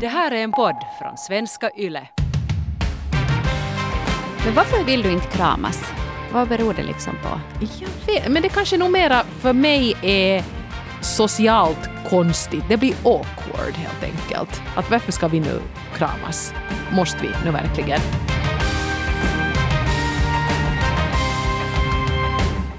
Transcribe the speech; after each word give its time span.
Det 0.00 0.08
här 0.08 0.30
är 0.30 0.36
en 0.36 0.52
podd 0.52 0.76
från 0.98 1.16
svenska 1.16 1.70
YLE. 1.76 2.08
Men 4.44 4.54
varför 4.54 4.84
vill 4.84 5.02
du 5.02 5.12
inte 5.12 5.26
kramas? 5.26 5.92
Vad 6.32 6.48
beror 6.48 6.74
det 6.74 6.82
liksom 6.82 7.12
på? 7.22 7.40
Jag 7.60 8.14
vet, 8.14 8.28
men 8.28 8.42
det 8.42 8.48
kanske 8.48 8.78
nog 8.78 8.90
mera 8.90 9.24
för 9.24 9.52
mig 9.52 9.94
är 10.02 10.44
socialt 11.00 11.90
konstigt. 12.08 12.64
Det 12.68 12.76
blir 12.76 12.94
awkward 13.04 13.74
helt 13.74 14.04
enkelt. 14.04 14.62
Att 14.76 14.90
varför 14.90 15.12
ska 15.12 15.28
vi 15.28 15.40
nu 15.40 15.60
kramas? 15.96 16.54
Måste 16.92 17.22
vi 17.22 17.28
nu 17.44 17.50
verkligen? 17.50 18.00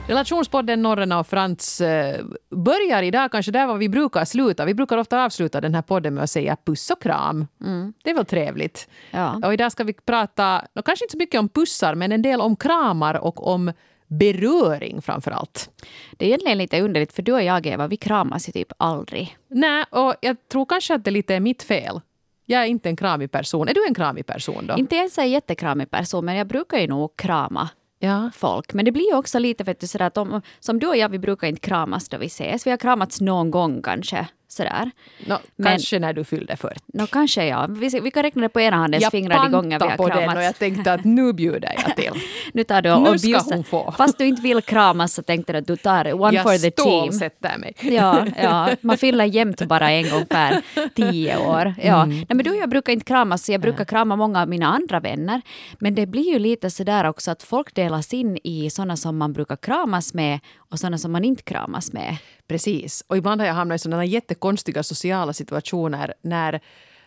Relationspodden 0.08 0.82
Norrena 0.82 1.20
och 1.20 1.28
Frans 1.28 1.82
eh, 1.82 2.26
börjar 2.50 3.04
idag 3.04 3.32
kanske 3.32 3.52
där 3.52 3.68
var 3.68 3.78
vi 3.78 3.90
brukar 3.90 4.26
sluta. 4.26 4.66
Vi 4.66 4.74
brukar 4.74 4.98
ofta 4.98 5.26
avsluta 5.26 5.62
den 5.62 5.76
här 5.76 5.82
podden 5.82 6.14
med 6.14 6.24
att 6.24 6.30
säga 6.30 6.58
puss 6.66 6.92
och 6.92 7.02
kram. 7.02 7.48
Mm. 7.62 7.94
Det 8.04 8.10
är 8.10 8.16
väl 8.16 8.26
trevligt. 8.26 8.90
Ja. 9.12 9.42
Och 9.46 9.54
idag 9.54 9.72
ska 9.72 9.84
vi 9.84 9.94
prata, 9.94 10.66
kanske 10.86 11.06
inte 11.06 11.12
så 11.12 11.18
mycket 11.18 11.40
om 11.40 11.50
pussar, 11.50 11.96
men 11.96 12.12
en 12.12 12.22
del 12.22 12.42
om 12.42 12.56
kramar 12.56 13.14
och 13.16 13.48
om 13.48 13.72
beröring 14.08 15.02
framför 15.02 15.32
allt. 15.32 15.70
Det 16.18 16.26
är 16.26 16.28
egentligen 16.28 16.58
lite 16.58 16.82
underligt 16.82 17.14
för 17.14 17.22
du 17.22 17.34
och 17.34 17.44
jag 17.44 17.66
Eva, 17.66 17.88
vi 17.88 17.98
kramas 17.98 18.50
ju 18.50 18.52
typ 18.52 18.72
aldrig. 18.78 19.38
Nej, 19.48 19.86
och 19.90 20.16
jag 20.22 20.48
tror 20.52 20.66
kanske 20.66 20.96
att 20.96 21.04
det 21.04 21.12
lite 21.12 21.36
är 21.36 21.40
mitt 21.40 21.64
fel. 21.64 22.02
Jag 22.46 22.62
är 22.62 22.66
inte 22.66 22.90
en 22.90 22.96
kramig 22.96 23.32
person. 23.32 23.68
Är 23.68 23.74
du 23.74 23.86
en 23.88 23.94
kramig 23.94 24.26
person 24.26 24.68
då? 24.68 24.76
Inte 24.78 24.96
ens 24.96 25.18
en 25.18 25.30
jättekramig 25.30 25.92
person, 25.92 26.26
men 26.26 26.36
jag 26.36 26.48
brukar 26.48 26.78
ju 26.78 26.88
nog 26.88 27.18
krama 27.18 27.70
Ja. 28.06 28.32
folk. 28.36 28.74
Men 28.74 28.86
det 28.86 28.92
blir 28.92 29.10
ju 29.12 29.16
också 29.16 29.40
lite 29.40 29.64
vet 29.64 29.80
du, 29.80 29.88
sådär 29.88 30.06
att 30.06 30.18
om, 30.18 30.42
som 30.60 30.80
du 30.80 30.88
och 30.88 30.98
jag, 30.98 31.10
vi 31.10 31.20
brukar 31.20 31.48
inte 31.48 31.62
kramas 31.62 32.10
då 32.10 32.18
vi 32.18 32.26
ses. 32.26 32.68
Vi 32.68 32.72
har 32.72 32.78
kramats 32.78 33.22
någon 33.22 33.52
gång 33.52 33.82
kanske. 33.82 34.28
Sådär. 34.56 34.92
No, 35.26 35.34
Men- 35.56 35.72
kanske 35.72 36.00
när 36.00 36.14
du 36.14 36.24
fyllde 36.24 36.56
40. 36.58 36.76
Nå 36.94 37.08
kanske 37.08 37.46
ja. 37.46 37.68
Vi, 37.70 38.00
vi 38.00 38.12
kan 38.12 38.24
räkna 38.24 38.42
det 38.42 38.50
på 38.50 38.60
ena 38.62 38.78
handens 38.78 39.04
Jag 39.04 39.12
fingrar 39.12 39.44
de 39.44 39.52
gånger 39.52 39.80
vi 39.80 39.86
har 39.86 39.98
på 39.98 40.06
kramats. 40.08 40.28
den 40.28 40.38
och 40.38 40.44
jag 40.44 40.60
tänkte 40.60 40.94
att 40.94 41.04
nu 41.04 41.34
bjuder 41.34 41.74
jag 41.86 41.96
till. 41.96 42.12
Nu 42.54 42.64
tar 42.64 42.82
du 42.82 42.90
Nu 42.90 42.96
och 43.10 43.20
ska 43.20 43.28
bjussar. 43.28 43.56
hon 43.56 43.64
få. 43.64 43.92
Fast 43.98 44.18
du 44.18 44.26
inte 44.26 44.42
vill 44.42 44.62
kramas 44.62 45.14
så 45.14 45.22
tänkte 45.24 45.54
du 45.54 45.60
att 45.60 45.68
du 45.68 45.76
tar 45.76 46.22
one 46.22 46.36
jag 46.36 46.44
for 46.44 46.52
the 46.58 46.72
team. 46.72 46.72
stålsätter 47.12 47.58
mig. 47.58 47.74
Ja, 47.82 48.26
ja, 48.44 48.70
man 48.82 48.98
fyller 48.98 49.26
jämt 49.26 49.62
bara 49.68 49.92
en 49.92 50.10
gång 50.10 50.26
per 50.26 50.62
tio 50.96 51.38
år. 51.38 51.74
Ja. 51.84 52.04
Mm. 52.04 52.16
Nej, 52.18 52.26
men 52.28 52.38
du 52.38 52.50
och 52.50 52.56
jag 52.58 52.70
brukar 52.70 52.94
inte 52.94 53.06
kramas, 53.06 53.46
så 53.46 53.52
jag 53.52 53.62
brukar 53.62 53.86
krama 53.86 54.16
många 54.16 54.42
av 54.42 54.50
mina 54.50 54.68
andra 54.68 55.00
vänner. 55.00 55.42
Men 55.80 55.96
det 55.96 56.06
blir 56.06 56.34
ju 56.34 56.40
lite 56.40 56.70
sådär 56.70 57.04
också 57.04 57.32
att 57.32 57.44
folk 57.44 57.76
delas 57.76 58.14
in 58.14 58.38
i 58.44 58.70
sådana 58.70 58.98
som 58.98 59.18
man 59.18 59.34
brukar 59.34 59.56
kramas 59.56 60.14
med 60.14 60.40
och 60.58 60.80
sådana 60.80 60.98
som 60.98 61.12
man 61.12 61.24
inte 61.26 61.44
kramas 61.44 61.94
med. 61.94 62.18
Precis. 62.48 63.04
Och 63.08 63.18
ibland 63.18 63.42
har 63.42 63.48
jag 63.48 63.54
hamnat 63.54 63.76
i 63.76 63.80
sådana 63.80 64.06
jättekonstiga 64.06 64.84
sociala 64.84 65.34
situationer 65.34 66.14
när 66.22 66.60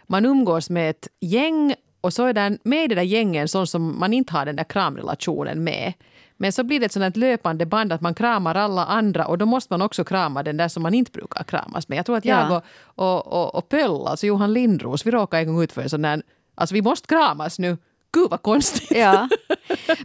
man 0.06 0.25
umgås 0.27 0.70
med 0.70 0.91
ett 0.91 1.08
gäng 1.20 1.75
och 2.00 2.12
så 2.12 2.25
är 2.25 2.33
den 2.33 2.58
med 2.62 2.84
i 2.84 2.89
det 2.89 2.95
där 2.95 3.03
gängen 3.03 3.48
sån 3.48 3.67
som 3.67 3.98
man 4.00 4.12
inte 4.12 4.33
har 4.33 4.47
den 4.47 4.56
där 4.56 4.64
kramrelationen 4.64 5.64
med. 5.64 5.92
Men 6.36 6.53
så 6.53 6.64
blir 6.64 6.80
det 6.80 6.86
ett 6.86 6.92
sånt 6.92 7.17
löpande 7.17 7.67
band 7.67 7.92
att 7.92 8.00
man 8.00 8.14
kramar 8.14 8.55
alla 8.55 8.84
andra 8.84 9.27
och 9.27 9.39
då 9.39 9.47
måste 9.47 9.72
man 9.72 9.83
också 9.83 10.05
krama 10.05 10.42
den 10.42 10.56
där 10.56 10.69
som 10.69 10.83
man 10.83 10.95
inte 10.95 11.11
brukar 11.11 11.45
kramas 11.45 11.89
med. 11.89 11.98
Jag 11.98 12.06
tror 12.06 12.17
att 12.17 12.25
jag 12.25 12.50
Ja. 12.50 12.56
och, 12.56 13.25
och, 13.27 13.27
och, 13.27 13.55
och 13.55 13.69
Pöll, 13.69 14.06
alltså 14.06 14.27
Johan 14.27 14.52
Lindros, 14.52 15.06
vi 15.06 15.11
råkade 15.11 15.42
en 15.42 15.48
gång 15.48 15.62
ut 15.62 15.73
för 15.73 15.83
en 15.83 15.91
sån 15.91 16.02
där, 16.02 16.23
alltså 16.55 16.75
vi 16.75 16.83
måste 16.83 17.06
kramas 17.08 17.58
nu. 17.58 17.77
Gud 18.12 18.31
vad 18.31 18.42
konstigt. 18.42 18.91
Ja. 18.91 19.28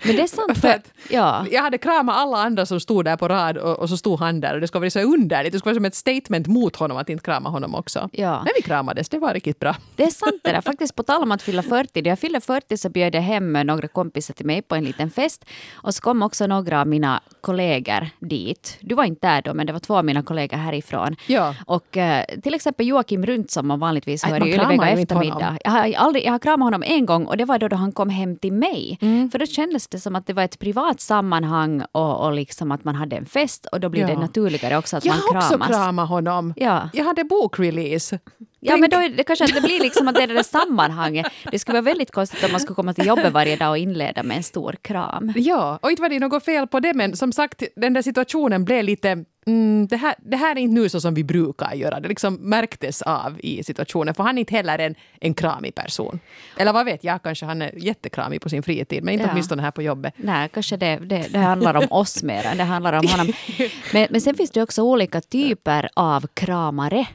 Men 0.04 0.16
det 0.16 0.22
är 0.22 0.28
sant. 0.28 0.58
För 0.62 0.82
ja. 1.09 1.46
Jag 1.52 1.62
hade 1.62 1.78
kramat 1.78 2.16
alla 2.16 2.38
andra 2.38 2.66
som 2.66 2.80
stod 2.80 3.06
där 3.06 3.18
på 3.18 3.28
rad 3.28 3.58
och, 3.58 3.80
och 3.80 3.90
så 3.90 3.98
stod 3.98 4.20
han 4.20 4.40
där 4.40 4.54
och 4.54 4.62
det 4.62 4.68
skulle 4.68 4.80
vara 4.80 4.90
så 4.90 5.00
underligt. 5.00 5.54
Det 5.54 5.59
skulle 5.59 5.73
vara 5.73 5.76
som 5.76 5.86
ett 5.86 5.96
statement 5.96 6.48
mot 6.48 6.76
honom 6.76 6.98
att 6.98 7.09
inte 7.09 7.24
krama 7.24 7.50
honom 7.50 7.76
också. 7.76 8.09
Ja. 8.12 8.44
När 8.44 8.52
vi 8.56 8.62
kramades, 8.62 9.09
det 9.09 9.20
var 9.20 9.34
riktigt 9.34 9.59
bra. 9.59 9.76
Det 9.96 10.04
är 10.04 10.09
sant 10.09 10.42
det 10.44 10.52
där. 10.52 10.62
Faktiskt 10.62 10.96
på 10.96 11.04
tal 11.04 11.24
om 11.24 11.31
att 11.31 11.42
fylla 11.42 11.64
40. 11.64 12.02
När 12.02 12.09
jag 12.09 12.20
fyllde 12.20 12.42
40 12.42 12.78
så 12.78 12.90
bjöd 12.90 13.16
jag 13.16 13.22
hem 13.22 13.54
några 13.54 13.88
kompisar 13.88 14.34
till 14.34 14.46
mig 14.46 14.62
på 14.62 14.76
en 14.76 14.84
liten 14.84 15.12
fest. 15.12 15.46
Och 15.74 15.96
så 15.96 16.02
kom 16.02 16.22
också 16.24 16.48
några 16.48 16.81
av 16.81 16.88
mina 16.88 17.22
kollegor 17.42 18.09
dit. 18.20 18.78
Du 18.81 18.96
var 18.96 19.03
inte 19.03 19.28
där 19.28 19.41
då, 19.41 19.53
men 19.53 19.68
det 19.68 19.74
var 19.74 19.80
två 19.80 19.97
av 19.97 20.06
mina 20.06 20.24
kollegor 20.24 20.58
härifrån. 20.58 21.16
Ja. 21.28 21.56
Och 21.66 21.97
eh, 21.97 22.25
till 22.44 22.53
exempel 22.53 22.88
Joakim 22.88 23.25
Runt 23.25 23.52
som 23.52 23.68
man 23.68 23.80
vanligtvis 23.80 24.24
hör 24.24 24.47
i 24.47 24.53
inte 24.53 24.85
eftermiddag. 24.85 25.58
Jag 25.64 25.72
har, 25.72 25.94
aldrig, 25.94 26.25
jag 26.25 26.31
har 26.31 26.40
kramat 26.40 26.66
honom 26.66 26.84
en 26.85 27.06
gång 27.06 27.25
och 27.25 27.38
det 27.38 27.46
var 27.46 27.59
då, 27.59 27.68
då 27.68 27.75
han 27.75 27.93
kom 27.94 28.09
hem 28.09 28.36
till 28.36 28.54
mig. 28.54 28.98
För 29.31 29.40
då 29.40 29.46
kändes 29.46 29.88
det 29.88 30.00
som 30.00 30.16
att 30.16 30.28
det 30.28 30.34
var 30.34 30.44
ett 30.44 30.59
privat 30.59 31.02
sammanhang 31.02 31.84
och, 31.92 32.26
och 32.26 32.34
liksom 32.34 32.72
att 32.72 32.84
man 32.84 32.96
hade 32.96 33.16
en 33.16 33.26
fest 33.26 33.66
och 33.72 33.80
då 33.80 33.90
blir 33.90 34.06
det 34.06 34.14
Ja. 34.14 34.20
naturligare 34.20 34.78
också 34.78 34.98
att 34.98 35.06
Jag 35.06 35.16
man 35.16 35.22
har 35.31 35.38
också 35.38 35.50
kramas. 35.50 35.68
kramat 35.68 36.09
honom. 36.09 36.53
Ja. 36.58 36.90
Jag 36.94 37.06
hade 37.06 37.24
bokrelease. 37.24 38.20
Ja, 38.66 38.78
men 38.78 38.90
då 38.90 38.97
är 38.97 39.09
det 39.09 39.24
kanske 39.24 39.46
att 39.46 39.53
det 39.53 39.62
blir 39.62 39.79
liksom 39.79 40.07
att 40.07 40.16
det 40.16 40.24
är 40.24 40.28
det 40.28 40.34
där 40.34 40.44
sammanhanget. 40.44 41.25
Det 41.51 41.59
skulle 41.59 41.74
vara 41.81 41.81
väldigt 41.91 42.12
konstigt 42.12 42.44
om 42.44 42.51
man 42.51 42.59
skulle 42.62 42.75
komma 42.75 42.94
till 42.94 43.06
jobbet 43.06 43.34
varje 43.34 43.56
dag 43.56 43.69
och 43.69 43.78
inleda 43.78 44.24
med 44.24 44.38
en 44.38 44.44
stor 44.44 44.75
kram. 44.81 45.34
Ja, 45.35 45.79
och 45.81 45.90
inte 45.90 46.01
var 46.01 46.09
det 46.09 46.19
något 46.19 46.46
fel 46.46 46.68
på 46.68 46.79
det, 46.79 46.94
men 46.94 47.16
som 47.16 47.31
sagt, 47.31 47.63
den 47.75 47.94
där 47.94 48.02
situationen 48.02 48.66
blev 48.66 48.84
lite... 48.84 49.25
Mm, 49.46 49.88
det, 49.88 49.96
här, 49.97 50.16
det 50.18 50.38
här 50.38 50.56
är 50.56 50.59
inte 50.59 50.81
nu 50.81 50.90
så 50.90 51.02
som 51.02 51.13
vi 51.13 51.23
brukar 51.23 51.73
göra. 51.73 52.00
Det 52.00 52.07
liksom 52.07 52.34
märktes 52.35 53.02
av 53.02 53.35
i 53.40 53.63
situationen, 53.63 54.13
för 54.13 54.23
han 54.23 54.38
är 54.38 54.40
inte 54.40 54.56
heller 54.56 54.79
en, 54.79 54.96
en 55.22 55.34
kramig 55.34 55.75
person. 55.75 56.19
Eller 56.57 56.73
vad 56.73 56.85
vet 56.85 57.03
jag, 57.03 57.23
kanske 57.23 57.46
han 57.46 57.62
är 57.62 57.72
jättekramig 57.78 58.41
på 58.41 58.50
sin 58.50 58.63
fritid, 58.63 59.03
men 59.03 59.13
inte 59.13 59.25
Ja. 59.25 59.29
åtminstone 59.31 59.62
här 59.62 59.72
på 59.72 59.81
jobbet. 59.81 60.13
Nej, 60.18 60.50
kanske 60.53 60.78
det, 60.78 60.96
det, 60.96 61.28
det 61.34 61.40
handlar 61.40 61.73
om 61.75 61.88
oss 61.90 62.23
mer 62.23 62.46
än 62.46 62.57
det 62.57 62.63
handlar 62.63 62.94
om 62.94 63.07
honom. 63.07 63.34
Men, 63.94 64.07
men 64.09 64.22
sen 64.22 64.35
finns 64.35 64.52
det 64.52 64.62
också 64.63 64.81
olika 64.81 65.22
typer 65.22 65.90
av 65.94 66.28
kramare. 66.34 67.07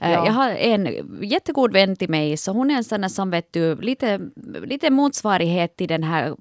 Eh, 0.00 0.12
Ja. 0.12 0.26
Jag 0.26 0.32
har 0.32 0.50
en 0.50 0.88
jättegod 1.22 1.72
vän 1.72 1.96
till 1.96 2.10
mig, 2.10 2.36
så 2.36 2.52
hon 2.52 2.70
är 2.70 2.74
en 2.74 2.84
sån 2.84 3.00
där 3.00 3.08
som 3.08 3.30
vet 3.30 3.52
du, 3.52 3.76
lite, 3.80 4.20
lite 4.64 4.90
motsvarighet 4.90 5.76
till 5.76 5.88
den 5.88 6.02
här 6.02 6.36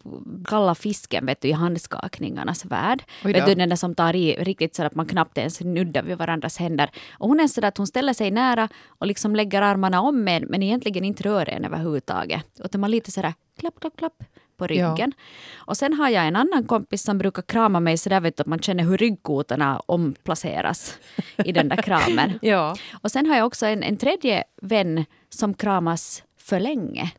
kalla 0.46 0.76
fisken 0.76 1.26
vet 1.26 1.42
du, 1.42 1.48
i 1.48 1.52
handskakningarnas 1.52 2.66
värld. 2.66 3.04
Vet 3.24 3.46
du, 3.46 3.56
den 3.56 3.70
där 3.70 3.76
som 3.76 3.96
tar 3.96 4.16
i 4.16 4.36
riktigt 4.40 4.76
så 4.76 4.84
att 4.84 4.96
man 4.96 5.06
knappt 5.06 5.38
ens 5.38 5.62
nuddar 5.62 6.04
vid 6.04 6.18
varandras 6.18 6.58
händer. 6.58 6.90
Och 7.20 7.28
hon 7.28 7.40
är 7.40 7.48
så 7.48 7.62
där 7.62 7.68
att 7.68 7.78
hon 7.78 7.88
ställer 7.88 8.14
sig 8.14 8.32
nära 8.32 8.70
och 8.88 9.08
liksom 9.08 9.36
lägger 9.36 9.62
armarna 9.62 10.02
om 10.02 10.28
en, 10.28 10.44
men 10.44 10.64
egentligen 10.64 11.04
inte 11.04 11.24
rör 11.24 11.50
en 11.50 11.66
överhuvudtaget. 11.66 12.46
Utan 12.64 12.82
man 12.82 12.92
lite 12.92 13.12
sådär 13.12 13.34
klapp, 13.60 13.80
klapp, 13.80 13.98
klapp 13.98 14.24
på 14.58 14.68
ryggen. 14.68 15.14
Och 15.56 15.78
sen 15.78 15.94
har 15.94 16.10
jag 16.10 16.28
en 16.28 16.36
annan 16.36 16.64
kompis 16.64 17.04
som 17.04 17.18
brukar 17.18 17.42
krama 17.42 17.80
mig 17.80 17.98
så 17.98 18.10
där 18.10 18.20
vet 18.22 18.38
du, 18.38 18.42
att 18.42 18.48
man 18.48 18.60
känner 18.60 18.84
hur 18.84 18.98
ryggkotorna 18.98 19.80
omplaceras 19.86 20.98
i 21.46 21.52
den 21.52 21.70
där 21.70 21.78
kramen. 21.82 22.32
Ja. 22.42 22.76
Och 23.02 23.12
sen 23.12 23.26
har 23.26 23.36
jag 23.38 23.46
också 23.46 23.66
en, 23.66 23.84
en 23.84 23.98
tredje 23.98 24.44
vän 24.62 25.06
som 25.30 25.54
kramas 25.54 26.24
för 26.38 26.60
länge. 26.60 27.12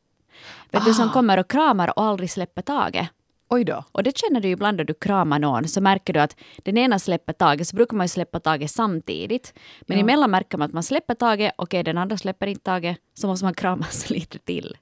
Vet 0.71 0.85
du, 0.85 0.95
som 0.95 1.11
kommer 1.11 1.39
och 1.39 1.51
kramar 1.51 1.99
och 1.99 2.05
aldrig 2.05 2.31
släpper 2.31 2.63
taget. 2.63 3.09
Oj 3.49 3.65
då. 3.65 3.85
Och 3.93 4.03
det 4.03 4.17
känner 4.19 4.41
du 4.41 4.49
ju 4.49 4.53
ibland 4.55 4.77
när 4.77 4.85
du 4.85 4.95
kramar 4.95 5.39
någon, 5.39 5.69
så 5.69 5.81
märker 5.81 6.13
du 6.13 6.21
att 6.21 6.37
den 6.63 6.79
ena 6.79 6.99
släpper 6.99 7.33
taget, 7.33 7.69
så 7.69 7.77
brukar 7.77 7.97
man 7.97 8.05
ju 8.05 8.09
släppa 8.09 8.41
taget 8.41 8.71
samtidigt. 8.71 9.55
Men 9.81 9.97
Ja. 9.99 10.03
emellan 10.03 10.31
märker 10.31 10.59
man 10.59 10.67
att 10.67 10.73
man 10.73 10.83
släpper 10.83 11.15
taget, 11.15 11.53
okej 11.59 11.83
den 11.83 11.99
andra 11.99 12.17
släpper 12.19 12.47
inte 12.47 12.65
taget, 12.65 12.99
så 13.15 13.27
måste 13.27 13.45
man 13.45 13.55
kramas 13.55 14.11
lite 14.17 14.39
till. 14.39 14.77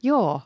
Ja. 0.00 0.42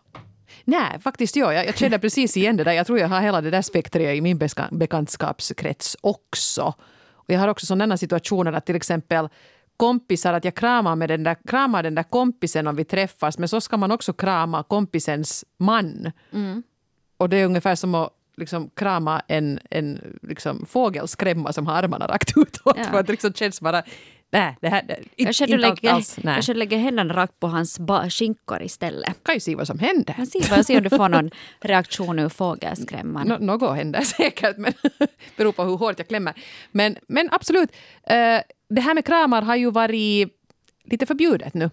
Nej, 0.64 1.00
faktiskt 1.00 1.36
ja. 1.36 1.54
Jag, 1.54 1.66
jag 1.66 1.76
känner 1.76 1.98
precis 1.98 2.36
igen 2.36 2.56
det 2.56 2.64
där. 2.64 2.72
Jag 2.72 2.86
tror 2.86 2.98
jag 2.98 3.08
har 3.08 3.20
hela 3.20 3.40
det 3.40 3.50
där 3.50 3.62
spektret 3.62 4.16
i 4.16 4.20
min 4.20 4.38
beska- 4.38 4.68
bekantskapskrets 4.72 5.96
också. 6.00 6.74
Och 7.14 7.30
jag 7.30 7.40
har 7.40 7.48
också 7.48 7.66
sådana 7.66 7.96
situationer 7.96 8.52
att 8.52 8.66
till 8.66 8.76
exempel 8.76 9.28
kompisar, 9.76 10.32
att 10.32 10.44
jag 10.44 10.54
kramar, 10.54 10.96
med 10.96 11.08
den 11.08 11.22
där, 11.24 11.36
kramar 11.46 11.82
den 11.82 11.94
där 11.94 12.02
kompisen 12.02 12.66
om 12.66 12.76
vi 12.76 12.84
träffas, 12.84 13.38
men 13.38 13.48
så 13.48 13.60
ska 13.60 13.76
man 13.76 13.90
också 13.90 14.12
krama 14.12 14.62
kompisens 14.62 15.44
man. 15.58 16.12
Och 17.16 17.28
det 17.28 17.36
är 17.36 17.44
ungefär 17.46 17.74
som 17.74 17.94
att 17.94 18.10
liksom 18.36 18.70
krama 18.74 19.22
en, 19.28 19.60
en 19.70 20.18
liksom 20.22 20.66
fågelskrämma 20.66 21.52
som 21.52 21.66
har 21.66 21.74
armarna 21.74 22.06
rakt 22.06 22.32
utåt. 22.36 22.76
Ja. 22.78 22.84
För 22.84 22.98
att 23.00 23.06
det 23.06 23.12
liksom 23.12 23.32
känns 23.32 23.60
bara... 23.60 23.82
Nej, 24.32 24.56
det 24.60 24.68
här... 24.68 24.82
det- 24.82 25.24
Kanske 25.24 25.46
du 25.46 25.52
inte 25.52 25.68
lägger, 25.68 25.90
alls. 25.92 26.16
Nej. 26.22 26.34
kanske 26.34 26.52
du 26.52 26.58
lägger 26.58 26.78
händerna 26.78 27.14
rakt 27.14 27.40
på 27.40 27.46
hans 27.46 27.80
skinkor 28.10 28.62
istället. 28.62 29.24
kan 29.24 29.34
ju 29.34 29.40
se 29.40 29.54
vad 29.54 29.66
som 29.66 29.78
händer. 29.78 30.14
Men 30.18 30.26
se, 30.26 30.40
vad- 30.50 30.66
se 30.66 30.76
om 30.76 30.82
du 30.82 30.90
får 30.90 31.08
någon 31.08 31.30
reaktion 31.60 32.18
ur 32.18 32.28
fågelskrämman. 32.28 33.28
Nå- 33.28 33.38
något 33.38 33.76
händer 33.76 34.00
säkert, 34.16 34.56
men 34.56 34.72
beror 35.36 35.52
på 35.52 35.64
hur 35.64 35.76
hårt 35.76 35.98
jag 35.98 36.08
klämmer. 36.08 36.34
Men, 36.70 36.96
men 37.08 37.28
absolut, 37.32 37.70
eh, 38.06 38.38
det 38.68 38.80
här 38.80 38.94
med 38.94 39.04
kramar 39.04 39.42
har 39.42 39.56
ju 39.56 39.70
varit 39.70 40.28
lite 40.84 41.06
förbjudet 41.06 41.54
nu. 41.54 41.70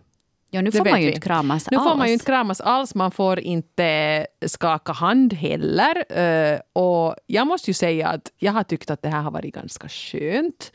Ja, 0.51 0.61
nu 0.61 0.71
får 0.71 0.85
man 0.89 0.99
ju 1.01 1.07
vi. 1.07 1.13
inte 1.13 1.27
kramas 1.27 1.71
Nu 1.71 1.77
får 1.77 1.83
man 1.85 1.99
alls. 2.01 2.09
ju 2.09 2.13
inte 2.13 2.25
kramas 2.25 2.61
alls, 2.61 2.95
man 2.95 3.11
får 3.11 3.39
inte 3.39 4.25
skaka 4.47 4.91
hand 4.91 5.33
heller. 5.33 6.19
Eh, 6.19 6.59
Och 6.73 7.15
jag 7.27 7.47
måste 7.47 7.69
ju 7.69 7.73
säga 7.73 8.07
att 8.07 8.31
jag 8.37 8.51
har 8.51 8.63
tyckt 8.63 8.89
att 8.91 9.01
det 9.01 9.09
här 9.09 9.21
har 9.21 9.31
varit 9.31 9.53
ganska 9.55 9.89
skönt. 9.89 10.71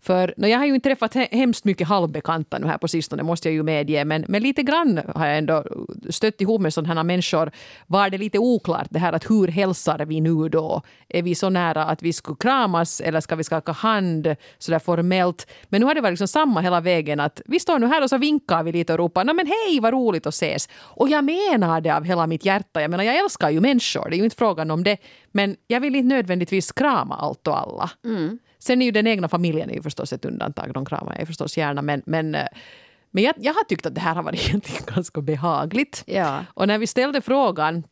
För 0.00 0.34
no, 0.36 0.46
jag 0.46 0.58
har 0.58 0.66
ju 0.66 0.74
inte 0.74 0.88
träffat 0.88 1.14
he- 1.14 1.28
hemskt 1.36 1.64
mycket 1.64 1.88
halvbekanta 1.88 2.58
nu 2.58 2.66
här 2.66 2.78
på 2.78 2.88
sistone, 2.88 3.22
måste 3.22 3.48
jag 3.48 3.54
ju 3.54 3.62
medge. 3.62 4.04
Men, 4.04 4.24
men 4.28 4.42
lite 4.42 4.62
grann 4.62 5.00
har 5.14 5.26
jag 5.26 5.38
ändå 5.38 5.64
stött 6.10 6.40
ihop 6.40 6.60
med 6.60 6.74
sådana 6.74 6.94
här 6.94 7.04
människor. 7.04 7.50
Var 7.86 8.10
det 8.10 8.18
lite 8.18 8.38
oklart 8.38 8.86
det 8.90 8.98
här 8.98 9.12
att 9.12 9.30
hur 9.30 9.48
hälsar 9.48 9.98
vi 10.06 10.20
nu 10.20 10.48
då? 10.48 10.82
Är 11.08 11.22
vi 11.22 11.34
så 11.34 11.50
nära 11.50 11.84
att 11.84 12.02
vi 12.02 12.12
skulle 12.12 12.36
kramas 12.40 13.00
eller 13.00 13.20
ska 13.20 13.36
vi 13.36 13.44
skaka 13.44 13.72
hand 13.72 14.36
sådär 14.58 14.78
formellt? 14.78 15.46
Men 15.68 15.80
nu 15.80 15.86
har 15.86 15.94
det 15.94 16.00
varit 16.00 16.12
liksom 16.12 16.28
samma 16.28 16.60
hela 16.60 16.80
vägen 16.80 17.20
att 17.20 17.40
vi 17.46 17.60
står 17.60 17.78
nu 17.78 17.86
här 17.86 18.02
och 18.02 18.10
så 18.10 18.18
vinkar 18.18 18.62
vi 18.62 18.72
lite 18.72 18.92
och 18.92 18.98
ropar 18.98 19.15
allihopa. 19.20 19.24
Nej 19.24 19.34
men 19.34 19.46
hej 19.46 19.80
vad 19.80 19.92
roligt 19.92 20.26
att 20.26 20.34
ses. 20.34 20.68
Och 20.74 21.08
jag 21.08 21.24
menar 21.24 21.80
det 21.80 21.90
av 21.90 22.04
hela 22.04 22.26
mitt 22.26 22.44
hjärta. 22.44 22.80
Jag 22.80 22.90
menar 22.90 23.04
jag 23.04 23.18
älskar 23.18 23.50
ju 23.50 23.60
människor, 23.60 24.10
det 24.10 24.16
är 24.16 24.18
ju 24.18 24.24
inte 24.24 24.36
frågan 24.36 24.70
om 24.70 24.84
det. 24.84 24.96
Men 25.32 25.56
jag 25.66 25.80
vill 25.80 25.96
inte 25.96 26.14
nödvändigtvis 26.14 26.72
krama 26.72 27.14
allt 27.14 27.46
och 27.46 27.58
alla. 27.58 27.90
Mm. 28.04 28.38
Sen 28.58 28.82
är 28.82 28.86
ju 28.86 28.92
den 28.92 29.06
egna 29.06 29.28
familjen 29.28 29.70
är 29.70 29.74
ju 29.74 29.82
förstås 29.82 30.12
ett 30.12 30.24
undantag, 30.24 30.72
de 30.74 30.84
kramar 30.84 31.12
jag 31.12 31.20
ju 31.20 31.26
förstås 31.26 31.56
gärna. 31.56 31.82
Men, 31.82 32.02
men, 32.06 32.34
eh, 32.34 32.46
men 33.10 33.24
jag, 33.24 33.34
jag 33.38 33.54
har 33.54 33.64
tyckt 33.64 33.86
att 33.86 33.94
det 33.94 34.00
här 34.00 34.14
har 34.14 34.22
varit 34.22 34.40
egentligen 34.48 34.82
ganska 34.94 35.20
behagligt. 35.20 36.04
Ja. 36.06 36.44
Och 36.54 36.66
när 36.66 36.78
vi 36.78 36.86
ställde 36.86 37.20
frågan 37.20 37.84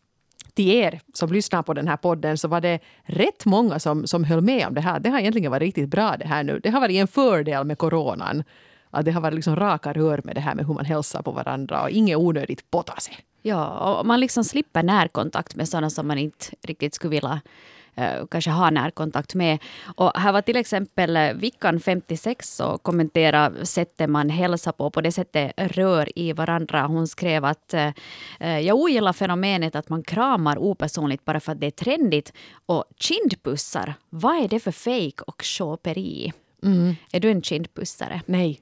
till 0.55 0.71
er 0.71 1.01
som 1.15 1.33
lyssnar 1.33 1.63
på 1.63 1.75
den 1.75 1.89
här 1.89 1.97
podden 1.97 2.39
så 2.39 2.49
var 2.49 2.61
det 2.61 2.79
rätt 3.03 3.45
många 3.45 3.79
som, 3.79 4.07
som 4.07 4.25
höll 4.25 4.41
med 4.41 4.67
om 4.67 4.75
det 4.75 4.81
här. 4.81 5.01
Det 5.01 5.11
har 5.11 5.19
egentligen 5.19 5.51
varit 5.51 5.63
riktigt 5.63 5.89
bra 5.89 6.17
det 6.17 6.27
här 6.27 6.43
nu. 6.43 6.61
Det 6.63 6.71
har 6.71 6.81
varit 6.81 6.97
en 6.97 7.09
fördel 7.09 7.65
med 7.65 7.79
coronan. 7.79 8.45
Att 8.95 9.05
det 9.05 9.11
har 9.11 9.21
varit 9.21 9.35
liksom 9.35 9.57
raka 9.57 9.93
rör 9.93 10.21
med 10.25 10.35
det 10.35 10.41
här 10.41 10.55
med 10.55 10.67
hur 10.67 10.75
man 10.75 10.85
hälsar 10.85 11.23
på 11.23 11.31
varandra 11.31 11.83
och 11.83 11.91
inget 11.91 12.17
onödigt 12.17 12.71
potta 12.71 13.01
sig. 13.01 13.17
Ja, 13.43 13.67
och 13.67 14.07
man 14.07 14.21
liksom 14.21 14.45
slipper 14.45 14.83
närkontakt 14.83 15.57
med 15.57 15.69
sådana 15.69 15.91
som 15.91 16.07
man 16.07 16.19
inte 16.19 16.47
riktigt 16.63 16.95
skulle 16.95 17.11
vilja 17.11 17.41
eh, 17.95 18.27
kanske 18.31 18.51
ha 18.51 18.71
närkontakt 18.71 19.35
med. 19.35 19.59
Och 19.97 20.13
här 20.15 20.33
var 20.33 20.43
till 20.43 20.57
exempel 20.57 21.17
eh, 21.17 21.33
Vickan 21.33 21.81
56 21.81 22.61
och 22.61 22.83
kommentera 22.83 23.53
sättet 23.63 24.11
man 24.11 24.31
hälsar 24.31 24.73
på, 24.73 24.91
på 24.91 25.01
det 25.01 25.13
sättet 25.13 25.53
rör 25.57 26.19
i 26.19 26.33
varandra. 26.33 26.87
Hon 26.87 27.09
skrev 27.09 27.45
att 27.45 27.75
eh, 27.75 27.93
eh, 28.41 28.59
jag 28.59 28.77
ogillar 28.77 29.13
fenomenet 29.13 29.75
att 29.77 29.89
man 29.89 30.03
kramar 30.03 30.59
opersonligt 30.59 31.25
bara 31.25 31.41
för 31.41 31.53
att 31.53 31.61
det 31.61 31.67
är 31.67 31.71
trendigt. 31.71 32.33
Och 32.67 32.85
kindpussar, 32.97 33.95
vad 34.11 34.45
är 34.45 34.49
det 34.49 34.61
för 34.61 34.73
fejk 34.73 35.23
och 35.23 35.45
shoperi? 35.45 36.33
Är 37.13 37.21
du 37.21 37.31
en 37.31 37.43
kindpussare? 37.43 38.23
Nej. 38.27 38.61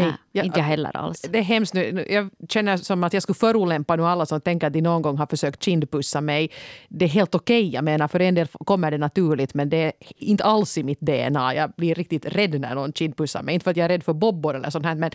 Nej, 0.00 0.12
Nej, 0.32 0.46
inte 0.46 0.60
jag 0.60 0.66
heller 0.66 0.96
alls. 0.96 1.22
Det 1.22 1.38
är 1.38 1.42
hemskt 1.42 1.74
nu. 1.74 2.06
Jag 2.10 2.30
känner 2.48 2.76
som 2.76 3.04
att 3.04 3.12
jag 3.12 3.22
skulle 3.22 3.34
förolämpa 3.34 3.96
nu 3.96 4.02
alla 4.06 4.26
som 4.26 4.40
tänker 4.40 4.66
att 4.66 4.72
de 4.72 4.80
någon 4.80 5.02
gång 5.02 5.18
har 5.18 5.26
försökt 5.26 5.62
kindpussa 5.62 6.20
mig. 6.20 6.50
Det 6.88 7.04
är 7.04 7.08
helt 7.08 7.34
okej, 7.34 7.60
okay, 7.60 7.70
jag 7.70 7.84
menar 7.84 8.08
för 8.08 8.20
en 8.20 8.34
del 8.34 8.46
kommer 8.46 8.90
det 8.90 8.98
naturligt 8.98 9.54
men 9.54 9.68
det 9.68 9.76
är 9.76 9.92
inte 10.16 10.44
alls 10.44 10.78
i 10.78 10.82
mitt 10.82 11.00
DNA. 11.00 11.54
Jag 11.54 11.72
blir 11.76 11.94
riktigt 11.94 12.26
rädd 12.26 12.60
när 12.60 12.74
någon 12.74 12.92
kindpussar 12.92 13.42
mig. 13.42 13.54
Inte 13.54 13.64
för 13.64 13.70
att 13.70 13.76
jag 13.76 13.84
är 13.84 13.88
rädd 13.88 14.04
för 14.04 14.12
bobbor 14.12 14.56
eller 14.56 14.70
sånt 14.70 14.86
här 14.86 14.94
men 14.94 15.10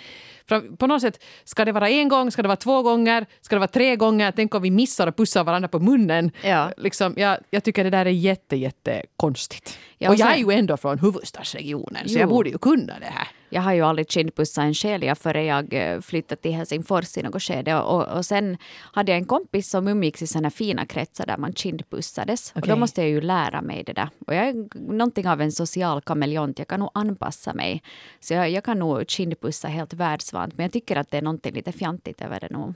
på 0.77 0.87
något 0.87 1.01
sätt 1.01 1.23
ska 1.43 1.65
det 1.65 1.71
vara 1.71 1.89
en 1.89 2.09
gång, 2.09 2.31
ska 2.31 2.41
det 2.41 2.47
vara 2.47 2.55
två 2.55 2.81
gånger, 2.81 3.25
ska 3.41 3.55
det 3.55 3.59
vara 3.59 3.67
tre 3.67 3.95
gånger. 3.95 4.31
Tänk 4.31 4.55
om 4.55 4.61
vi 4.61 4.71
missar 4.71 5.07
och 5.07 5.17
pussar 5.17 5.43
varandra 5.43 5.67
på 5.67 5.79
munnen. 5.79 6.31
Ja. 6.41 6.71
Liksom, 6.77 7.13
jag, 7.17 7.37
jag 7.49 7.63
tycker 7.63 7.83
det 7.83 7.89
där 7.89 8.05
är 8.05 8.09
jätte, 8.09 8.55
jätte 8.55 9.03
konstigt. 9.17 9.77
Ja, 9.97 10.09
och 10.09 10.13
och 10.13 10.19
jag 10.19 10.33
är 10.33 10.37
ju 10.37 10.51
ändå 10.51 10.77
från 10.77 10.99
huvudstadsregionen 10.99 12.07
så 12.09 12.13
Jo. 12.13 12.19
jag 12.19 12.29
borde 12.29 12.49
ju 12.49 12.57
kunna 12.57 12.99
det 12.99 13.05
här. 13.05 13.27
Jag 13.49 13.61
har 13.61 13.73
ju 13.73 13.81
aldrig 13.81 14.11
kindpussat 14.11 14.68
en 14.69 14.73
själ 14.73 15.15
före 15.15 15.43
jag 15.43 15.73
eh, 15.73 16.01
flyttade 16.01 16.41
till 16.41 16.53
Helsingfors 16.53 17.17
i 17.17 17.21
något 17.21 17.43
skede. 17.43 17.75
Och, 17.81 18.17
och 18.17 18.25
sen 18.25 18.57
hade 18.93 19.11
jag 19.11 19.17
en 19.17 19.25
kompis 19.25 19.69
som 19.69 19.87
umgicks 19.87 20.21
i 20.21 20.27
såna 20.27 20.49
fina 20.49 20.85
kretsar 20.85 21.25
där 21.25 21.37
man 21.37 21.53
kindpussades. 21.53 22.51
Och 22.55 22.61
då 22.61 22.75
måste 22.75 23.01
jag 23.01 23.09
ju 23.09 23.21
lära 23.21 23.61
mig 23.61 23.83
det 23.83 23.93
där. 23.93 24.09
Och 24.27 24.35
jag 24.35 24.47
är 24.47 24.79
någonting 24.91 25.27
av 25.27 25.41
en 25.41 25.51
social 25.51 26.01
kameleont. 26.01 26.59
Jag 26.59 26.67
kan 26.67 26.79
nog 26.79 26.91
anpassa 26.93 27.53
mig. 27.53 27.83
Så 28.19 28.33
jag, 28.33 28.49
jag 28.49 28.63
kan 28.63 28.79
nog 28.79 29.09
kindpussa 29.09 29.67
helt 29.67 29.93
världsvant. 29.93 30.57
Men 30.57 30.63
jag 30.63 30.73
tycker 30.73 30.95
att 30.95 31.11
det 31.11 31.17
är 31.17 31.21
någonting 31.21 31.53
lite 31.53 31.71
fjantigt 31.71 32.21
över 32.21 32.39
det 32.39 32.49
nog. 32.49 32.73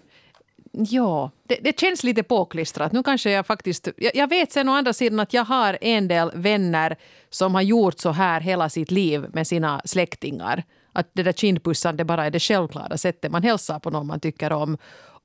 Ja, 0.72 1.32
det, 1.48 1.58
det 1.62 1.80
känns 1.80 2.04
lite 2.04 2.24
påklistrat. 2.24 2.92
Nu 2.92 3.04
kanske 3.04 3.32
jag 3.32 3.46
faktiskt... 3.46 3.88
Jag, 3.98 4.16
jag 4.16 4.30
vet 4.30 4.52
sen 4.52 4.70
å 4.70 4.72
andra 4.72 4.94
sidan 4.94 5.20
att 5.20 5.34
jag 5.34 5.46
har 5.46 5.78
en 5.82 6.08
del 6.08 6.32
vänner 6.34 6.98
som 7.30 7.56
har 7.56 7.62
gjort 7.62 8.00
så 8.00 8.10
här 8.12 8.42
hela 8.42 8.70
sitt 8.70 8.92
liv 8.92 9.26
med 9.34 9.48
sina 9.48 9.82
släktingar. 9.86 10.64
Att 10.94 11.10
det 11.14 11.24
där 11.24 11.34
kindpussande 11.34 12.06
bara 12.06 12.26
är 12.26 12.32
det 12.32 12.40
självklara 12.40 12.98
sättet 12.98 13.32
man 13.32 13.44
hälsar 13.44 13.80
på 13.80 13.90
någon 13.90 14.08
man 14.08 14.20
tycker 14.20 14.54
om. 14.54 14.78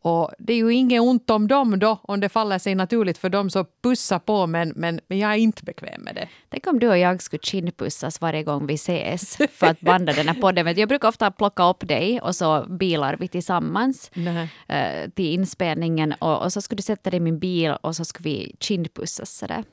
Och 0.03 0.31
det 0.39 0.53
är 0.53 0.56
ju 0.56 0.75
inget 0.75 1.00
ont 1.00 1.31
om 1.31 1.49
dem 1.49 1.79
då, 1.79 1.99
om 2.03 2.21
det 2.21 2.29
faller 2.29 2.59
sig 2.59 2.75
naturligt 2.75 3.19
för 3.19 3.29
dem 3.29 3.50
så 3.50 3.67
pussa 3.83 4.19
på 4.19 4.47
men, 4.47 4.73
men, 4.77 5.00
men 5.09 5.19
jag 5.19 5.33
är 5.33 5.37
inte 5.37 5.65
bekväm 5.65 6.00
med 6.03 6.15
det. 6.15 6.29
Tänk 6.49 6.67
om 6.67 6.79
du 6.79 6.89
och 6.89 6.99
jag 6.99 7.23
skulle 7.23 7.41
kindpussas 7.41 8.21
varje 8.21 8.43
gång 8.43 8.67
vi 8.67 8.75
ses 8.75 9.37
för 9.50 9.67
att 9.67 9.81
banda 9.81 10.12
den 10.12 10.29
här 10.29 10.35
podden. 10.35 10.75
Jag 10.77 10.89
brukar 10.89 11.09
ofta 11.09 11.31
plocka 11.31 11.69
upp 11.69 11.89
dig 11.89 12.21
och 12.21 12.37
så 12.37 12.65
bilar 12.69 13.17
vi 13.21 13.29
tillsammans 13.29 14.11
Nej. 14.15 14.49
eh, 14.69 15.11
till 15.11 15.35
inspelningen 15.35 16.15
och, 16.19 16.43
och 16.43 16.53
så 16.53 16.61
skulle 16.61 16.77
du 16.77 16.83
sätta 16.83 17.11
dig 17.11 17.17
i 17.17 17.21
min 17.21 17.39
bil 17.39 17.71
och 17.81 17.97
så 17.97 18.05
skulle 18.05 18.29
vi 18.29 18.56
kindpussas 18.61 19.31
sådär. 19.31 19.65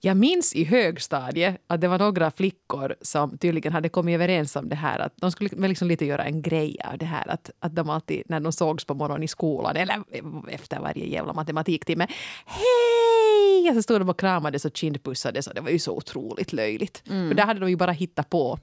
Jag 0.00 0.16
minns 0.16 0.54
i 0.54 0.64
högstadiet 0.64 1.56
att 1.66 1.80
det 1.80 1.88
var 1.88 1.98
några 1.98 2.30
flickor 2.30 2.94
som 3.00 3.38
tydligen 3.38 3.72
hade 3.72 3.88
kommit 3.88 4.14
överens 4.14 4.56
om 4.56 4.68
det 4.68 4.76
här. 4.76 4.98
Att 4.98 5.12
de 5.16 5.32
skulle 5.32 5.68
liksom 5.68 5.88
lite 5.88 6.06
göra 6.06 6.24
en 6.24 6.42
grej 6.42 6.76
av 6.92 6.98
det 6.98 7.04
här. 7.04 7.30
Att, 7.30 7.50
att 7.58 7.74
de 7.74 7.90
alltid, 7.90 8.22
när 8.26 8.40
de 8.40 8.52
sågs 8.52 8.84
på 8.84 8.94
morgonen 8.94 9.22
i 9.22 9.28
skolan 9.28 9.61
eller 9.70 10.02
efter 10.48 10.80
varje 10.80 11.06
jävla 11.06 11.32
matematiktimme. 11.32 12.06
Hej! 12.46 13.70
Och 13.70 13.74
så 13.76 13.82
stod 13.82 14.00
de 14.00 14.08
och 14.08 14.18
kramades 14.18 14.64
och 14.64 14.76
kindpussades. 14.76 15.46
Och 15.46 15.54
det 15.54 15.60
var 15.60 15.70
ju 15.70 15.78
så 15.78 15.96
otroligt 15.96 16.52
löjligt. 16.52 17.02
För 17.06 17.34
där 17.34 17.44
hade 17.46 17.60
de 17.60 17.70
ju 17.70 17.76
bara 17.76 17.92
hittat 17.92 18.30
på. 18.30 18.58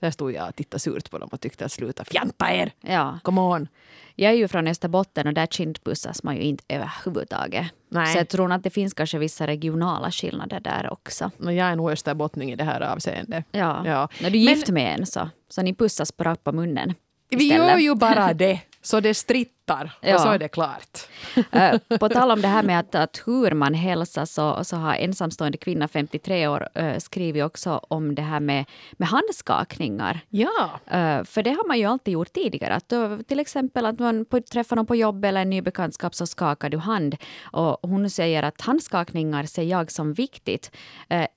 Där 0.00 0.10
stod 0.10 0.32
jag 0.32 0.48
och 0.48 0.56
tittade 0.56 0.80
surt 0.80 1.10
på 1.10 1.18
dem 1.18 1.28
och 1.32 1.40
tyckte 1.40 1.64
att 1.64 1.72
sluta 1.72 2.04
fjanta 2.04 2.52
er. 2.54 2.72
Ja. 2.80 3.18
Come 3.24 3.40
on. 3.40 3.68
Jag 4.14 4.32
är 4.32 4.36
ju 4.36 4.48
från 4.48 4.66
Österbotten 4.66 5.26
och 5.26 5.34
där 5.34 5.46
kindpussas 5.46 6.22
man 6.22 6.36
ju 6.36 6.42
inte 6.42 6.64
överhuvudtaget. 6.68 7.66
Nej. 7.90 8.12
Så 8.12 8.18
jag 8.18 8.28
tror 8.28 8.52
att 8.52 8.62
det 8.62 8.70
finns 8.70 8.94
kanske 8.94 9.18
vissa 9.18 9.46
regionala 9.46 10.10
skillnader 10.10 10.60
där 10.60 10.92
också. 10.92 11.30
Men 11.38 11.54
jag 11.56 11.66
är 11.68 11.76
nog 11.76 11.90
österbottning 11.90 12.52
i 12.52 12.56
det 12.56 12.64
här 12.64 12.80
avseendet. 12.80 13.44
Ja. 13.50 13.82
Ja. 13.86 14.08
När 14.22 14.30
du 14.30 14.38
är 14.38 14.44
Men- 14.44 14.54
gift 14.54 14.68
med 14.68 14.98
en 15.00 15.06
så, 15.06 15.28
så 15.48 15.62
ni 15.62 15.74
pussas 15.74 16.12
på 16.12 16.24
rakt 16.24 16.44
på 16.44 16.52
munnen. 16.52 16.94
Vi 17.30 17.44
istället. 17.44 17.68
gör 17.70 17.78
ju 17.78 17.94
bara 17.94 18.34
det. 18.34 18.60
Så 18.82 19.00
det 19.00 19.14
strittar. 19.70 19.92
Ja. 20.00 20.14
Och 20.14 20.20
så 20.20 20.28
är 20.28 20.38
det 20.38 20.48
klart. 20.48 21.08
Eh, 21.52 21.78
På 21.98 22.08
tal 22.08 22.30
om 22.30 22.40
det 22.40 22.48
här 22.48 22.62
med 22.62 22.78
att, 22.78 22.94
att 22.94 23.22
hur 23.26 23.50
man 23.50 23.74
hälsar 23.74 24.24
så, 24.24 24.64
så 24.64 24.76
har 24.76 24.94
ensamstående 24.94 25.58
kvinna 25.58 25.88
53 25.88 26.48
år 26.48 26.68
uh, 26.78 26.98
skrivit 26.98 27.44
också 27.44 27.80
om 27.88 28.14
det 28.14 28.22
här 28.22 28.40
med, 28.40 28.64
med 28.92 29.08
handskakningar. 29.08 30.20
Ja. 30.28 30.70
Eh, 30.86 31.24
för 31.24 31.42
det 31.42 31.50
har 31.50 31.68
man 31.68 31.78
ju 31.78 31.84
alltid 31.84 32.14
gjort 32.14 32.32
tidigare. 32.32 32.74
Att, 32.74 32.92
till 33.28 33.40
exempel 33.40 33.86
att 33.86 33.98
man 33.98 34.24
på, 34.24 34.40
träffar 34.40 34.76
någon 34.76 34.86
på 34.86 34.96
jobb 34.96 35.24
eller 35.24 35.40
en 35.40 35.50
ny 35.50 35.62
bekantskap 35.62 36.14
så 36.14 36.26
skakar 36.26 36.68
du 36.68 36.78
hand. 36.78 37.16
Och 37.42 37.78
hon 37.82 38.10
säger 38.10 38.42
att 38.42 38.60
handskakningar 38.60 39.44
ser 39.44 39.62
jag 39.62 39.90
som 39.90 40.12
viktigt. 40.12 40.70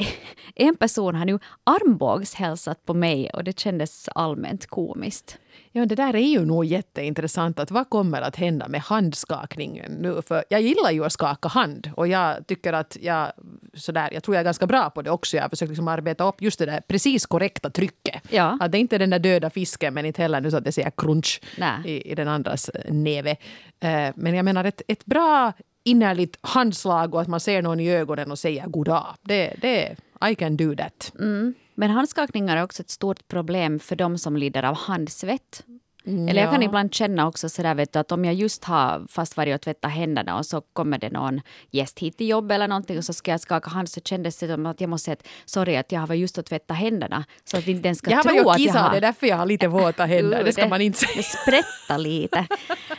En 0.56 0.76
person 0.76 1.16
har 1.16 1.26
nu 1.26 1.40
armbågshälsat 1.64 2.86
på 2.86 2.94
mig 2.94 3.30
och 3.34 3.44
det 3.44 3.60
kändes 3.60 4.10
allmänt 4.16 4.68
komiskt. 4.68 5.38
Ja, 5.72 5.86
det 5.86 5.96
där 5.96 6.16
är 6.16 6.20
ju 6.20 6.46
nog 6.46 6.66
jätteintressant. 6.66 7.60
Att 7.60 7.72
vad 7.72 7.90
kommer 7.90 8.22
att 8.24 8.36
hända 8.36 8.68
med 8.68 8.82
handskakningen 8.82 9.92
nu? 9.92 10.22
För 10.22 10.44
jag 10.50 10.62
gillar 10.62 10.92
ju 10.92 11.06
att 11.06 11.12
skaka 11.14 11.48
hand 11.48 11.92
och 11.96 12.08
jag 12.08 12.48
tycker 12.48 12.74
att 12.74 12.98
jag, 13.02 13.32
sådär, 13.74 14.10
jag 14.14 14.24
tror 14.24 14.36
jag 14.36 14.40
är 14.40 14.46
ganska 14.46 14.68
bra 14.68 14.90
på 14.90 15.02
det 15.02 15.12
också. 15.12 15.38
Jag 15.38 15.44
har 15.44 15.50
försökt 15.50 15.70
liksom 15.70 15.88
arbeta 15.88 16.28
upp 16.28 16.42
just 16.42 16.60
det 16.60 16.66
där 16.66 16.82
precis 16.88 17.26
korrekta 17.26 17.70
trycket. 17.70 18.22
Ja. 18.30 18.58
Att 18.62 18.72
det 18.72 18.78
inte 18.78 18.96
är 18.96 19.00
den 19.00 19.10
där 19.10 19.20
döda 19.20 19.50
fisken 19.50 19.94
men 19.94 20.06
inte 20.06 20.22
heller 20.22 20.42
nu 20.42 20.52
så 20.52 20.58
att 20.58 20.64
det 20.64 20.72
säger 20.72 20.92
crunch 20.98 21.42
i, 21.86 22.12
i 22.12 22.16
den 22.16 22.28
andras 22.28 22.70
näve. 22.90 23.32
Eh, 23.80 24.10
Men 24.16 24.36
jag 24.36 24.46
menar 24.46 24.64
ett, 24.64 24.82
ett 24.88 25.06
bra 25.06 25.54
innerligt 25.84 26.38
handslag 26.42 27.16
och 27.16 27.22
att 27.22 27.28
man 27.28 27.40
ser 27.40 27.62
någon 27.62 27.80
i 27.80 27.92
ögonen 27.92 28.32
och 28.32 28.40
säger 28.40 28.68
god 28.68 28.86
dag. 28.86 29.06
Det, 29.22 29.54
det, 29.62 29.96
I 30.32 30.36
can 30.36 30.58
do 30.58 30.76
that. 30.76 31.12
Men 31.76 31.90
handskakningar 31.90 32.58
är 32.58 32.64
också 32.64 32.82
ett 32.84 32.90
stort 32.90 33.28
problem 33.28 33.80
för 33.80 33.96
de 33.96 34.18
som 34.18 34.38
lider 34.38 34.64
av 34.64 34.76
handsvett. 34.76 35.64
Eller 36.06 36.42
jag 36.42 36.52
kan 36.52 36.62
ja. 36.62 36.68
ibland 36.68 36.94
känna 36.94 37.28
också 37.28 37.50
sådär 37.50 37.76
vet 37.76 37.94
du, 37.94 38.00
att 38.00 38.12
om 38.12 38.26
jag 38.26 38.34
just 38.34 38.64
har 38.64 39.06
fast 39.10 39.38
varit 39.38 39.56
och 39.56 39.62
tvättat 39.62 39.92
händerna 39.92 40.38
och 40.38 40.46
så 40.46 40.62
kommer 40.62 40.98
det 40.98 41.10
någon 41.10 41.42
gäst 41.72 42.00
hit 42.00 42.18
till 42.18 42.30
jobb 42.30 42.52
eller 42.52 42.68
någonting 42.68 42.98
och 42.98 43.06
så 43.06 43.14
ska 43.14 43.32
jag 43.32 43.40
skaka 43.42 43.70
hand 43.70 43.90
så 43.90 44.02
kändes 44.02 44.38
det 44.38 44.48
som 44.48 44.66
att 44.66 44.82
jag 44.82 44.90
måste 44.90 45.06
säga 45.06 45.14
att 45.14 45.28
sorry 45.46 45.76
att 45.76 45.92
jag 45.92 46.00
har 46.00 46.08
varit 46.08 46.20
just 46.22 46.38
och 46.38 46.46
tvättat 46.46 46.78
händerna 46.78 47.26
så 47.44 47.58
att 47.58 47.68
inte 47.68 47.88
ens 47.88 47.98
ska 48.00 48.12
Jag 48.12 48.18
har 48.18 48.24
tro 48.24 48.32
att 48.40 48.46
jag 48.46 48.58
kissat, 48.58 48.82
har... 48.82 48.92
det 48.92 48.98
är 48.98 49.02
därför 49.02 49.28
jag 49.28 49.38
har 49.38 49.46
lite 49.46 49.68
våta 49.68 50.06
händer. 50.06 50.44
Det 50.44 50.54
ska 50.54 50.68
man 50.68 50.82
inte 50.82 51.00
säga. 51.00 51.12
Det 51.16 51.24
sprättar 51.24 51.98
lite. 51.98 52.46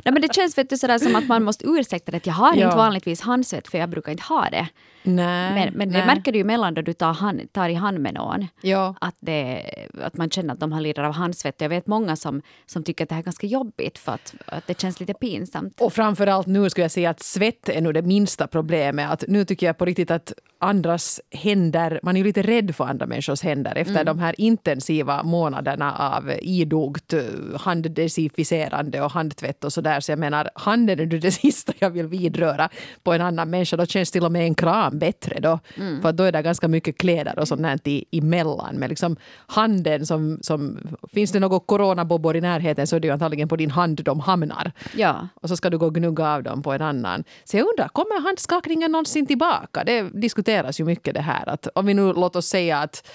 Nej, 0.05 0.13
men 0.13 0.23
det 0.23 0.35
känns 0.35 0.59
vet 0.59 0.71
du, 0.71 0.77
sådär 0.79 0.99
som 0.99 1.17
att 1.17 1.27
man 1.27 1.45
måste 1.45 1.65
ursäkta 1.67 2.11
det. 2.11 2.17
att 2.17 2.27
jag 2.27 2.35
har 2.35 2.57
Ja. 2.57 2.65
inte 2.65 2.77
vanligtvis 2.77 3.21
handsvett 3.21 3.69
för 3.69 3.79
jag 3.79 3.89
brukar 3.91 4.13
inte 4.13 4.25
ha 4.25 4.51
det. 4.51 4.69
Nej, 5.07 5.55
Men, 5.55 5.75
men 5.75 5.89
det 5.89 5.99
nej. 5.99 6.07
märker 6.07 6.33
du 6.33 6.39
ju 6.39 6.45
mellan 6.45 6.75
då 6.75 6.83
du 6.83 6.93
tar, 6.93 7.13
hand, 7.13 7.53
tar 7.53 7.69
i 7.69 7.75
hand 7.75 8.01
med 8.01 8.15
någon. 8.15 8.47
Ja. 8.61 8.95
Att, 9.01 9.17
det, 9.21 9.63
att 10.03 10.17
man 10.17 10.31
känner 10.31 10.55
att 10.55 10.61
de 10.61 10.73
har 10.73 10.81
lider 10.81 11.03
av 11.03 11.13
handsvett. 11.13 11.61
Jag 11.61 11.69
vet 11.69 11.87
många 11.87 12.17
som, 12.17 12.43
som 12.67 12.83
tycker 12.83 13.05
att 13.05 13.09
det 13.09 13.15
här 13.15 13.23
är 13.23 13.25
ganska 13.25 13.47
jobbigt 13.47 13.99
för 13.99 14.13
att, 14.13 14.35
att 14.47 14.67
det 14.67 14.81
känns 14.81 15.01
lite 15.01 15.15
pinsamt. 15.15 15.81
Och 15.81 15.93
framförallt 15.93 16.47
nu 16.47 16.71
skulle 16.71 16.85
jag 16.85 16.91
säga 16.91 17.11
att 17.11 17.23
svett 17.23 17.69
är 17.69 17.81
nog 17.81 17.95
det 17.95 18.03
minsta 18.03 18.47
problemet. 18.47 19.11
Att 19.11 19.25
nu 19.29 19.45
tycker 19.45 19.67
jag 19.67 19.79
på 19.79 19.85
riktigt 19.85 20.11
att 20.11 20.33
andras 20.59 21.21
händer, 21.31 22.01
man 22.03 22.17
är 22.17 22.19
ju 22.19 22.25
lite 22.25 22.43
rädd 22.43 22.75
för 22.77 22.85
andra 22.85 23.07
människors 23.07 23.43
händer 23.43 23.77
efter 23.77 24.05
de 24.05 24.19
här 24.19 24.35
intensiva 24.41 25.23
månaderna 25.23 25.93
av 25.93 26.33
idogt 26.43 27.13
eh, 27.13 27.21
handdesinficerande 27.61 29.03
och 29.03 29.11
handtvätt 29.11 29.65
och 29.65 29.73
sådär. 29.73 29.91
sådär 29.91 30.01
så 30.01 30.13
jag 30.13 30.19
menar 30.19 30.51
handen 30.55 31.01
är 31.01 31.07
det 31.07 31.31
sista 31.45 31.73
jag 31.79 31.91
vill 31.91 32.07
vidröra 32.07 32.69
på 33.03 33.13
en 33.13 33.21
annan 33.21 33.51
människa. 33.51 33.77
Då 33.77 33.87
känns 33.87 34.11
till 34.11 34.25
och 34.25 34.33
med 34.33 34.43
en 34.43 34.55
kram 34.55 34.94
bättre 34.99 35.41
då. 35.41 35.59
Mm. 35.77 36.03
För 36.03 36.13
då 36.13 36.25
är 36.25 36.33
det 36.33 36.43
ganska 36.43 36.69
mycket 36.69 36.99
kläder 36.99 37.39
och 37.39 37.49
sånt 37.49 37.87
i, 37.87 38.05
emellan. 38.13 38.77
Men 38.79 38.89
liksom 38.89 39.17
handen 39.47 40.07
som, 40.07 40.39
som... 40.43 40.79
Finns 41.13 41.33
det 41.33 41.41
något 41.41 41.67
coronabobbor 41.67 42.37
i 42.37 42.41
närheten 42.41 42.87
så 42.87 42.97
är 42.97 43.01
det 43.01 43.07
ju 43.07 43.13
antagligen 43.13 43.49
på 43.49 43.57
din 43.57 43.71
hand 43.71 44.05
de 44.05 44.21
hamnar. 44.21 44.73
Ja. 44.97 45.29
Och 45.35 45.49
så 45.49 45.57
ska 45.57 45.71
du 45.71 45.79
gå 45.79 45.87
och 45.87 45.95
gnugga 45.95 46.35
av 46.35 46.43
dem 46.43 46.63
på 46.63 46.73
en 46.73 46.83
annan. 46.83 47.25
Så 47.45 47.57
jag 47.57 47.67
undrar, 47.69 47.89
kommer 47.89 48.21
handskakningen 48.21 48.93
någonsin 48.93 49.27
tillbaka? 49.27 49.85
Det 49.85 50.03
diskuteras 50.03 50.81
ju 50.81 50.85
mycket 50.85 51.15
det 51.15 51.21
här. 51.21 51.49
Att 51.49 51.69
om 51.75 51.87
vi 51.87 51.95
nu 51.95 52.13
låt 52.13 52.37
oss 52.37 52.47
säga 52.47 52.79
att 52.79 53.11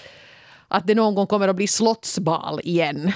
att 0.69 0.87
det 0.87 0.95
någon 0.95 1.15
gång 1.15 1.27
kommer 1.27 1.47
att 1.47 1.55
bli 1.55 1.67
slottsbal 1.67 2.59
igen. 2.63 3.11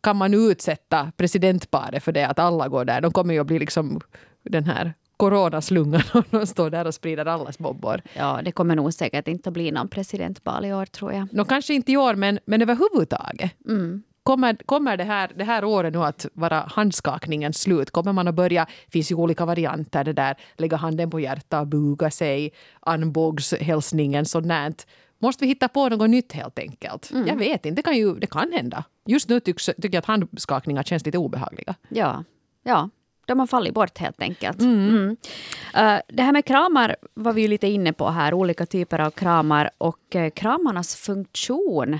Kan 0.00 0.16
man 0.16 0.34
utsätta 0.34 1.12
presidentparet 1.16 2.04
för 2.04 2.12
det, 2.12 2.26
att 2.26 2.38
alla 2.38 2.68
går 2.68 2.84
där? 2.84 3.00
De 3.00 3.12
kommer 3.12 3.34
ju 3.34 3.40
att 3.40 3.46
bli 3.46 3.58
liksom 3.58 4.00
den 4.42 4.64
här 4.64 4.94
coronaslungan 5.18 6.02
och 6.14 6.24
de 6.30 6.46
står 6.46 6.70
där 6.70 6.86
och 6.86 6.94
sprider 6.94 7.26
allas 7.26 7.58
bobbor. 7.58 8.02
Ja, 8.16 8.40
det 8.44 8.52
kommer 8.52 8.76
nog 8.76 8.94
säkert 8.94 9.28
inte 9.28 9.48
att 9.48 9.54
bli 9.54 9.70
någon 9.70 9.88
presidentval 9.88 10.64
i 10.64 10.72
år 10.72 10.86
tror 10.86 11.12
jag. 11.12 11.28
No, 11.32 11.44
kanske 11.44 11.74
inte 11.74 11.92
i 11.92 11.96
år, 11.96 12.14
men, 12.14 12.38
men 12.44 12.62
överhuvudtaget. 12.62 13.52
Mm. 13.68 14.02
Kommer, 14.22 14.56
kommer 14.66 14.96
det, 14.96 15.04
här, 15.04 15.32
det 15.36 15.44
här 15.44 15.64
året 15.64 15.92
nu 15.94 15.98
att 15.98 16.26
vara 16.32 16.64
handskakningens 16.68 17.60
slut? 17.60 17.90
Kommer 17.90 18.12
man 18.12 18.28
att 18.28 18.34
börja, 18.34 18.64
det 18.84 18.90
finns 18.92 19.10
ju 19.10 19.14
olika 19.14 19.44
varianter, 19.44 20.04
det 20.04 20.12
där 20.12 20.36
lägga 20.56 20.76
handen 20.76 21.10
på 21.10 21.20
hjärtat, 21.20 21.68
buga 21.68 22.10
sig, 22.10 22.52
armbågshälsningen, 22.80 24.24
sånt 24.24 24.86
Måste 25.18 25.44
vi 25.44 25.48
hitta 25.48 25.68
på 25.68 25.88
något 25.88 26.10
nytt 26.10 26.32
helt 26.32 26.58
enkelt? 26.58 27.10
Mm. 27.10 27.26
Jag 27.26 27.36
vet 27.36 27.66
inte, 27.66 27.76
det 27.78 27.82
kan, 27.82 27.96
ju, 27.96 28.14
det 28.14 28.26
kan 28.26 28.52
hända. 28.52 28.84
Just 29.06 29.28
nu 29.28 29.40
tycks, 29.40 29.66
tycker 29.66 29.94
jag 29.94 29.98
att 29.98 30.04
handskakningar 30.04 30.82
känns 30.82 31.06
lite 31.06 31.18
obehagliga. 31.18 31.74
Ja, 31.88 32.24
ja. 32.62 32.90
De 33.28 33.38
har 33.38 33.46
fallit 33.46 33.74
bort 33.74 33.98
helt 33.98 34.22
enkelt. 34.22 34.60
Mm. 34.60 34.88
Mm. 34.88 35.08
Uh, 35.10 36.00
det 36.08 36.22
här 36.22 36.32
med 36.32 36.44
kramar 36.44 36.96
var 37.14 37.32
vi 37.32 37.42
ju 37.42 37.48
lite 37.48 37.66
inne 37.66 37.92
på 37.92 38.08
här, 38.08 38.34
olika 38.34 38.66
typer 38.66 38.98
av 38.98 39.10
kramar 39.10 39.70
och 39.78 40.14
uh, 40.14 40.30
kramarnas 40.30 40.96
funktion 40.96 41.98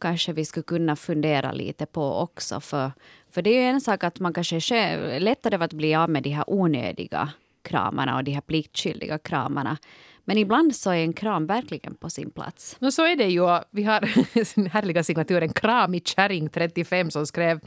kanske 0.00 0.32
vi 0.32 0.44
skulle 0.44 0.64
kunna 0.64 0.96
fundera 0.96 1.52
lite 1.52 1.86
på 1.86 2.14
också. 2.14 2.60
För, 2.60 2.92
för 3.30 3.42
det 3.42 3.50
är 3.50 3.62
ju 3.62 3.68
en 3.68 3.80
sak 3.80 4.04
att 4.04 4.20
man 4.20 4.32
kanske 4.32 4.76
är 4.76 5.20
lättare 5.20 5.64
att 5.64 5.72
bli 5.72 5.94
av 5.94 6.10
med 6.10 6.22
de 6.22 6.30
här 6.30 6.44
onödiga 6.46 7.32
kramarna 7.62 8.16
och 8.16 8.24
de 8.24 8.32
här 8.32 8.40
pliktskyldiga 8.40 9.18
kramarna. 9.18 9.78
Men 10.24 10.38
ibland 10.38 10.76
så 10.76 10.90
är 10.90 10.96
en 10.96 11.12
kram 11.12 11.46
verkligen 11.46 11.94
på 11.94 12.10
sin 12.10 12.30
plats. 12.30 12.76
No, 12.78 12.90
så 12.90 13.06
är 13.06 13.16
det 13.16 13.26
ju. 13.26 13.60
Vi 13.70 13.82
har 13.82 14.00
den 14.54 14.66
härliga 14.66 15.04
signaturen 15.04 15.52
Kramig 15.52 16.06
kärring 16.06 16.48
35 16.48 17.10
som 17.10 17.26
skrev 17.26 17.60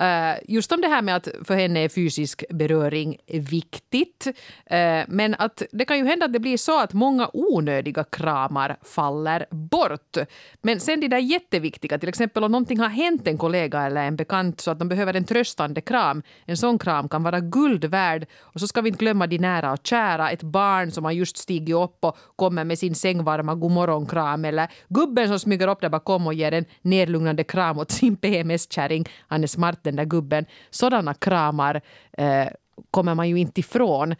Eh, 0.00 0.34
just 0.48 0.72
om 0.72 0.80
det 0.80 0.88
här 0.88 1.02
med 1.02 1.16
att 1.16 1.28
för 1.44 1.54
henne 1.54 1.80
är 1.80 1.88
fysisk 1.88 2.44
beröring 2.50 3.16
viktigt. 3.26 4.26
Eh, 4.66 5.04
men 5.08 5.34
att 5.38 5.62
det 5.72 5.84
kan 5.84 5.98
ju 5.98 6.04
hända 6.04 6.26
att 6.26 6.32
det 6.32 6.38
blir 6.38 6.56
så 6.56 6.80
att 6.80 6.92
många 6.92 7.30
onödiga 7.32 8.04
kramar 8.04 8.76
faller 8.82 9.46
bort. 9.50 10.16
Men 10.62 10.80
sen 10.80 11.00
det 11.00 11.08
där 11.08 11.18
jätteviktiga, 11.18 11.98
till 11.98 12.08
exempel 12.08 12.44
om 12.44 12.52
någonting 12.52 12.78
har 12.78 12.88
hänt 12.88 13.26
en 13.26 13.38
kollega 13.38 13.82
eller 13.82 14.04
en 14.04 14.16
bekant 14.16 14.60
så 14.60 14.70
att 14.70 14.78
de 14.78 14.88
behöver 14.88 15.14
en 15.14 15.24
tröstande 15.24 15.80
kram. 15.80 16.22
En 16.46 16.56
sån 16.56 16.78
kram 16.78 17.08
kan 17.08 17.22
vara 17.22 17.40
guld 17.40 17.84
värd. 17.84 18.26
Och 18.40 18.60
så 18.60 18.66
ska 18.66 18.80
vi 18.80 18.88
inte 18.88 18.98
glömma 18.98 19.26
de 19.26 19.38
nära 19.38 19.72
och 19.72 19.78
kära. 19.86 20.30
Ett 20.30 20.42
barn 20.42 20.90
som 20.90 21.04
har 21.04 21.12
just 21.12 21.36
stigit 21.36 21.74
upp 21.74 21.98
och 22.00 22.16
kommer 22.36 22.64
med 22.64 22.78
sin 22.78 22.94
sängvarma 22.94 23.54
godmorgonkram 23.54 24.44
eller 24.44 24.68
gubben 24.88 25.28
som 25.28 25.38
smyger 25.38 25.68
upp 25.68 25.80
där 25.80 25.88
bakom 25.88 26.26
och 26.26 26.34
ger 26.34 26.52
en 26.52 26.64
nedlugnande 26.82 27.44
kram 27.44 27.78
åt 27.78 27.90
sin 27.90 28.16
PMS-kärring. 28.16 29.08
Han 29.28 29.42
är 29.42 29.46
smart 29.46 29.81
den 29.84 29.96
där 29.96 30.04
gubben. 30.04 30.46
Sådana 30.70 31.14
kramar 31.14 31.80
eh, 32.12 32.46
kommer 32.90 33.14
man 33.14 33.28
ju 33.28 33.38
inte 33.38 33.60
ifrån. 33.60 34.14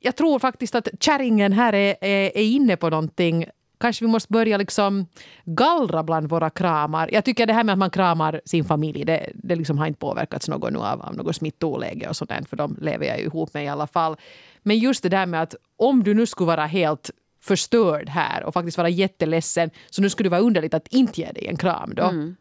Jag 0.00 0.16
tror 0.16 0.38
faktiskt 0.38 0.74
att 0.74 0.88
kärringen 1.00 1.52
här 1.52 1.72
är, 1.72 1.96
är, 2.00 2.36
är 2.36 2.44
inne 2.44 2.76
på 2.76 2.90
någonting 2.90 3.46
kanske 3.78 4.04
vi 4.04 4.10
måste 4.10 4.32
börja 4.32 4.56
liksom 4.56 5.06
gallra 5.44 6.02
bland 6.02 6.28
våra 6.28 6.50
kramar. 6.50 7.08
Jag 7.12 7.24
tycker 7.24 7.46
det 7.46 7.52
här 7.52 7.64
med 7.64 7.72
att 7.72 7.78
man 7.78 7.90
kramar 7.90 8.40
sin 8.44 8.64
familj, 8.64 9.04
det, 9.04 9.30
det 9.34 9.56
liksom 9.56 9.78
har 9.78 9.86
inte 9.86 9.98
påverkats 9.98 10.48
något 10.48 10.72
nu 10.72 10.78
av, 10.78 11.02
av 11.02 11.16
något 11.16 11.36
smittoläge 11.36 12.08
och 12.08 12.16
sådant, 12.16 12.48
för 12.48 12.56
de 12.56 12.76
lever 12.80 13.06
jag 13.06 13.18
ju 13.18 13.24
ihop 13.24 13.54
med 13.54 13.64
i 13.64 13.68
alla 13.68 13.86
fall. 13.86 14.16
Men 14.62 14.78
just 14.78 15.02
det 15.02 15.08
där 15.08 15.26
med 15.26 15.42
att 15.42 15.54
om 15.76 16.02
du 16.02 16.14
nu 16.14 16.26
skulle 16.26 16.46
vara 16.46 16.66
helt 16.66 17.10
förstörd 17.40 18.08
här 18.08 18.44
och 18.44 18.54
faktiskt 18.54 18.78
vara 18.78 18.88
jätteledsen, 18.88 19.70
så 19.90 20.02
nu 20.02 20.10
skulle 20.10 20.26
det 20.26 20.36
vara 20.36 20.46
underligt 20.46 20.74
att 20.74 20.88
inte 20.88 21.20
ge 21.20 21.32
dig 21.32 21.46
en 21.46 21.56
kram 21.56 21.94
då. 21.94 22.02
Mm. 22.02 22.36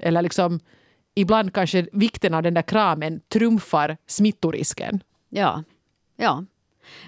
Eller 0.00 0.22
liksom 0.22 0.60
ibland 1.16 1.52
kanske 1.52 1.86
vikten 1.92 2.34
av 2.34 2.42
den 2.42 2.54
där 2.54 2.62
kramen 2.62 3.20
trumfar 3.28 3.96
smittorisken. 4.06 5.00
Ja, 5.28 5.62
ja. 6.16 6.44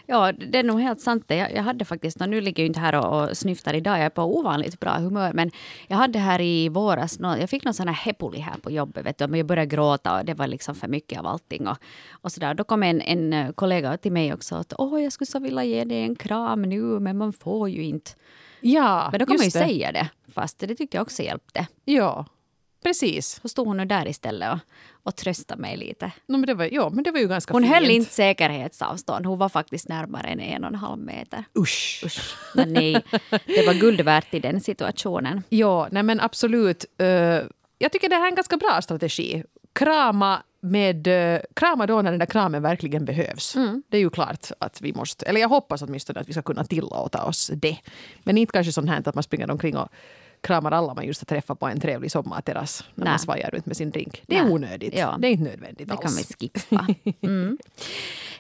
Ja, 0.07 0.33
det 0.33 0.59
är 0.59 0.63
nog 0.65 0.81
helt 0.81 1.01
sant. 1.01 1.25
Jag, 1.27 1.53
jag 1.55 1.63
hade 1.63 1.85
faktiskt, 1.85 2.21
nu 2.21 2.41
ligger 2.41 2.63
jag 2.63 2.67
inte 2.67 2.81
här 2.81 2.95
och, 2.95 3.23
och 3.23 3.37
snyftar 3.37 3.75
idag, 3.75 3.99
jag 3.99 4.05
är 4.05 4.11
på 4.11 4.23
ovanligt 4.39 4.81
bra 4.81 4.99
humör, 4.99 5.33
men 5.33 5.51
jag 5.89 5.97
hade 5.97 6.19
här 6.19 6.41
i 6.41 6.69
våras, 6.69 7.19
jag 7.21 7.51
fick 7.51 7.65
någon 7.65 7.75
sån 7.75 7.89
här 7.89 7.95
hepuli 7.95 8.39
här 8.39 8.57
på 8.63 8.71
jobbet, 8.71 9.07
vet 9.07 9.19
du, 9.19 9.37
jag 9.37 9.47
började 9.47 9.67
gråta 9.67 10.19
och 10.19 10.25
det 10.25 10.35
var 10.35 10.47
liksom 10.47 10.75
för 10.75 10.89
mycket 10.89 11.19
av 11.19 11.27
allting 11.27 11.69
och, 11.69 11.77
och 12.11 12.33
sådär. 12.33 12.55
Då 12.55 12.65
kom 12.65 12.83
en, 12.83 13.01
en 13.01 13.53
kollega 13.53 13.97
till 13.97 14.13
mig 14.13 14.35
också 14.35 14.55
att 14.55 14.73
åh, 14.79 15.03
jag 15.03 15.13
skulle 15.13 15.27
så 15.27 15.39
vilja 15.39 15.65
ge 15.65 15.85
dig 15.85 16.03
en 16.03 16.17
kram 16.17 16.63
nu, 16.63 16.83
men 16.83 17.19
man 17.19 17.33
får 17.33 17.69
ju 17.69 17.83
inte. 17.83 18.11
Ja, 18.61 19.09
Men 19.11 19.21
då 19.21 19.27
kan 19.27 19.37
man 19.37 19.45
ju 19.45 19.51
det. 19.51 19.67
säga 19.67 19.93
det, 19.93 20.09
fast 20.35 20.59
det 20.59 20.75
tyckte 20.75 20.97
jag 20.97 21.03
också 21.03 21.23
hjälpte. 21.23 21.67
Ja, 21.85 22.25
Precis. 22.83 23.41
Så 23.43 23.49
stod 23.49 23.67
hon 23.67 23.77
nu 23.77 23.85
där 23.85 24.09
istället 24.09 24.53
och, 24.53 24.59
och 25.03 25.17
tröstade 25.17 25.61
mig 25.61 25.77
lite. 25.77 26.13
No, 26.27 26.37
men 26.37 26.47
det 26.47 26.55
var, 26.55 26.69
ja, 26.73 26.91
men 26.91 27.05
det 27.05 27.11
var 27.11 27.21
ju 27.21 27.29
ganska 27.29 27.53
hon 27.53 27.63
fint. 27.63 27.75
höll 27.75 27.91
inte 27.91 28.13
säkerhetsavstånd. 28.13 29.27
Hon 29.27 29.39
var 29.39 29.49
faktiskt 29.49 29.89
närmare 29.89 30.29
än 30.29 30.41
en 30.41 30.65
och 30.65 30.69
en 30.69 30.75
halv 30.75 30.99
meter. 30.99 31.45
Usch. 31.59 32.03
Usch. 32.05 32.37
Men 32.55 32.73
nej, 32.73 33.03
det 33.31 33.67
var 33.67 33.75
guld 33.75 34.01
värt 34.01 34.35
i 34.35 34.41
den 34.41 34.61
situationen. 34.61 35.43
Ja, 35.49 35.89
nej 35.91 36.03
men 36.03 36.21
absolut. 36.21 36.85
Uh, 37.03 37.09
jag 37.79 37.93
tycker 37.93 38.09
det 38.09 38.17
här 38.17 38.25
är 38.25 38.29
en 38.29 38.35
ganska 38.35 38.57
bra 38.57 38.83
strategi. 38.83 39.45
Krama 39.73 40.43
med 40.61 41.09
uh, 41.09 41.41
krama 41.57 41.87
då 41.87 42.03
när 42.03 42.11
den 42.11 42.19
där 42.19 42.27
kramen 42.27 42.63
verkligen 42.63 43.05
behövs. 43.05 43.57
Mm. 43.57 43.83
Det 43.89 43.97
är 43.97 44.01
ju 44.01 44.11
klart 44.11 44.51
att 44.59 44.81
vi 44.81 44.93
måste, 44.93 45.27
eller 45.27 45.41
jag 45.41 45.49
hoppas 45.49 45.83
åtminstone 45.83 46.21
att 46.21 46.29
vi 46.29 46.33
ska 46.33 46.43
kunna 46.43 46.65
tillåta 46.65 47.25
oss 47.25 47.51
det. 47.55 47.79
Men 48.23 48.39
inte 48.39 48.53
kanske 48.53 48.73
sånt 48.73 48.91
här 48.91 49.03
att 49.05 49.15
man 49.15 49.25
springer 49.25 49.51
omkring 49.51 49.77
och 49.77 49.89
kramar 50.41 50.71
alla 50.71 50.95
man 50.95 51.07
just 51.07 51.21
har 51.21 51.27
träffat 51.27 51.59
på 51.59 51.67
en 51.67 51.81
trevlig 51.81 52.13
sommarterrass 52.13 52.85
när 52.95 53.05
Nä. 53.05 53.11
man 53.11 53.19
svajar 53.19 53.51
runt 53.51 53.67
med 53.67 53.77
sin 53.77 53.91
drink. 53.91 54.23
Det 54.27 54.37
är 54.37 54.45
Nä. 54.45 54.51
onödigt. 54.51 54.99
Ja. 54.99 55.17
Det 55.19 55.29
är 55.29 55.31
inte 55.31 55.45
nödvändigt 55.45 55.89
det 55.89 55.95
alls. 55.95 56.03
kan 56.03 56.13
vi 56.17 56.25
skippa. 56.25 56.87
Mm. 57.21 57.59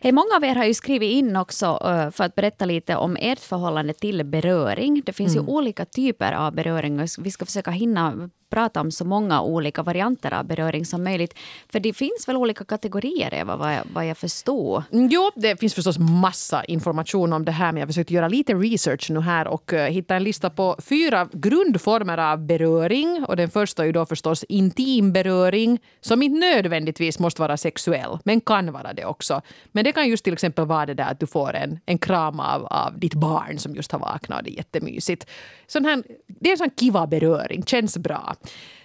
Hey, 0.00 0.12
många 0.12 0.36
av 0.36 0.44
er 0.44 0.54
har 0.54 0.64
ju 0.64 0.74
skrivit 0.74 1.12
in 1.12 1.36
också 1.36 1.66
uh, 1.66 2.10
för 2.10 2.24
att 2.24 2.34
berätta 2.34 2.64
lite 2.64 2.96
om 2.96 3.16
ert 3.20 3.38
förhållande 3.38 3.92
till 3.92 4.24
beröring. 4.24 5.02
Det 5.06 5.12
finns 5.12 5.34
mm. 5.34 5.46
ju 5.46 5.52
olika 5.52 5.84
typer 5.84 6.32
av 6.32 6.54
beröring 6.54 7.00
och 7.00 7.08
vi 7.18 7.30
ska 7.30 7.46
försöka 7.46 7.70
hinna 7.70 8.30
prata 8.50 8.80
om 8.80 8.90
så 8.90 9.04
många 9.04 9.42
olika 9.42 9.82
varianter 9.82 10.34
av 10.34 10.44
beröring 10.44 10.84
som 10.84 11.04
möjligt. 11.04 11.34
För 11.72 11.80
det 11.80 11.92
finns 11.92 12.28
väl 12.28 12.36
olika 12.36 12.64
kategorier, 12.64 13.34
Eva, 13.34 13.56
vad 13.56 13.74
jag, 13.74 13.82
vad 13.92 14.06
jag 14.06 14.16
förstår? 14.16 14.84
Mm, 14.92 15.08
jo, 15.10 15.30
det 15.36 15.60
finns 15.60 15.74
förstås 15.74 15.98
massa 15.98 16.64
information 16.64 17.32
om 17.32 17.44
det 17.44 17.52
här 17.52 17.72
men 17.72 17.80
jag 17.80 17.88
försökte 17.88 18.14
göra 18.14 18.28
lite 18.28 18.54
research 18.54 19.10
nu 19.10 19.20
här 19.20 19.48
och 19.48 19.72
eh, 19.72 19.90
hitta 19.90 20.16
en 20.16 20.24
lista 20.24 20.50
på 20.50 20.76
fyra 20.78 21.28
grundformer 21.32 22.18
av 22.18 22.46
beröring. 22.46 23.24
Och 23.24 23.36
den 23.36 23.50
första 23.50 23.82
är 23.82 23.86
ju 23.86 23.92
då 23.92 24.06
förstås 24.06 24.44
intim 24.48 25.12
beröring 25.12 25.78
som 26.00 26.22
inte 26.22 26.40
nödvändigtvis 26.40 27.18
måste 27.18 27.40
vara 27.40 27.56
sexuell, 27.56 28.18
men 28.24 28.40
kan 28.40 28.72
vara 28.72 28.92
det 28.92 29.04
också. 29.04 29.40
Men 29.72 29.84
det 29.84 29.92
kan 29.92 30.08
just 30.08 30.24
till 30.24 30.32
exempel 30.32 30.66
vara 30.66 30.86
det 30.86 30.94
där 30.94 31.10
att 31.10 31.20
du 31.20 31.26
får 31.26 31.54
en, 31.54 31.80
en 31.86 31.98
kram 31.98 32.40
av, 32.40 32.66
av 32.66 32.98
ditt 32.98 33.14
barn 33.14 33.58
som 33.58 33.74
just 33.74 33.92
har 33.92 33.98
vaknat 33.98 34.38
och 34.38 34.44
det 34.44 34.50
är 34.50 34.56
jättemysigt. 34.56 35.26
Sån 35.66 35.84
här, 35.84 36.02
det 36.26 36.48
är 36.48 36.52
en 36.52 36.58
sån 36.58 36.70
kiva 36.80 37.06
beröring, 37.06 37.62
känns 37.62 37.98
bra. 37.98 38.34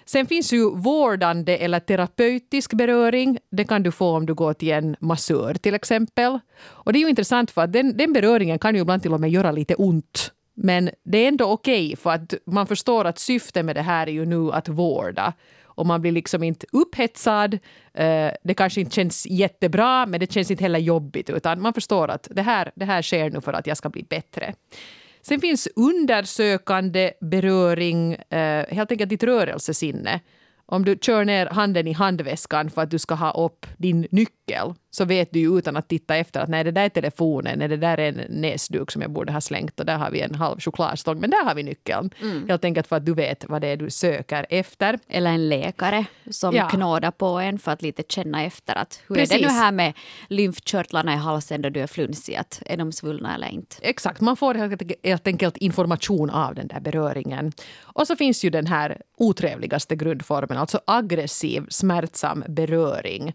Sen 0.06 0.26
finns 0.26 0.54
ju 0.54 0.70
vårdande 0.76 1.58
eller 1.58 1.80
terapeutisk 1.80 2.74
beröring. 2.74 3.38
Det 3.52 3.64
kan 3.64 3.84
du 3.84 3.92
få 3.92 4.18
om 4.18 4.26
du 4.26 4.34
går 4.34 4.54
till 4.54 4.72
en 4.72 4.96
massör 5.00 5.54
till 5.54 5.74
exempel. 5.74 6.40
Och 6.64 6.94
det 6.94 7.00
är 7.00 7.02
ju 7.02 7.10
intressant 7.10 7.52
för 7.52 7.62
att 7.62 7.74
den, 7.74 7.98
den 7.98 8.14
beröringen 8.14 8.60
kan 8.60 8.76
ju 8.76 8.82
ibland 8.82 9.02
till 9.02 9.14
och 9.14 9.20
med 9.20 9.30
göra 9.30 9.52
lite 9.52 9.76
ont. 9.76 10.32
Men 10.56 10.90
det 11.04 11.18
är 11.18 11.28
ändå 11.28 11.46
okej 11.46 11.86
okay 11.86 11.96
för 11.96 12.10
att 12.10 12.34
man 12.46 12.68
förstår 12.68 13.06
att 13.06 13.20
syftet 13.20 13.66
med 13.66 13.76
det 13.76 13.82
här 13.82 14.08
är 14.08 14.12
ju 14.12 14.26
nu 14.26 14.52
att 14.52 14.70
vårda. 14.70 15.34
Och 15.76 15.86
man 15.86 16.02
blir 16.02 16.12
liksom 16.12 16.44
inte 16.44 16.66
upphetsad. 16.72 17.54
Eh, 17.94 18.32
det 18.44 18.54
kanske 18.58 18.82
inte 18.82 18.96
känns 18.96 19.26
jättebra 19.26 20.06
men 20.06 20.20
det 20.20 20.32
känns 20.32 20.52
inte 20.52 20.64
heller 20.64 20.80
jobbigt 20.80 21.30
utan 21.30 21.62
man 21.62 21.74
förstår 21.74 22.08
att 22.08 22.28
det 22.32 22.42
här, 22.42 22.72
det 22.76 22.86
här 22.86 23.02
sker 23.02 23.30
nu 23.30 23.42
för 23.42 23.54
att 23.54 23.68
jag 23.68 23.78
ska 23.78 23.90
bli 23.90 24.04
bättre. 24.04 24.54
Sen 25.26 25.42
finns 25.42 25.68
undersökande 25.76 27.12
beröring, 27.22 28.14
eh, 28.14 28.66
helt 28.70 28.92
enkelt 28.92 29.10
ditt 29.10 29.24
rörelsesinne. 29.24 30.20
Om 30.66 30.86
du 30.86 30.98
kör 31.02 31.26
ner 31.26 31.46
handen 31.46 31.88
i 31.88 31.94
handväskan 31.94 32.70
för 32.70 32.82
att 32.82 32.92
du 32.92 33.00
ska 33.00 33.16
ha 33.16 33.46
upp 33.46 33.66
din 33.78 34.08
nyckel 34.12 34.43
nyckel 34.48 34.74
så 34.92 35.06
vet 35.06 35.32
du 35.32 35.40
ju 35.40 35.58
utan 35.58 35.78
att 35.78 35.88
titta 35.88 36.16
efter 36.16 36.40
att 36.40 36.50
nej, 36.50 36.64
det 36.64 36.72
där 36.72 36.86
är 36.86 36.90
telefonen, 36.90 37.60
nej, 37.60 37.68
det 37.68 37.78
där 37.78 38.00
är 38.00 38.10
en 38.10 38.42
näsduk 38.42 38.92
som 38.92 39.02
jag 39.02 39.12
borde 39.12 39.34
ha 39.34 39.42
slängt 39.42 39.80
och 39.80 39.86
där 39.86 39.98
har 39.98 40.12
vi 40.12 40.22
en 40.22 40.36
halv 40.36 40.60
chokladstång, 40.60 41.20
men 41.20 41.30
där 41.30 41.46
har 41.46 41.56
vi 41.56 41.64
nyckeln. 41.64 42.10
Mm. 42.22 42.50
Helt 42.50 42.66
enkelt 42.66 42.88
för 42.88 42.96
att 42.96 43.06
du 43.06 43.14
vet 43.14 43.46
vad 43.50 43.62
det 43.62 43.68
är 43.68 43.78
du 43.78 43.90
söker 43.90 44.46
efter. 44.50 45.00
Eller 45.08 45.32
en 45.32 45.50
läkare 45.50 46.06
som 46.32 46.56
ja. 46.56 46.70
knådar 46.70 47.12
på 47.12 47.26
en 47.26 47.60
för 47.60 47.72
att 47.72 47.82
lite 47.82 48.04
känna 48.10 48.44
efter 48.44 48.76
att 48.76 49.02
hur 49.08 49.16
Precis. 49.16 49.36
är 49.36 49.40
det 49.40 49.48
nu 49.48 49.54
här 49.54 49.72
med 49.72 49.94
lymfkörtlarna 50.30 51.14
i 51.14 51.18
halsen 51.18 51.62
då 51.62 51.70
du 51.70 51.80
är 51.80 51.88
flunsig, 51.88 52.36
att 52.36 52.62
är 52.66 52.78
de 52.78 52.92
svullna 52.92 53.36
eller 53.36 53.48
inte? 53.48 53.76
Exakt, 53.82 54.22
man 54.22 54.38
får 54.38 54.54
helt 55.08 55.28
enkelt 55.28 55.58
information 55.58 56.30
av 56.30 56.56
den 56.56 56.68
där 56.68 56.80
beröringen. 56.80 57.52
Och 57.82 58.08
så 58.08 58.16
finns 58.16 58.46
ju 58.46 58.50
den 58.50 58.68
här 58.68 59.02
otrevligaste 59.18 59.96
grundformen, 59.96 60.58
alltså 60.58 60.80
aggressiv 60.86 61.66
smärtsam 61.70 62.44
beröring 62.48 63.34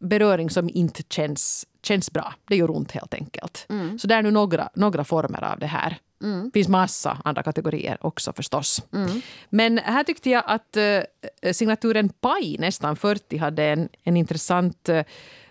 beröring 0.00 0.50
som 0.50 0.68
inte 0.68 1.02
känns, 1.10 1.66
känns 1.82 2.12
bra. 2.12 2.34
Det 2.48 2.56
gör 2.56 2.70
ont 2.70 2.92
helt 2.92 3.14
enkelt. 3.14 3.66
Mm. 3.68 3.98
Så 3.98 4.06
det 4.06 4.14
är 4.14 4.22
nu 4.22 4.30
några, 4.30 4.68
några 4.74 5.04
former 5.04 5.44
av 5.44 5.58
det 5.58 5.66
här. 5.66 5.98
Mm. 6.22 6.44
Det 6.44 6.50
finns 6.52 6.68
massa 6.68 7.18
andra 7.24 7.42
kategorier 7.42 7.98
också 8.00 8.32
förstås. 8.32 8.82
Mm. 8.92 9.20
Men 9.50 9.78
här 9.78 10.04
tyckte 10.04 10.30
jag 10.30 10.42
att 10.46 10.76
eh, 10.76 11.52
signaturen 11.52 12.08
PAI, 12.08 12.56
nästan 12.58 12.96
40, 12.96 13.36
hade 13.36 13.64
en, 13.64 13.88
en 14.02 14.16
intressant 14.16 14.88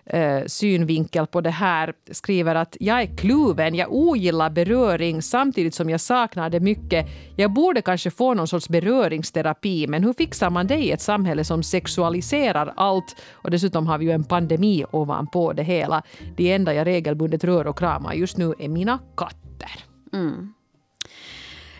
eh, 0.08 0.42
synvinkel 0.46 1.26
på 1.26 1.40
det 1.40 1.50
här 1.50 1.92
skriver 2.10 2.54
att 2.54 2.76
jag 2.80 3.02
är 3.02 3.16
kluven, 3.16 3.74
jag 3.74 3.92
ogillar 3.92 4.50
beröring 4.50 5.22
samtidigt 5.22 5.74
som 5.74 5.90
jag 5.90 6.00
saknar 6.00 6.50
det 6.50 6.60
mycket. 6.60 7.06
Jag 7.36 7.52
borde 7.52 7.82
kanske 7.82 8.10
få 8.10 8.34
någon 8.34 8.48
sorts 8.48 8.68
beröringsterapi, 8.68 9.86
men 9.86 10.04
hur 10.04 10.12
fixar 10.12 10.50
man 10.50 10.66
det 10.66 10.76
i 10.76 10.90
ett 10.90 11.00
samhälle 11.00 11.44
som 11.44 11.62
sexualiserar 11.62 12.72
allt? 12.76 13.16
Och 13.32 13.50
dessutom 13.50 13.86
har 13.86 13.98
vi 13.98 14.04
ju 14.04 14.12
en 14.12 14.24
pandemi 14.24 14.84
ovanpå 14.90 15.52
det 15.52 15.62
hela. 15.62 16.02
Det 16.36 16.52
enda 16.52 16.74
jag 16.74 16.86
regelbundet 16.86 17.44
rör 17.44 17.66
och 17.66 17.78
kramar 17.78 18.14
just 18.14 18.36
nu 18.36 18.54
är 18.58 18.68
mina 18.68 18.98
katter. 19.16 19.84
Mm. 20.12 20.52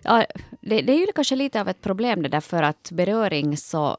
Ja, 0.02 0.24
det, 0.60 0.82
det, 0.82 0.92
är 0.92 0.98
ju 0.98 1.06
kanske 1.14 1.36
lite 1.36 1.60
av 1.60 1.68
ett 1.68 1.80
problem 1.80 2.22
det 2.22 2.28
där 2.28 2.40
för 2.40 2.62
att 2.62 2.90
beröring 2.92 3.56
så 3.56 3.96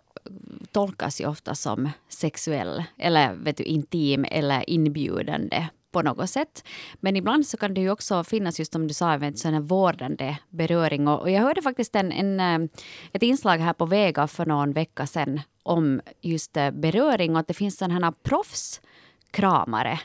tolkas 0.71 1.21
ju 1.21 1.27
ofta 1.27 1.55
som 1.55 1.89
sexuell 2.09 2.83
eller 2.97 3.33
vet 3.33 3.57
du, 3.57 3.63
intim 3.63 4.25
eller 4.29 4.69
inbjudande 4.69 5.67
på 5.91 6.01
något 6.01 6.29
sätt. 6.29 6.63
Men 6.99 7.15
ibland 7.15 7.47
så 7.47 7.57
kan 7.57 7.73
det 7.73 7.81
ju 7.81 7.91
också 7.91 8.23
finnas, 8.23 8.59
just 8.59 8.73
som 8.73 8.87
du 8.87 8.93
sa, 8.93 9.13
en 9.13 9.37
sån 9.37 9.53
här 9.53 9.61
vårdande 9.61 10.37
beröring. 10.49 11.07
Och 11.07 11.31
jag 11.31 11.41
hörde 11.41 11.61
faktiskt 11.61 11.95
en, 11.95 12.11
en, 12.11 12.39
eh, 12.39 12.69
ett 13.13 13.23
inslag 13.23 13.57
här 13.57 13.73
på 13.73 13.85
Vega 13.85 14.27
för 14.27 14.45
någon 14.45 14.73
vecka 14.73 15.07
sedan 15.07 15.41
om 15.63 16.01
just 16.21 16.57
eh, 16.57 16.71
beröring 16.71 17.33
och 17.33 17.39
att 17.39 17.47
det 17.47 17.53
finns 17.53 17.77
sådana 17.77 18.05
här 18.05 18.13
proffskramare 18.23 19.99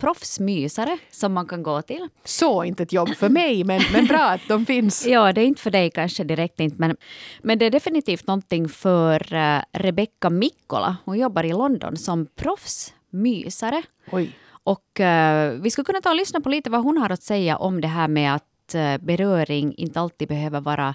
proffsmysare 0.00 0.98
som 1.10 1.32
man 1.32 1.46
kan 1.46 1.62
gå 1.62 1.82
till. 1.82 2.08
Så 2.24 2.64
inte 2.64 2.82
ett 2.82 2.92
jobb 2.92 3.08
för 3.08 3.28
mig, 3.28 3.64
men, 3.64 3.80
men 3.92 4.06
bra 4.06 4.24
att 4.24 4.48
de 4.48 4.66
finns. 4.66 5.06
ja, 5.06 5.32
det 5.32 5.40
är 5.40 5.44
inte 5.44 5.62
för 5.62 5.70
dig 5.70 5.90
kanske 5.90 6.24
direkt 6.24 6.60
inte, 6.60 6.76
men, 6.78 6.96
men 7.42 7.58
det 7.58 7.64
är 7.64 7.70
definitivt 7.70 8.26
någonting 8.26 8.68
för 8.68 9.34
uh, 9.34 9.62
Rebecca 9.72 10.30
Mikkola. 10.30 10.96
Hon 11.04 11.18
jobbar 11.18 11.44
i 11.44 11.52
London 11.52 11.96
som 11.96 12.26
proffsmysare. 12.36 13.82
Oj. 14.10 14.36
Och 14.62 15.00
uh, 15.00 15.62
vi 15.62 15.70
skulle 15.70 15.84
kunna 15.84 16.00
ta 16.00 16.10
och 16.10 16.16
lyssna 16.16 16.40
på 16.40 16.48
lite 16.48 16.70
vad 16.70 16.82
hon 16.82 16.98
har 16.98 17.10
att 17.10 17.22
säga 17.22 17.56
om 17.56 17.80
det 17.80 17.88
här 17.88 18.08
med 18.08 18.34
att 18.34 18.49
uh, 18.74 18.98
beröring 18.98 19.74
inte 19.76 20.00
alltid 20.00 20.28
behöver 20.28 20.60
vara 20.60 20.94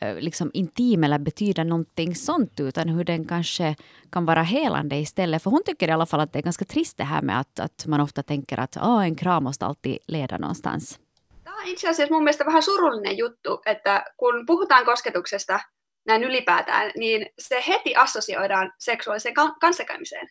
Eh, 0.00 0.14
liksom 0.14 0.50
intim 0.54 1.04
eller 1.04 1.18
betyda 1.18 1.64
någonting 1.64 2.14
sånt 2.14 2.60
utan 2.60 2.88
hur 2.88 3.04
den 3.04 3.28
kanske 3.28 3.76
kan 4.12 4.26
vara 4.26 4.42
helande 4.42 4.96
istället. 4.96 5.42
För 5.42 5.50
hon 5.50 5.62
tycker 5.64 5.88
i 5.88 5.90
alla 5.90 6.06
fall 6.06 6.20
att 6.20 6.32
det 6.32 6.38
är 6.38 6.42
ganska 6.42 6.64
trist 6.64 6.96
det 6.96 7.04
här 7.04 7.22
med 7.22 7.40
att, 7.40 7.60
att 7.60 7.86
man 7.86 8.00
ofta 8.00 8.22
tänker 8.22 8.60
att 8.60 8.76
oh, 8.76 9.04
en 9.04 9.16
kram 9.16 9.44
måste 9.44 9.66
alltid 9.66 9.98
leda 10.06 10.38
någonstans. 10.38 10.98
Tämä 11.44 11.56
on 11.56 11.68
itse 11.68 11.88
asiassa 11.88 12.14
mun 12.14 12.24
mielestä 12.24 12.46
vähän 12.46 12.62
surullinen 12.62 13.18
juttu, 13.18 13.62
että 13.66 14.04
kun 14.16 14.46
puhutaan 14.46 14.84
kosketuksesta 14.84 15.60
näin 16.06 16.24
ylipäätään, 16.24 16.92
niin 16.96 17.26
se 17.38 17.64
heti 17.68 17.96
assosioidaan 17.96 18.72
seksuaaliseen 18.78 19.34
kanssakäymiseen. 19.60 20.28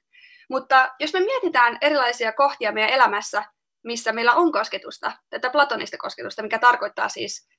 Mutta 0.49 0.89
jos 0.99 1.13
me 1.13 1.19
mietitään 1.19 1.77
erilaisia 1.81 2.31
kohtia 2.31 2.71
meidän 2.71 2.89
elämässä, 2.89 3.43
missä 3.83 4.11
meillä 4.11 4.33
on 4.33 4.51
kosketusta, 4.51 5.11
tätä 5.29 5.49
platonista 5.49 5.97
kosketusta, 5.97 6.41
mikä 6.41 6.59
tarkoittaa 6.59 7.09
siis 7.09 7.49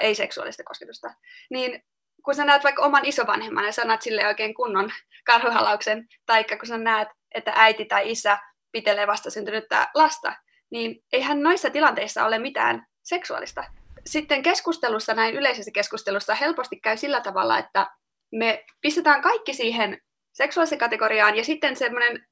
ei-seksuaalista 0.00 0.64
kosketusta, 0.64 1.08
niin 1.50 1.82
kun 2.24 2.34
sä 2.34 2.44
näet 2.44 2.64
vaikka 2.64 2.82
oman 2.82 3.04
isovanhemman 3.04 3.64
ja 3.64 3.72
sanat 3.72 4.02
sille 4.02 4.26
oikein 4.26 4.54
kunnon 4.54 4.90
karhuhalauksen, 5.24 6.06
tai 6.26 6.44
kun 6.44 6.66
sä 6.68 6.78
näet, 6.78 7.08
että 7.34 7.52
äiti 7.54 7.84
tai 7.84 8.10
isä 8.10 8.38
pitelee 8.72 9.06
vastasyntynyttä 9.06 9.88
lasta, 9.94 10.36
niin 10.70 11.04
eihän 11.12 11.42
noissa 11.42 11.70
tilanteissa 11.70 12.24
ole 12.24 12.38
mitään 12.38 12.86
seksuaalista. 13.02 13.64
Sitten 14.06 14.42
keskustelussa, 14.42 15.14
näin 15.14 15.34
yleisessä 15.34 15.70
keskustelussa, 15.70 16.34
helposti 16.34 16.80
käy 16.80 16.96
sillä 16.96 17.20
tavalla, 17.20 17.58
että 17.58 17.90
me 18.32 18.64
pistetään 18.80 19.22
kaikki 19.22 19.54
siihen 19.54 20.00
seksuaalisen 20.32 20.78
kategoriaan, 20.78 21.36
ja 21.36 21.44
sitten 21.44 21.76
semmoinen 21.76 22.26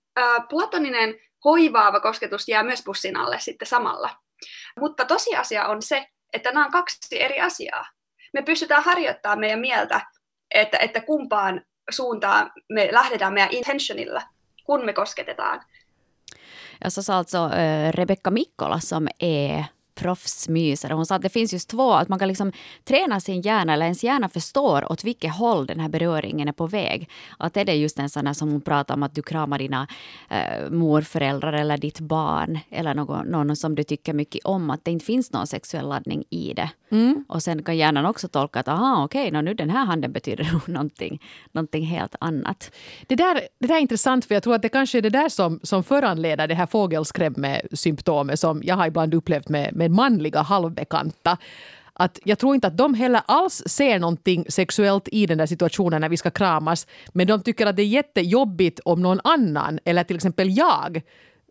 platoninen 0.48 1.14
hoivaava 1.44 2.00
kosketus 2.00 2.48
jää 2.48 2.62
myös 2.62 2.82
pussin 2.84 3.16
alle 3.16 3.40
sitten 3.40 3.68
samalla. 3.68 4.10
Mutta 4.80 5.04
tosiasia 5.04 5.66
on 5.66 5.82
se, 5.82 6.06
että 6.32 6.52
nämä 6.52 6.66
on 6.66 6.72
kaksi 6.72 7.22
eri 7.22 7.40
asiaa. 7.40 7.86
Me 8.32 8.42
pystytään 8.42 8.82
harjoittamaan 8.82 9.38
meidän 9.38 9.60
mieltä, 9.60 10.00
että, 10.54 10.78
että 10.78 11.00
kumpaan 11.00 11.62
suuntaan 11.90 12.52
me 12.72 12.88
lähdetään 12.92 13.32
meidän 13.32 13.52
intentionilla, 13.52 14.22
kun 14.64 14.84
me 14.84 14.92
kosketetaan. 14.92 15.64
Ja 16.84 16.90
så 16.90 17.02
sa 17.02 17.16
alltså 17.16 17.44
äh, 17.44 17.92
Rebecka 17.92 18.30
Mikkola 18.30 18.78
som 18.78 19.06
är 19.20 19.64
proffsmysare. 19.94 20.94
Hon 20.94 21.06
sa 21.06 21.14
att 21.14 21.22
det 21.22 21.28
finns 21.28 21.52
just 21.52 21.68
två, 21.68 21.92
att 21.92 22.08
man 22.08 22.18
kan 22.18 22.28
liksom 22.28 22.52
träna 22.84 23.20
sin 23.20 23.40
hjärna, 23.40 23.72
eller 23.72 23.86
ens 23.86 24.04
hjärna 24.04 24.28
förstår 24.28 24.92
åt 24.92 25.04
vilket 25.04 25.34
håll 25.34 25.66
den 25.66 25.80
här 25.80 25.88
beröringen 25.88 26.48
är 26.48 26.52
på 26.52 26.66
väg. 26.66 27.08
Att 27.38 27.56
är 27.56 27.64
det 27.64 27.74
just 27.74 27.98
en 27.98 28.10
sån 28.10 28.26
här 28.26 28.34
som 28.34 28.50
hon 28.50 28.60
pratar 28.60 28.94
om 28.94 29.02
att 29.02 29.14
du 29.14 29.22
kramar 29.22 29.58
dina 29.58 29.86
äh, 30.28 30.70
morföräldrar 30.70 31.52
eller 31.52 31.78
ditt 31.78 32.00
barn 32.00 32.58
eller 32.70 32.94
någon, 32.94 33.26
någon 33.26 33.56
som 33.56 33.74
du 33.74 33.84
tycker 33.84 34.12
mycket 34.12 34.44
om, 34.44 34.70
att 34.70 34.84
det 34.84 34.90
inte 34.90 35.04
finns 35.04 35.32
någon 35.32 35.46
sexuell 35.46 35.88
laddning 35.88 36.24
i 36.30 36.52
det. 36.54 36.70
Mm. 36.90 37.24
Och 37.28 37.42
sen 37.42 37.62
kan 37.62 37.76
hjärnan 37.76 38.06
också 38.06 38.28
tolka 38.28 38.60
att 38.60 38.68
aha, 38.68 39.04
okej, 39.04 39.28
okay, 39.28 39.42
nu 39.42 39.54
den 39.54 39.70
här 39.70 39.84
handen 39.84 40.12
betyder 40.12 40.60
någonting, 40.66 41.22
någonting 41.52 41.86
helt 41.86 42.14
annat. 42.20 42.70
Det 43.06 43.16
där, 43.16 43.40
det 43.60 43.66
där 43.66 43.74
är 43.74 43.80
intressant, 43.80 44.24
för 44.24 44.34
jag 44.34 44.42
tror 44.42 44.54
att 44.54 44.62
det 44.62 44.68
kanske 44.68 44.98
är 44.98 45.02
det 45.02 45.10
där 45.10 45.28
som, 45.28 45.60
som 45.62 45.84
föranleder 45.84 46.48
det 46.48 46.54
här 46.54 46.66
fågelskrämmesymptomet 46.66 48.40
som 48.40 48.62
jag 48.64 48.76
har 48.76 48.86
ibland 48.86 49.14
upplevt 49.14 49.48
med, 49.48 49.76
med 49.76 49.83
med 49.84 49.90
manliga 49.90 50.42
halvbekanta 50.42 51.38
att 51.92 52.18
jag 52.24 52.38
tror 52.38 52.54
inte 52.54 52.66
att 52.66 52.76
de 52.76 52.94
heller 52.94 53.22
alls 53.26 53.62
ser 53.66 53.98
någonting 53.98 54.46
sexuellt 54.48 55.08
i 55.12 55.26
den 55.26 55.38
där 55.38 55.46
situationen 55.46 56.00
när 56.00 56.08
vi 56.08 56.16
ska 56.16 56.30
kramas. 56.30 56.86
Men 57.12 57.26
de 57.26 57.42
tycker 57.42 57.66
att 57.66 57.76
det 57.76 57.82
är 57.82 57.86
jättejobbigt 57.86 58.80
om 58.84 59.02
någon 59.02 59.20
annan, 59.24 59.78
eller 59.84 60.04
till 60.04 60.16
exempel 60.16 60.56
jag, 60.56 61.02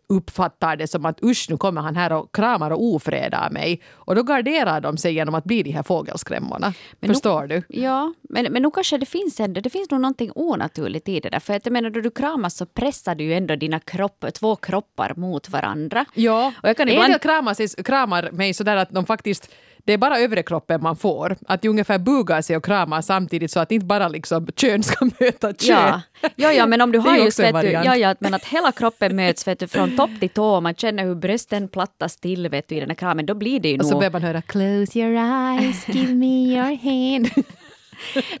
uppfattar 0.06 0.76
det 0.76 0.86
som 0.86 1.06
att 1.06 1.22
usch, 1.22 1.46
nu 1.50 1.56
kommer 1.56 1.80
han 1.80 1.96
här 1.96 2.12
och 2.12 2.34
kramar 2.34 2.70
och 2.70 2.84
ofredar 2.84 3.50
mig. 3.50 3.82
Och 3.92 4.14
då 4.14 4.22
garderar 4.22 4.80
de 4.80 4.96
sig 4.96 5.14
genom 5.14 5.34
att 5.34 5.44
bli 5.44 5.62
de 5.62 5.70
här 5.70 5.82
fågelskrämmorna. 5.82 6.74
Men 7.00 7.10
Förstår 7.10 7.46
nu, 7.46 7.48
du? 7.68 7.80
Ja, 7.80 8.14
men, 8.22 8.52
men 8.52 8.62
nu 8.62 8.70
kanske 8.70 8.98
det 8.98 9.06
finns 9.06 9.40
ändå, 9.40 9.60
det 9.60 9.70
finns 9.70 9.90
nog 9.90 10.00
någonting 10.00 10.30
onaturligt 10.34 11.08
i 11.08 11.20
det 11.20 11.30
där. 11.30 11.40
För 11.40 11.54
att 11.54 11.66
jag 11.66 11.72
menar, 11.72 11.90
då 11.90 12.00
du 12.00 12.10
kramas 12.10 12.56
så 12.56 12.66
pressar 12.66 13.14
du 13.14 13.24
ju 13.24 13.34
ändå 13.34 13.56
dina 13.56 13.80
kropp, 13.80 14.24
två 14.34 14.56
kroppar 14.56 15.12
mot 15.16 15.48
varandra. 15.48 16.04
Ja, 16.14 16.52
och 16.62 16.68
jag 16.68 16.76
kan 16.76 16.88
ibland... 16.88 17.04
en 17.04 17.10
del 17.10 17.20
kramar, 17.20 17.82
kramar 17.82 18.30
mig 18.32 18.54
sådär 18.54 18.76
att 18.76 18.90
de 18.90 19.06
faktiskt 19.06 19.50
det 19.84 19.92
är 19.92 19.98
bara 19.98 20.18
övre 20.18 20.42
kroppen 20.42 20.82
man 20.82 20.96
får. 20.96 21.36
Att 21.46 21.62
de 21.62 21.68
ungefär 21.68 21.98
bugar 21.98 22.42
sig 22.42 22.56
och 22.56 22.64
kramar 22.64 23.02
samtidigt 23.02 23.50
så 23.50 23.60
att 23.60 23.72
inte 23.72 23.86
bara 23.86 24.08
liksom 24.08 24.46
kön 24.56 24.82
ska 24.82 25.04
möta 25.20 25.52
kön. 25.52 25.76
Ja, 25.76 26.00
ja, 26.36 26.52
ja 26.52 26.66
men 26.66 26.80
om 26.80 26.92
du 26.92 26.98
har 26.98 27.16
just 27.16 27.38
vet 27.38 27.60
du, 27.60 27.70
ja, 27.70 27.96
ja, 27.96 28.14
men 28.18 28.34
att 28.34 28.44
hela 28.44 28.72
kroppen 28.72 29.16
möts 29.16 29.46
vet 29.48 29.58
du, 29.58 29.68
från 29.68 29.96
topp 29.96 30.10
till 30.20 30.28
tå 30.28 30.44
och 30.44 30.62
man 30.62 30.74
känner 30.74 31.04
hur 31.04 31.14
brösten 31.14 31.68
plattas 31.68 32.16
till 32.16 32.48
vet 32.48 32.68
du, 32.68 32.74
i 32.74 32.80
den 32.80 32.90
här 32.90 32.96
kramen, 32.96 33.26
då 33.26 33.34
blir 33.34 33.60
det 33.60 33.68
ju 33.68 33.76
nog... 33.76 33.84
Och 33.84 33.90
så 33.90 33.96
börjar 33.96 34.10
man 34.10 34.22
höra 34.22 34.42
“close 34.42 34.98
your 34.98 35.14
eyes, 35.14 35.88
give 35.88 36.14
me 36.14 36.26
your 36.26 36.76
hand”. 36.76 37.30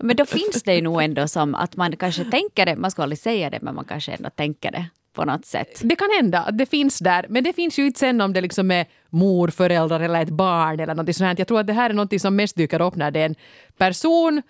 men 0.00 0.16
då 0.16 0.26
finns 0.26 0.62
det 0.62 0.74
ju 0.74 0.82
nog 0.82 1.02
ändå 1.02 1.28
som 1.28 1.54
att 1.54 1.76
man 1.76 1.96
kanske 1.96 2.24
tänker 2.24 2.66
det, 2.66 2.76
man 2.76 2.90
ska 2.90 3.02
aldrig 3.02 3.18
säga 3.18 3.50
det, 3.50 3.58
men 3.62 3.74
man 3.74 3.84
kanske 3.84 4.12
ändå 4.12 4.30
tänker 4.30 4.70
det 4.70 4.86
på 5.14 5.24
något 5.24 5.46
sätt. 5.46 5.80
Det 5.84 5.96
kan 5.96 6.08
hända 6.16 6.40
att 6.40 6.58
det 6.58 6.66
finns 6.66 6.98
där, 6.98 7.26
men 7.28 7.44
det 7.44 7.52
finns 7.52 7.78
ju 7.78 7.86
inte 7.86 8.00
sen 8.00 8.20
om 8.20 8.32
det 8.32 8.40
liksom 8.40 8.70
är 8.70 8.86
morföräldrar 9.10 10.00
eller 10.00 10.22
ett 10.22 10.30
barn 10.30 10.80
eller 10.80 10.94
något 10.94 11.16
sånt. 11.16 11.38
Jag 11.38 11.48
tror 11.48 11.60
att 11.60 11.66
det 11.66 11.72
här 11.72 11.90
är 11.90 11.94
något 11.94 12.20
som 12.20 12.36
mest 12.36 12.56
dyker 12.56 12.82
upp 12.82 12.96
när 12.96 13.10
det 13.10 13.20
är 13.20 13.26
en 13.26 13.34
person 13.76 14.42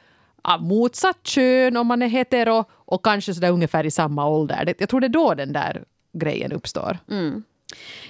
av 0.43 0.63
motsatt 0.63 1.27
kön 1.27 1.77
om 1.77 1.87
man 1.87 2.03
är 2.03 2.09
hetero 2.09 2.65
och 2.71 3.05
kanske 3.05 3.35
sådär 3.35 3.51
ungefär 3.51 3.87
i 3.87 3.91
samma 3.91 4.29
ålder. 4.29 4.75
Jag 4.79 4.89
tror 4.89 5.01
det 5.01 5.07
är 5.07 5.09
då 5.09 5.35
den 5.35 5.53
där 5.53 5.85
grejen 6.13 6.53
uppstår. 6.53 6.99
Mm. 7.11 7.45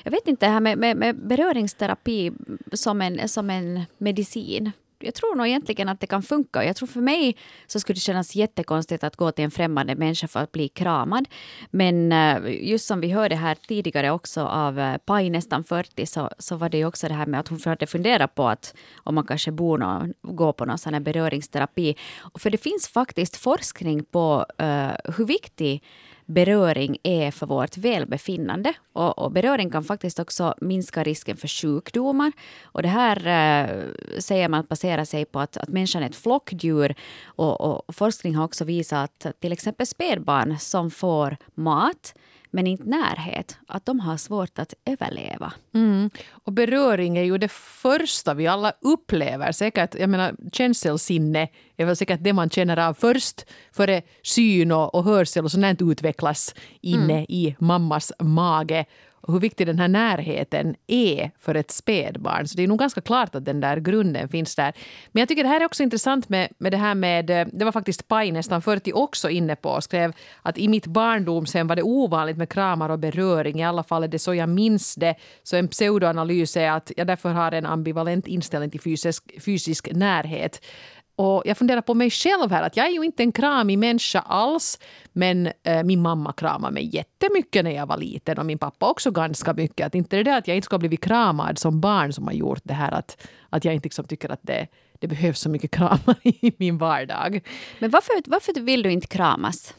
Jag 0.03 0.11
vet 0.11 0.29
inte, 0.29 0.47
det 0.47 0.53
här 0.53 0.61
med, 0.61 0.79
med, 0.79 0.97
med 0.97 1.27
beröringsterapi 1.27 2.33
som 2.73 3.01
en, 3.01 3.29
som 3.29 3.51
en 3.51 3.83
medicin 3.99 4.73
jag 5.05 5.15
tror 5.15 5.35
nog 5.35 5.47
egentligen 5.47 5.89
att 5.89 6.01
det 6.01 6.07
kan 6.07 6.23
funka. 6.23 6.65
Jag 6.65 6.77
tror 6.77 6.87
för 6.87 7.01
mig 7.01 7.37
så 7.67 7.81
skulle 7.81 7.95
det 7.95 8.01
kännas 8.01 8.35
jättekonstigt 8.35 9.05
att 9.05 9.17
gå 9.17 9.33
till 9.33 9.45
en 9.45 9.51
främmande 9.51 9.95
människa 9.95 10.29
för 10.29 10.41
att 10.41 10.53
bli 10.53 10.69
kramad. 10.69 11.29
Men 11.71 12.13
eh, 12.13 12.69
just 12.69 12.87
som 12.87 13.01
vi 13.01 13.11
hörde 13.11 13.37
här 13.37 13.55
tidigare 13.55 14.11
också 14.11 14.41
av 14.41 14.79
eh, 14.79 14.97
Pai 14.97 15.31
nästan 15.31 15.65
40 15.65 16.07
så, 16.07 16.31
så 16.39 16.57
var 16.57 16.69
det 16.69 16.79
ju 16.79 16.87
också 16.87 17.09
det 17.09 17.15
här 17.15 17.27
med 17.27 17.41
att 17.41 17.49
hon 17.49 17.61
hade 17.65 17.87
funderat 17.87 18.35
på 18.35 18.49
att 18.49 18.75
om 18.97 19.15
man 19.15 19.27
kanske 19.27 19.53
bor 19.53 19.79
någon, 19.79 20.13
gå 20.23 20.53
på 20.53 20.65
någon 20.65 20.79
sån 20.79 20.95
här 20.95 21.01
beröringsterapi. 21.01 21.97
För 22.39 22.51
det 22.51 22.59
finns 22.59 22.89
faktiskt 22.89 23.37
forskning 23.37 24.05
på 24.05 24.47
uh, 24.63 25.13
hur 25.17 25.27
viktig 25.27 25.83
beröring 26.27 26.97
är 27.03 27.31
för 27.31 27.47
vårt 27.47 27.77
välbefinnande. 27.77 28.75
Och, 28.93 29.19
och, 29.19 29.33
beröring 29.33 29.71
kan 29.71 29.85
faktiskt 29.85 30.19
också 30.19 30.55
minska 30.61 31.03
risken 31.03 31.37
för 31.37 31.49
sjukdomar. 31.49 32.33
Och 32.65 32.83
det 32.83 32.89
här 32.89 33.17
eh, 33.17 33.89
säger 34.19 34.49
man 34.49 34.67
baserar 34.69 35.05
sig 35.05 35.25
på 35.25 35.41
att, 35.41 35.57
att 35.57 35.69
människan 35.69 36.03
är 36.03 36.07
ett 36.07 36.17
flockdjur. 36.17 36.95
Och, 37.25 37.61
och, 37.61 37.95
forskning 37.95 38.35
har 38.35 38.45
också 38.45 38.65
visat 38.65 39.27
att 39.27 39.41
till 39.41 39.53
exempel 39.53 39.87
spädbarn 39.87 40.59
som 40.59 40.91
får 40.91 41.37
mat 41.55 42.15
men 42.55 42.67
inte 42.67 42.85
närhet, 42.85 43.57
att 43.69 43.87
de 43.87 44.01
har 44.01 44.17
svårt 44.17 44.59
att 44.59 44.75
överleva. 44.85 45.53
Mm. 45.75 46.11
Och 46.31 46.53
beröring 46.53 47.19
är 47.19 47.23
ju 47.23 47.39
det 47.39 47.53
första 47.53 48.35
vi 48.35 48.47
alla 48.47 48.73
upplever. 48.81 49.53
Säkert, 49.53 49.95
jag 49.95 50.11
menar, 50.11 50.35
känselsinne 50.53 51.49
är 51.77 51.85
väl 51.85 51.97
säkert 51.97 52.21
det 52.23 52.33
man 52.33 52.51
känner 52.51 52.77
av 52.77 52.95
först 52.95 53.47
före 53.73 54.03
syn 54.23 54.73
och, 54.73 54.95
och 54.95 55.05
hörsel 55.05 55.45
och 55.45 55.51
sånt 55.51 55.83
utvecklas 55.83 56.55
inne 56.81 57.13
mm. 57.13 57.27
i 57.29 57.57
mammas 57.59 58.13
mage 58.19 58.85
och 59.27 59.33
hur 59.33 59.41
viktig 59.41 59.67
den 59.67 59.79
här 59.79 59.89
närheten 59.89 60.75
är 60.87 61.31
för 61.39 61.55
ett 61.55 61.71
spädbarn. 61.71 62.49
Så 62.49 62.57
det 62.57 62.63
är 62.63 62.69
nog 62.69 62.79
ganska 62.79 63.01
klart 63.01 63.35
att 63.35 63.45
den 63.45 63.61
där 63.61 63.77
grunden 63.77 64.29
finns 64.29 64.57
där. 64.57 64.73
Men 65.13 65.21
jag 65.21 65.29
tycker 65.29 65.43
det 65.43 65.49
här 65.49 65.61
är 65.61 65.65
också 65.65 65.83
intressant 65.83 66.29
med, 66.29 66.49
med 66.59 66.73
det 66.73 66.77
här 66.77 66.95
med, 66.95 67.31
eh, 67.31 67.47
det 67.53 67.65
var 67.65 67.73
faktiskt 67.73 68.09
Pai 68.09 68.33
nästan 68.33 68.63
40 68.63 68.93
också 68.93 69.31
inne 69.31 69.57
på 69.57 69.69
och 69.69 69.85
skrev 69.85 70.13
att 70.43 70.59
i 70.59 70.69
mitt 70.69 70.87
barndomshem 70.87 71.67
var 71.67 71.77
det 71.77 71.83
ovanligt 71.83 72.37
med 72.37 72.49
kramar 72.49 72.89
och 72.89 72.99
beröring. 72.99 73.61
I 73.61 73.65
alla 73.65 73.83
fall 73.83 74.05
är 74.05 74.09
det 74.09 74.19
så 74.19 74.35
jag 74.35 74.49
minns 74.49 74.95
det. 74.95 75.15
Så 75.43 75.57
en 75.57 75.69
pseudoanalys 75.69 76.57
är 76.57 76.71
att 76.71 76.93
jag 76.97 77.07
därför 77.07 77.29
har 77.29 77.53
en 77.53 77.67
ambivalent 77.67 78.27
inställning 78.27 78.71
till 78.71 78.81
fysisk, 78.81 79.43
fysisk 79.45 79.89
närhet. 79.93 80.61
Och 81.17 81.43
jag 81.45 81.59
funderar 81.59 81.81
på 81.81 81.95
mig 81.95 82.11
själv 82.11 82.51
här, 82.51 82.63
att 82.63 82.77
jag 82.77 82.87
är 82.87 82.91
ju 82.91 83.05
inte 83.05 83.23
en 83.23 83.33
kramig 83.33 83.79
människa 83.79 84.21
alls. 84.21 84.79
Men 85.13 85.49
eh, 85.63 85.83
min 85.85 86.03
mamma 86.03 86.33
kramade 86.33 86.75
mig 86.75 86.97
jättemycket 86.97 87.65
när 87.65 87.71
jag 87.71 87.87
var 87.87 87.97
liten 87.97 88.39
och 88.39 88.47
min 88.47 88.59
pappa 88.59 88.91
också 88.91 89.11
ganska 89.11 89.53
mycket. 89.53 89.87
Att 89.87 89.95
inte 89.95 90.17
det 90.17 90.23
där 90.23 90.39
att 90.39 90.49
jag 90.49 90.57
inte 90.57 90.65
ska 90.65 90.79
bli 90.79 90.97
kramad 90.97 91.59
som 91.59 91.81
barn 91.81 92.13
som 92.13 92.27
har 92.27 92.35
gjort 92.35 92.61
det 92.65 92.75
här 92.75 92.93
att, 92.93 93.27
att 93.51 93.65
jag 93.65 93.75
inte 93.75 93.87
liksom 93.87 94.05
tycker 94.05 94.29
att 94.29 94.43
det, 94.43 94.67
det 94.99 95.07
behövs 95.07 95.41
så 95.41 95.49
mycket 95.49 95.71
kramar 95.71 96.17
i 96.23 96.53
min 96.59 96.79
vardag. 96.79 97.41
Men 97.79 97.91
varför, 97.91 98.23
varför 98.27 98.61
vill 98.61 98.83
du 98.83 98.91
inte 98.91 99.07
kramas? 99.07 99.75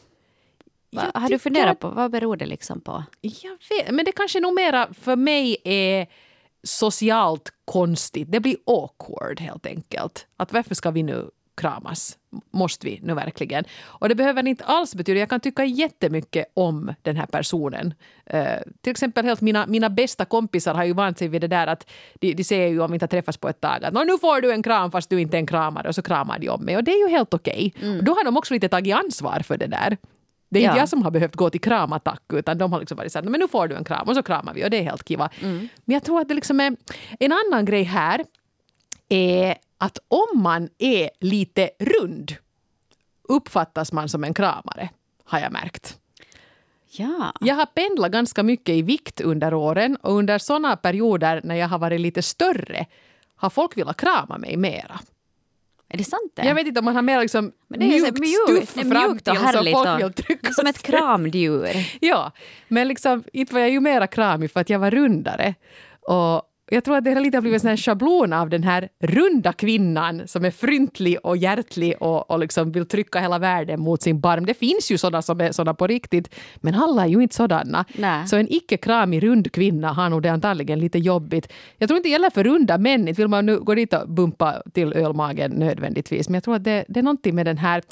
Va, 0.92 1.10
har 1.14 1.28
du 1.28 1.38
funderat 1.38 1.80
på 1.80 1.88
vad 1.88 2.10
beror 2.10 2.36
det 2.36 2.46
liksom 2.46 2.80
på? 2.80 3.04
Jag 3.20 3.58
vet, 3.70 3.94
men 3.94 4.04
det 4.04 4.12
kanske 4.12 4.40
nog 4.40 4.54
mera 4.54 4.94
för 4.94 5.16
mig 5.16 5.56
är 5.64 6.06
socialt 6.66 7.52
konstigt. 7.64 8.32
Det 8.32 8.40
blir 8.40 8.56
awkward 8.66 9.40
helt 9.40 9.66
enkelt. 9.66 10.26
Att 10.36 10.52
varför 10.52 10.74
ska 10.74 10.90
vi 10.90 11.02
nu 11.02 11.30
kramas? 11.56 12.18
Måste 12.50 12.86
vi 12.86 13.00
nu 13.02 13.14
verkligen? 13.14 13.64
Och 13.84 14.08
det 14.08 14.14
behöver 14.14 14.46
inte 14.46 14.64
alls 14.64 14.94
betyda, 14.94 15.20
jag 15.20 15.28
kan 15.28 15.40
tycka 15.40 15.64
jättemycket 15.64 16.46
om 16.54 16.94
den 17.02 17.16
här 17.16 17.26
personen. 17.26 17.94
Uh, 18.34 18.72
till 18.80 18.90
exempel 18.90 19.24
helt 19.24 19.40
mina, 19.40 19.66
mina 19.66 19.90
bästa 19.90 20.24
kompisar 20.24 20.74
har 20.74 20.84
ju 20.84 20.92
vant 20.92 21.18
sig 21.18 21.28
vid 21.28 21.40
det 21.40 21.48
där 21.48 21.66
att 21.66 21.90
de, 22.14 22.34
de 22.34 22.44
säger 22.44 22.68
ju 22.68 22.80
om 22.80 22.90
vi 22.90 22.94
inte 22.94 23.04
har 23.04 23.08
träffats 23.08 23.38
på 23.38 23.48
ett 23.48 23.60
tag 23.60 23.84
att 23.84 23.94
nu 23.94 24.18
får 24.18 24.40
du 24.40 24.52
en 24.52 24.62
kram 24.62 24.90
fast 24.90 25.10
du 25.10 25.20
inte 25.20 25.36
är 25.36 25.38
en 25.38 25.46
kramare 25.46 25.88
och 25.88 25.94
så 25.94 26.02
kramar 26.02 26.38
de 26.38 26.48
om 26.48 26.64
mig 26.64 26.76
och 26.76 26.84
det 26.84 26.90
är 26.90 27.08
ju 27.08 27.08
helt 27.08 27.34
okej. 27.34 27.72
Okay. 27.76 27.88
Mm. 27.88 28.04
Då 28.04 28.12
har 28.12 28.24
de 28.24 28.36
också 28.36 28.54
lite 28.54 28.68
tagit 28.68 28.94
ansvar 28.94 29.40
för 29.40 29.56
det 29.56 29.66
där. 29.66 29.96
Det 30.48 30.58
är 30.58 30.62
ja. 30.62 30.70
inte 30.70 30.78
jag 30.78 30.88
som 30.88 31.02
har 31.02 31.10
behövt 31.10 31.36
gå 31.36 31.50
till 31.50 31.60
kramattack 31.60 32.22
utan 32.32 32.58
de 32.58 32.72
har 32.72 32.80
liksom 32.80 32.96
varit 32.96 33.12
så 33.12 33.22
men 33.22 33.40
nu 33.40 33.48
får 33.48 33.68
du 33.68 33.74
en 33.74 33.84
kram 33.84 34.08
och 34.08 34.14
så 34.14 34.22
kramar 34.22 34.54
vi 34.54 34.64
och 34.64 34.70
det 34.70 34.78
är 34.78 34.82
helt 34.82 35.08
kiva. 35.08 35.30
Mm. 35.40 35.68
Men 35.84 35.94
jag 35.94 36.04
tror 36.04 36.20
att 36.20 36.28
det 36.28 36.34
liksom 36.34 36.60
är 36.60 36.76
en 37.18 37.32
annan 37.32 37.64
grej 37.64 37.82
här 37.82 38.24
är 39.08 39.56
att 39.78 39.98
om 40.08 40.42
man 40.42 40.68
är 40.78 41.10
lite 41.20 41.70
rund 41.78 42.34
uppfattas 43.28 43.92
man 43.92 44.08
som 44.08 44.24
en 44.24 44.34
kramare, 44.34 44.88
har 45.24 45.38
jag 45.38 45.52
märkt. 45.52 45.98
Ja. 46.90 47.32
Jag 47.40 47.54
har 47.54 47.66
pendlat 47.66 48.12
ganska 48.12 48.42
mycket 48.42 48.74
i 48.74 48.82
vikt 48.82 49.20
under 49.20 49.54
åren 49.54 49.96
och 49.96 50.14
under 50.14 50.38
såna 50.38 50.76
perioder 50.76 51.40
när 51.44 51.54
jag 51.54 51.68
har 51.68 51.78
varit 51.78 52.00
lite 52.00 52.22
större 52.22 52.86
har 53.36 53.50
folk 53.50 53.76
velat 53.76 53.96
krama 53.96 54.38
mig 54.38 54.56
mera. 54.56 55.00
Är 55.96 55.98
det 55.98 56.04
sant 56.04 56.32
det? 56.34 56.46
Jag 56.46 56.54
vet 56.54 56.66
inte 56.66 56.78
om 56.78 56.84
man 56.84 56.94
har 56.94 57.02
mer 57.02 57.20
liksom 57.20 57.52
men 57.68 57.80
det 57.80 57.86
är 57.86 58.00
mjukt 58.20 58.68
stuff 58.68 58.74
det 58.74 58.80
är 58.80 59.08
mjukt 59.08 59.28
och 59.28 59.36
härligt 59.36 59.74
som 59.74 59.84
folk 59.84 60.04
vill 60.04 60.24
trycka 60.24 60.52
Som 60.52 60.66
ett 60.66 60.82
kramdjur. 60.82 61.68
ja, 62.00 62.32
men 62.68 62.88
liksom 62.88 63.24
inte 63.32 63.54
var 63.54 63.60
jag 63.60 63.70
ju 63.70 63.80
mera 63.80 64.06
kramig 64.06 64.50
för 64.50 64.60
att 64.60 64.70
jag 64.70 64.78
var 64.78 64.90
rundare. 64.90 65.54
Och 66.00 66.45
jag 66.70 66.84
tror 66.84 66.96
att 66.96 67.04
det 67.04 67.14
har 67.14 67.20
lite 67.20 67.40
blivit 67.40 67.64
en 67.64 67.76
schablon 67.76 68.32
av 68.32 68.48
den 68.48 68.62
här 68.62 68.88
runda 69.00 69.52
kvinnan 69.52 70.28
som 70.28 70.44
är 70.44 70.50
fryntlig 70.50 71.18
och 71.22 71.36
hjärtlig 71.36 71.94
och, 72.00 72.30
och 72.30 72.38
liksom 72.38 72.72
vill 72.72 72.86
trycka 72.86 73.20
hela 73.20 73.38
världen 73.38 73.80
mot 73.80 74.02
sin 74.02 74.20
barm. 74.20 74.46
Det 74.46 74.54
finns 74.54 74.90
ju 74.90 74.98
sådana 74.98 75.22
som 75.22 75.40
är 75.40 75.52
sådana 75.52 75.74
på 75.74 75.86
riktigt, 75.86 76.34
men 76.56 76.74
alla 76.74 77.02
är 77.02 77.08
ju 77.08 77.22
inte 77.22 77.34
sådana. 77.34 77.84
Nej. 77.94 78.26
Så 78.28 78.36
en 78.36 78.52
icke-kramig 78.52 79.22
rund 79.22 79.52
kvinna 79.52 79.92
har 79.92 80.08
nog 80.08 80.22
det 80.22 80.28
antagligen 80.28 80.78
lite 80.78 80.98
jobbigt. 80.98 81.52
Jag 81.78 81.88
tror 81.88 81.96
inte 81.96 82.08
det 82.08 82.12
gäller 82.12 82.30
för 82.30 82.44
runda 82.44 82.78
män, 82.78 83.08
inte 83.08 83.22
vill 83.22 83.28
man 83.28 83.46
nu 83.46 83.60
gå 83.60 83.74
dit 83.74 83.92
och 83.92 84.08
bumpa 84.08 84.62
till 84.72 84.92
ölmagen 84.92 85.50
nödvändigtvis, 85.50 86.28
men 86.28 86.34
jag 86.34 86.44
tror 86.44 86.56
att 86.56 86.64
det, 86.64 86.84
det 86.88 87.00
är 87.00 87.04
någonting 87.04 87.34
med 87.34 87.46
den 87.46 87.58
här 87.58 87.82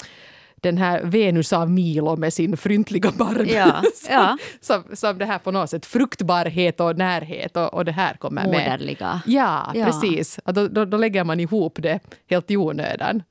den 0.65 0.77
här 0.77 1.03
Venus 1.03 1.53
av 1.53 1.71
Milo 1.71 2.15
med 2.15 2.33
sin 2.33 2.57
fryntliga 2.57 3.11
barm. 3.11 3.47
Ja, 3.47 3.83
ja. 4.09 4.37
som, 4.61 4.83
som 4.93 5.17
det 5.17 5.25
här 5.25 5.39
på 5.39 5.51
något 5.51 5.69
sätt, 5.69 5.85
fruktbarhet 5.85 6.79
och 6.79 6.97
närhet 6.97 7.57
och, 7.57 7.73
och 7.73 7.85
det 7.85 7.91
här 7.91 8.13
kommer 8.13 8.41
med. 8.41 8.51
Moderliga. 8.51 9.21
Ja, 9.25 9.71
ja. 9.75 9.85
precis. 9.85 10.39
Då, 10.45 10.67
då, 10.67 10.85
då, 10.85 10.97
lägger 10.97 11.23
man 11.23 11.39
ihop 11.39 11.77
det 11.81 11.99
helt 12.29 12.51
i 12.51 12.57
onödan. 12.57 13.23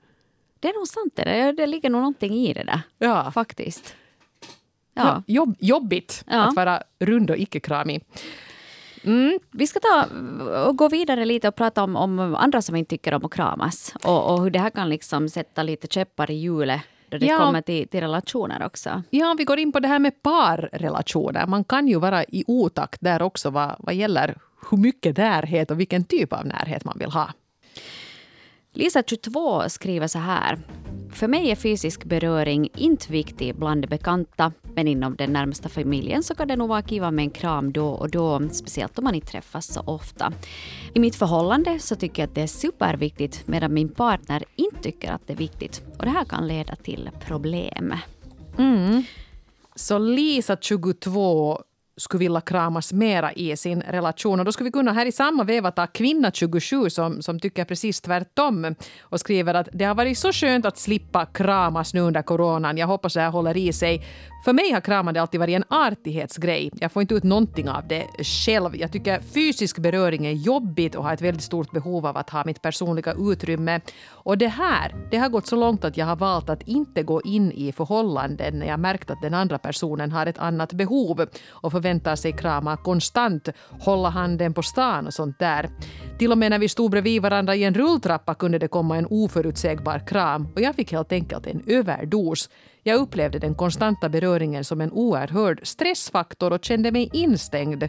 Det 0.61 0.69
är 0.69 0.79
nog 0.79 0.89
sant 0.89 1.13
det, 1.17 1.53
det 1.53 1.67
ligger 1.67 1.91
nog 1.91 2.01
någonting 2.01 2.35
i 2.35 2.53
det 2.53 2.65
där. 2.65 2.81
Ja. 2.99 3.31
Faktiskt. 3.31 3.95
Ja. 4.95 5.23
Jobb, 5.27 5.57
jobbigt 5.59 6.25
att 6.27 6.57
vara 6.57 6.83
rund 6.99 7.31
och 7.31 7.37
icke-kramig. 7.37 8.05
Mm. 9.05 9.39
Vi 9.51 9.67
ska 9.67 9.81
ta 9.81 10.07
och 10.67 10.77
gå 10.77 10.89
vidare 10.89 11.25
lite 11.25 11.49
och 11.49 11.55
prata 11.55 11.83
om, 11.83 11.97
om 11.97 12.35
andra 12.35 12.63
som 12.63 12.77
inte 12.77 12.91
tycker 12.91 13.15
om 13.15 13.25
att 13.25 13.33
kramas 13.33 13.95
och, 14.05 14.33
och 14.33 14.43
hur 14.43 14.51
det 14.51 14.59
här 14.59 14.71
kan 14.71 14.89
liksom 14.89 15.29
sätta 15.29 15.63
lite 15.63 15.87
käppar 15.87 16.31
i 16.31 16.35
hjulet 16.35 16.81
då 17.09 17.19
det 17.19 17.27
ja. 17.27 17.39
kommer 17.39 17.61
till, 17.61 17.89
till 17.89 18.01
relationer 18.01 18.67
också. 18.67 19.03
Ja, 19.11 19.35
vi 19.39 19.45
går 19.45 19.59
in 19.59 19.73
på 19.73 19.81
det 19.81 19.89
här 19.89 19.99
med 19.99 20.23
parrelationer. 20.23 21.47
Man 21.47 21.65
kan 21.65 21.89
ju 21.89 21.99
vara 21.99 22.25
i 22.25 22.45
otakt 22.47 23.01
där 23.01 23.23
också 23.23 23.51
vad, 23.51 23.77
vad 23.79 23.95
gäller 23.95 24.35
hur 24.71 24.79
mycket 24.79 25.17
närhet 25.17 25.71
och 25.71 25.81
vilken 25.81 26.05
typ 26.05 26.33
av 26.33 26.47
närhet 26.47 26.85
man 26.85 26.99
vill 26.99 27.11
ha. 27.11 27.31
Lisa, 28.73 29.03
22, 29.03 29.69
skriver 29.69 30.07
så 30.07 30.19
här. 30.19 30.59
För 31.15 31.29
mig 31.29 31.51
är 31.51 31.57
fysisk 31.57 32.05
beröring 32.05 32.69
inte 32.77 33.13
viktig 33.13 33.57
bland 33.57 33.89
bekanta, 33.89 34.53
men 34.75 34.89
inom 34.89 35.17
den 35.17 35.33
närmsta 35.33 35.69
familjen 35.69 36.23
så 36.23 36.35
kan 36.35 36.49
det 36.49 36.57
nog 36.57 36.69
vara 36.69 36.83
kiva 36.83 37.11
med 37.11 37.23
en 37.23 37.31
kram 37.31 37.73
då 37.73 37.89
och 37.89 38.11
då, 38.11 38.49
speciellt 38.53 38.99
om 38.99 39.05
man 39.05 39.15
inte 39.15 39.27
träffas 39.27 39.73
så 39.73 39.81
ofta. 39.81 40.33
I 40.95 41.01
mitt 41.01 41.17
förhållande 41.17 41.79
så 41.79 41.97
tycker 41.97 42.23
jag 42.23 42.29
att 42.29 42.35
det 42.35 42.43
är 42.43 42.47
superviktigt, 42.47 43.43
medan 43.47 43.75
min 43.75 43.89
partner 43.89 44.45
inte 44.57 44.83
tycker 44.83 45.13
att 45.13 45.27
det 45.27 45.33
är 45.33 45.37
viktigt. 45.37 45.83
Och 45.99 46.05
det 46.05 46.11
här 46.11 46.25
kan 46.25 46.47
leda 46.47 46.77
till 46.77 47.11
problem. 47.27 47.95
Mm. 48.59 49.03
Så 49.75 49.99
Lisa, 49.99 50.57
22, 50.61 51.59
skulle 51.97 52.19
vilja 52.19 52.41
kramas 52.41 52.93
mera 52.93 53.33
i 53.33 53.57
sin 53.57 53.81
relation. 53.81 54.39
Och 54.39 54.45
då 54.45 54.53
skulle 54.53 54.69
vi 54.69 54.73
kunna 54.73 54.93
här 54.93 55.07
i 55.07 55.13
samma 55.13 55.45
veva 55.45 55.71
ta 55.71 55.87
kvinna 55.87 56.31
27 56.33 56.91
som, 56.91 57.23
som 57.23 57.41
tycker 57.41 57.65
precis 57.65 58.01
tvärtom 58.01 58.75
och 59.01 59.21
skriver 59.21 59.55
att 59.55 59.69
det 59.73 59.85
har 59.85 59.95
varit 59.95 60.19
så 60.19 60.33
skönt 60.33 60.67
att 60.67 60.79
slippa 60.79 61.27
kramas 61.27 61.95
nu 61.95 62.01
under 62.01 62.23
coronan. 62.23 62.77
Jag 62.79 62.87
hoppas 62.87 63.15
det 63.15 63.21
här 63.21 63.31
håller 63.31 63.57
i 63.57 63.73
sig. 63.73 64.03
För 64.45 64.53
mig 64.53 64.73
har 64.73 64.81
kramande 64.81 65.21
alltid 65.21 65.41
varit 65.41 65.57
en 65.57 65.65
artighetsgrej. 65.69 66.71
Jag 66.81 66.93
får 66.93 67.03
inte 67.03 67.15
ut 67.15 67.23
någonting 67.23 67.69
av 67.69 67.89
det 67.89 68.07
själv. 68.23 68.77
Jag 68.77 68.93
tycker 68.93 69.21
fysisk 69.21 69.79
beröring 69.79 70.27
är 70.27 70.33
jobbigt 70.33 70.95
och 70.95 71.05
har 71.05 71.15
ett 71.15 71.21
väldigt 71.21 71.43
stort 71.43 71.71
behov 71.71 72.07
av 72.07 72.17
att 72.17 72.31
ha 72.31 72.43
mitt 72.47 72.63
personliga 72.63 73.15
utrymme. 73.19 73.81
Och 74.07 74.39
det 74.39 74.49
här, 74.49 74.95
det 75.11 75.17
har 75.17 75.29
gått 75.29 75.47
så 75.47 75.57
långt 75.57 75.85
att 75.85 75.97
jag 75.97 76.07
har 76.07 76.17
valt 76.17 76.51
att 76.51 76.63
inte 76.63 77.03
gå 77.03 77.23
in 77.23 77.53
i 77.53 77.73
förhållanden 77.73 78.59
när 78.59 78.67
jag 78.67 78.81
märkt 78.81 79.11
att 79.11 79.23
den 79.23 79.35
andra 79.35 79.59
personen 79.59 80.13
har 80.13 80.27
ett 80.27 80.39
annat 80.39 80.73
behov 80.73 81.27
och 81.49 81.73
förväntar 81.73 82.17
sig 82.17 82.33
krama 82.33 82.77
konstant, 82.77 83.49
hålla 83.81 84.09
handen 84.09 84.55
på 84.55 84.63
stan 84.63 85.07
och 85.07 85.15
sånt 85.15 85.39
där. 85.39 85.71
Till 86.19 86.33
och 86.33 86.39
med 86.39 86.51
när 86.51 86.59
vi 86.59 86.69
stod 86.69 86.91
bredvid 86.91 87.23
varandra 87.23 87.55
i 87.55 87.65
en 87.65 87.75
rulltrappa 87.75 88.35
kunde 88.35 88.59
det 88.59 88.69
komma 88.69 88.97
en 88.97 89.07
oförutsägbar 89.11 90.07
kram 90.07 90.49
och 90.55 90.61
jag 90.61 90.75
fick 90.75 90.93
helt 90.93 91.13
enkelt 91.13 91.47
en 91.47 91.63
överdos. 91.67 92.49
Jag 92.87 93.01
upplevde 93.01 93.39
den 93.39 93.55
konstanta 93.55 94.09
beröringen 94.09 94.65
som 94.65 94.81
en 94.81 94.93
oerhörd 94.93 95.61
stressfaktor 95.63 96.53
och 96.53 96.65
kände 96.65 96.93
mig 96.93 97.11
instängd. 97.13 97.85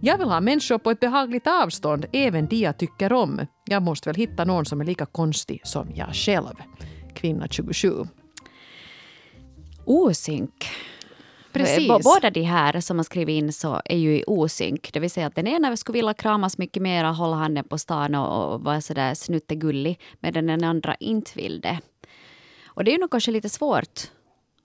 Jag 0.00 0.18
vill 0.18 0.28
ha 0.28 0.40
människor 0.40 0.78
på 0.78 0.90
ett 0.90 1.00
behagligt 1.00 1.46
avstånd, 1.46 2.06
även 2.12 2.46
de 2.46 2.56
jag 2.56 2.78
tycker 2.78 3.12
om. 3.12 3.46
Jag 3.64 3.82
måste 3.82 4.08
väl 4.08 4.16
hitta 4.16 4.44
någon 4.44 4.64
som 4.64 4.80
är 4.80 4.84
lika 4.84 5.06
konstig 5.06 5.60
som 5.64 5.90
jag 5.94 6.14
själv. 6.14 6.54
Kvinna 7.14 7.48
27. 7.48 7.92
Osynk. 9.84 10.64
Precis. 11.52 11.88
Båda 11.88 12.30
de 12.30 12.42
här 12.42 12.80
som 12.80 12.96
har 12.96 13.04
skrivit 13.04 13.34
in 13.34 13.52
så 13.52 13.80
är 13.84 13.96
ju 13.96 14.18
i 14.18 14.24
osynk. 14.26 14.92
Det 14.92 15.00
vill 15.00 15.10
säga 15.10 15.26
att 15.26 15.34
den 15.34 15.46
ena 15.46 15.76
skulle 15.76 15.98
vilja 15.98 16.14
kramas 16.14 16.58
mycket 16.58 16.82
mer, 16.82 17.04
hålla 17.04 17.36
handen 17.36 17.64
på 17.64 17.78
stan 17.78 18.14
och, 18.14 18.54
och 18.54 18.60
vara 18.60 18.80
sådär 18.80 19.14
snuttegullig, 19.14 20.00
medan 20.20 20.46
den 20.46 20.64
andra 20.64 20.94
inte 20.94 21.30
vill 21.34 21.60
det. 21.60 21.80
Och 22.66 22.84
det 22.84 22.90
är 22.90 22.92
ju 22.92 22.98
nog 22.98 23.10
kanske 23.10 23.30
lite 23.30 23.48
svårt 23.48 24.10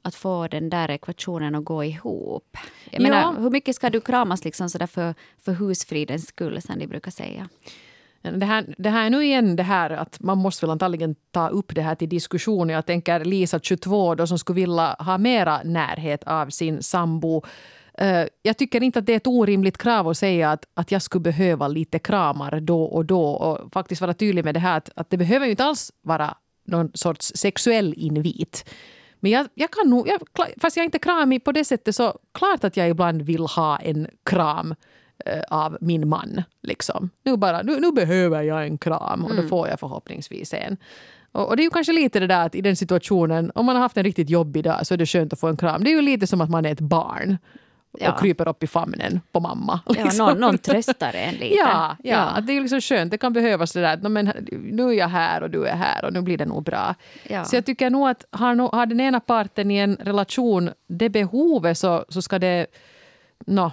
att 0.01 0.15
få 0.15 0.47
den 0.47 0.69
där 0.69 0.91
ekvationen 0.91 1.55
att 1.55 1.65
gå 1.65 1.83
ihop. 1.83 2.57
Jag 2.91 3.01
Ja. 3.01 3.03
menar, 3.03 3.39
hur 3.41 3.49
mycket 3.49 3.75
ska 3.75 3.89
du 3.89 4.01
kramas 4.01 4.45
liksom 4.45 4.69
sådär 4.69 4.87
för, 4.87 5.13
för 5.45 5.51
husfridens 5.51 6.27
skull, 6.27 6.61
som 6.61 6.79
de 6.79 6.87
brukar 6.87 7.11
säga? 7.11 7.49
Det 8.21 8.45
här, 8.45 8.75
det 8.77 8.89
här 8.89 9.05
är 9.05 9.09
nu 9.09 9.23
igen 9.25 9.55
det 9.55 9.63
här 9.63 9.89
att 9.89 10.19
man 10.19 10.37
måste 10.37 10.65
väl 10.65 10.71
antagligen 10.71 11.15
ta 11.31 11.47
upp 11.49 11.75
det 11.75 11.81
här 11.81 11.95
till 11.95 12.09
diskussion. 12.09 12.69
Jag 12.69 12.85
tänker 12.85 13.25
Lisa, 13.25 13.59
22, 13.59 14.15
då, 14.15 14.27
som 14.27 14.39
skulle 14.39 14.55
vilja 14.61 14.95
ha 14.99 15.17
mera 15.17 15.61
närhet 15.63 16.23
av 16.23 16.49
sin 16.49 16.83
sambo. 16.83 17.41
Eh, 17.97 18.25
Jag 18.41 18.57
tycker 18.57 18.83
inte 18.83 18.99
att 18.99 19.05
det 19.05 19.13
är 19.13 19.17
ett 19.17 19.27
orimligt 19.27 19.77
krav 19.77 20.07
att 20.07 20.17
säga 20.17 20.51
att, 20.51 20.65
att 20.73 20.91
jag 20.91 21.01
skulle 21.01 21.21
behöva 21.21 21.67
lite 21.67 21.99
kramar 21.99 22.59
då 22.59 22.83
och 22.83 23.05
då. 23.05 23.23
Och 23.29 23.73
faktiskt 23.73 24.01
vara 24.01 24.13
tydlig 24.13 24.45
med 24.45 24.53
det 24.53 24.59
här 24.59 24.77
att, 24.77 24.89
att 24.95 25.09
det 25.09 25.17
behöver 25.17 25.45
ju 25.45 25.51
inte 25.51 25.63
alls 25.63 25.91
vara 26.01 26.37
någon 26.63 26.91
sorts 26.93 27.31
sexuell 27.35 27.93
invit. 27.97 28.69
Men 29.19 29.31
jag, 29.31 29.47
jag 29.53 29.71
kan 29.71 29.89
nog, 29.89 30.07
jag, 30.07 30.21
fast 30.61 30.77
jag 30.77 30.83
är 30.83 30.85
inte 30.85 30.99
kramig 30.99 31.43
på 31.43 31.51
det 31.51 31.65
sättet 31.65 31.95
så 31.95 32.19
klart 32.31 32.63
att 32.63 32.77
jag 32.77 32.89
ibland 32.89 33.21
vill 33.21 33.45
ha 33.45 33.77
en 33.77 34.07
kram 34.25 34.75
eh, 35.25 35.41
av 35.49 35.77
min 35.81 36.09
man. 36.09 36.43
Liksom. 36.63 37.09
Nu, 37.23 37.37
bara, 37.37 37.61
nu, 37.61 37.79
nu 37.79 37.91
behöver 37.91 38.41
jag 38.41 38.63
en 38.63 38.77
kram 38.77 39.25
och 39.25 39.35
då 39.35 39.43
får 39.43 39.67
jag 39.67 39.79
förhoppningsvis 39.79 40.53
en. 40.53 40.77
Och, 41.31 41.47
och 41.47 41.57
det 41.57 41.61
är 41.61 41.63
ju 41.63 41.69
kanske 41.69 41.93
lite 41.93 42.19
det 42.19 42.27
där 42.27 42.45
att 42.45 42.55
i 42.55 42.61
den 42.61 42.75
situationen, 42.75 43.51
om 43.55 43.65
man 43.65 43.75
har 43.75 43.83
haft 43.83 43.97
en 43.97 44.03
riktigt 44.03 44.29
jobbig 44.29 44.63
dag 44.63 44.87
så 44.87 44.93
är 44.93 44.97
det 44.97 45.05
skönt 45.05 45.33
att 45.33 45.39
få 45.39 45.47
en 45.47 45.57
kram. 45.57 45.83
Det 45.83 45.89
är 45.89 45.95
ju 45.95 46.01
lite 46.01 46.27
som 46.27 46.41
att 46.41 46.49
man 46.49 46.65
är 46.65 46.71
ett 46.71 46.79
barn 46.79 47.37
Ja. 47.99 48.13
och 48.13 48.19
kryper 48.19 48.47
upp 48.47 48.63
i 48.63 48.67
famnen 48.67 49.21
på 49.31 49.39
mamma. 49.39 49.79
Ja, 49.85 50.03
liksom. 50.03 50.25
någon, 50.27 50.39
någon 50.39 50.57
tröstar 50.57 51.13
en 51.13 51.33
lite. 51.33 51.55
Ja, 51.55 51.97
ja. 52.03 52.17
Att 52.17 52.47
det 52.47 52.53
är 52.53 52.61
liksom 52.61 52.81
skönt. 52.81 53.11
Det 53.11 53.17
kan 53.17 53.33
behövas 53.33 53.71
det 53.73 53.81
där 53.81 53.93
att 53.93 54.01
"Nå, 54.03 54.09
men, 54.09 54.31
nu 54.51 54.89
är 54.89 54.93
jag 54.93 55.07
här 55.07 55.43
och 55.43 55.49
du 55.49 55.65
är 55.65 55.75
här 55.75 56.05
och 56.05 56.13
nu 56.13 56.21
blir 56.21 56.37
det 56.37 56.45
nog 56.45 56.63
bra. 56.63 56.95
Ja. 57.29 57.45
Så 57.45 57.55
jag 57.55 57.65
tycker 57.65 57.89
nog 57.89 58.09
att 58.09 58.25
har, 58.31 58.75
har 58.75 58.85
den 58.85 58.99
ena 58.99 59.19
parten 59.19 59.71
i 59.71 59.77
en 59.77 59.95
relation 59.95 60.69
det 60.87 61.09
behovet 61.09 61.77
så, 61.77 62.05
så 62.09 62.21
ska 62.21 62.39
det... 62.39 62.65
Nå, 63.45 63.71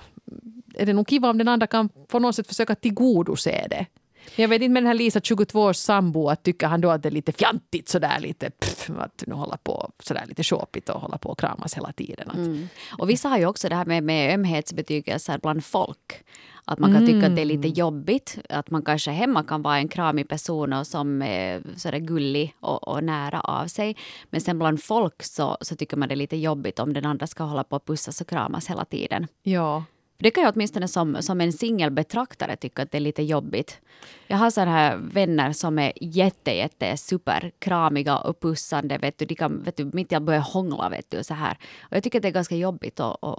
är 0.75 0.87
det 0.87 0.93
nog 0.93 1.09
kiva 1.09 1.31
om 1.31 1.39
den 1.39 1.49
andra 1.49 1.67
kan 1.67 1.89
på 1.89 2.19
något 2.19 2.35
sätt 2.37 2.47
försöka 2.47 2.75
tillgodose 2.75 3.67
det. 3.71 3.87
Jag 4.37 4.49
vet 4.49 4.63
inte 4.63 4.73
med 4.73 4.83
den 4.83 4.87
här 4.87 4.95
Lisa 4.95 5.21
22 5.21 5.61
års 5.63 5.77
sambo 5.77 6.29
att 6.29 6.43
tycker 6.43 6.67
han 6.67 6.81
då 6.81 6.91
att 6.91 7.03
det 7.03 7.09
är 7.09 7.11
lite 7.11 7.33
fjantigt 7.33 7.89
sådär 7.89 8.21
lite 8.21 8.51
pff, 8.51 8.91
att 8.99 9.25
nu 9.27 9.35
hålla 9.35 9.57
på 9.57 9.91
sådär 10.03 10.25
lite 10.29 10.45
sjåpigt 10.45 10.89
och 10.89 11.01
hålla 11.01 11.19
på 11.19 11.29
och 11.29 11.39
kramas 11.39 11.75
hela 11.77 11.93
tiden. 11.93 12.31
Mm. 12.31 12.69
Och 12.99 13.11
vissa 13.11 13.29
har 13.29 13.39
ju 13.39 13.47
också 13.47 13.69
det 13.69 13.75
här 13.75 13.85
med, 13.85 14.03
med 14.03 14.35
ömhetsbetygelser 14.35 15.39
bland 15.39 15.65
folk. 15.65 16.25
Att 16.69 16.79
man 16.79 16.93
kan 16.93 17.07
tycka 17.07 17.27
att 17.27 17.37
det 17.37 17.43
är 17.43 17.47
lite 17.47 17.69
jobbigt. 17.69 18.39
Att 18.49 18.71
man 18.71 18.83
kanske 18.83 19.11
hemma 19.11 19.43
kan 19.43 19.63
vara 19.63 19.79
en 19.79 19.89
kramig 19.89 20.29
person 20.29 20.73
och 20.73 20.87
som 20.87 21.23
är 21.23 21.63
sådär 21.77 21.99
gullig 21.99 22.55
och, 22.61 22.89
och 22.89 23.05
nära 23.05 23.41
av 23.41 23.67
sig. 23.67 23.97
Men 24.31 24.41
sen 24.41 24.59
bland 24.59 24.83
folk 24.83 25.23
så, 25.23 25.57
så 25.61 25.77
tycker 25.77 25.97
man 25.97 26.09
det 26.09 26.15
är 26.15 26.17
lite 26.17 26.37
jobbigt 26.37 26.79
om 26.79 26.93
den 26.93 27.07
andra 27.07 27.27
ska 27.27 27.45
hålla 27.45 27.65
på 27.65 27.77
och 27.77 27.85
pussas 27.85 28.21
och 28.21 28.29
kramas 28.29 28.71
hela 28.71 28.85
tiden. 28.85 29.27
ja. 29.43 29.85
Det 30.19 30.31
kan 30.31 30.45
jag 30.45 30.55
åtminstone 30.55 30.89
som, 30.89 31.23
som 31.23 31.41
en 31.41 31.53
singelbetraktare 31.53 32.57
tycka 32.57 32.83
att 32.83 32.91
det 32.91 32.99
är 32.99 33.01
lite 33.01 33.23
jobbigt. 33.23 33.81
Jag 34.27 34.37
har 34.37 34.51
sådana 34.51 34.71
här 34.71 34.97
vänner 34.97 35.53
som 35.53 35.79
är 35.79 35.93
jätte, 36.01 36.51
jätte 36.51 36.97
superkramiga 36.97 38.19
och 38.19 38.41
pussande. 38.41 38.99
Vet 38.99 39.19
du, 39.19 39.25
de 39.25 39.35
kan 39.35 39.63
vet 39.63 39.77
du, 39.77 39.91
mitt 39.93 40.13
i 40.13 40.15
allt 40.15 40.25
börja 40.25 40.41
hångla. 40.41 40.89
Vet 40.89 41.11
du, 41.11 41.25
så 41.25 41.35
här. 41.35 41.59
Och 41.83 41.97
jag 41.97 42.03
tycker 42.03 42.19
att 42.19 42.23
det 42.23 42.29
är 42.29 42.33
ganska 42.33 42.57
jobbigt 42.57 43.01
att, 43.01 43.25
att, 43.25 43.39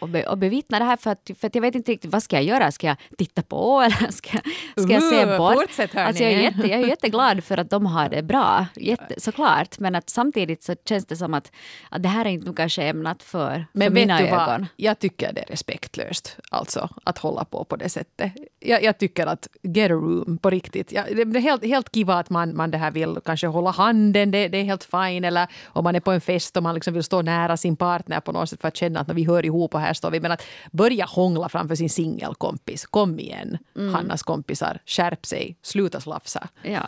att, 0.00 0.10
be, 0.10 0.28
att 0.28 0.38
bevittna 0.38 0.78
det 0.78 0.84
här 0.84 0.96
för 0.96 1.10
att, 1.10 1.30
för 1.40 1.46
att 1.46 1.54
jag 1.54 1.62
vet 1.62 1.74
inte 1.74 1.92
riktigt 1.92 2.12
vad 2.12 2.22
ska 2.22 2.36
jag 2.36 2.44
göra. 2.44 2.72
Ska 2.72 2.86
jag 2.86 2.96
titta 3.18 3.42
på 3.42 3.80
eller 3.84 4.10
ska, 4.12 4.38
ska 4.76 4.92
jag 4.92 5.02
se 5.02 5.24
Uh, 5.26 5.38
bort? 5.38 5.54
fortsätt, 5.54 5.96
alltså 5.96 6.22
jag, 6.22 6.32
är 6.32 6.40
jätte, 6.40 6.68
jag 6.68 6.80
är 6.80 6.86
jätteglad 6.86 7.44
för 7.44 7.58
att 7.58 7.70
de 7.70 7.86
har 7.86 8.08
det 8.08 8.22
bra, 8.22 8.66
jätte, 8.76 9.20
såklart. 9.20 9.78
Men 9.78 9.94
att 9.94 10.10
samtidigt 10.10 10.62
så 10.62 10.74
känns 10.88 11.06
det 11.06 11.16
som 11.16 11.34
att, 11.34 11.52
att 11.90 12.02
det 12.02 12.08
här 12.08 12.24
är 12.24 12.30
inte 12.30 12.52
kanske 12.56 12.82
ämnat 12.82 13.22
för, 13.22 13.66
Men 13.72 13.88
för 13.88 13.94
vet 13.94 14.06
mina 14.06 14.18
du 14.18 14.26
ögon. 14.26 14.36
vad? 14.36 14.66
Jag 14.76 14.98
tycker 14.98 15.32
det 15.32 15.40
är 15.40 15.46
respektlöst 15.46 16.36
alltså, 16.50 16.88
att 17.04 17.18
hålla 17.18 17.44
på 17.44 17.64
på 17.64 17.76
det 17.76 17.88
sättet. 17.88 18.32
Jag, 18.60 18.82
jag 18.82 18.98
tycker 18.98 19.26
att 19.26 19.48
get 19.62 19.90
a 19.90 19.94
room 19.94 20.38
på 20.42 20.50
riktigt. 20.50 20.92
Ja, 20.92 21.02
det 21.14 21.22
är 21.22 21.40
helt, 21.40 21.64
helt 21.64 21.92
kiva 21.94 22.14
att 22.14 22.30
man, 22.30 22.56
man 22.56 22.70
det 22.70 22.78
här 22.78 22.90
vill 22.90 23.18
kanske 23.24 23.46
hålla 23.46 23.70
handen, 23.70 24.30
det, 24.30 24.48
det 24.48 24.58
är 24.58 24.64
helt 24.64 24.84
fine. 24.84 25.24
Eller 25.24 25.46
om 25.66 25.84
man 25.84 25.96
är 25.96 26.00
på 26.00 26.10
en 26.12 26.20
fest 26.20 26.56
och 26.56 26.62
man 26.62 26.74
liksom 26.74 26.94
vill 26.94 27.02
stå 27.04 27.22
nära 27.22 27.56
sin 27.56 27.76
partner 27.76 28.20
på 28.20 28.32
något 28.32 28.50
sätt 28.50 28.60
för 28.60 28.68
att 28.68 28.76
känna 28.76 29.00
att 29.00 29.08
vi 29.12 29.24
hör 29.24 29.44
ihop 29.46 29.74
och 29.74 29.80
här 29.80 29.94
står 29.94 30.10
vi. 30.10 30.20
Men 30.20 30.32
att 30.32 30.42
börja 30.72 31.04
hångla 31.04 31.48
framför 31.48 31.74
sin 31.74 31.90
singelkompis. 31.90 32.86
Kom 32.86 33.18
igen, 33.20 33.58
Mm. 33.76 33.94
Hannas 33.94 34.22
kompisar. 34.22 34.78
Skärp 34.86 35.26
sig, 35.26 35.56
sluta 35.62 36.00
slafsa. 36.00 36.48
Ja. 36.62 36.82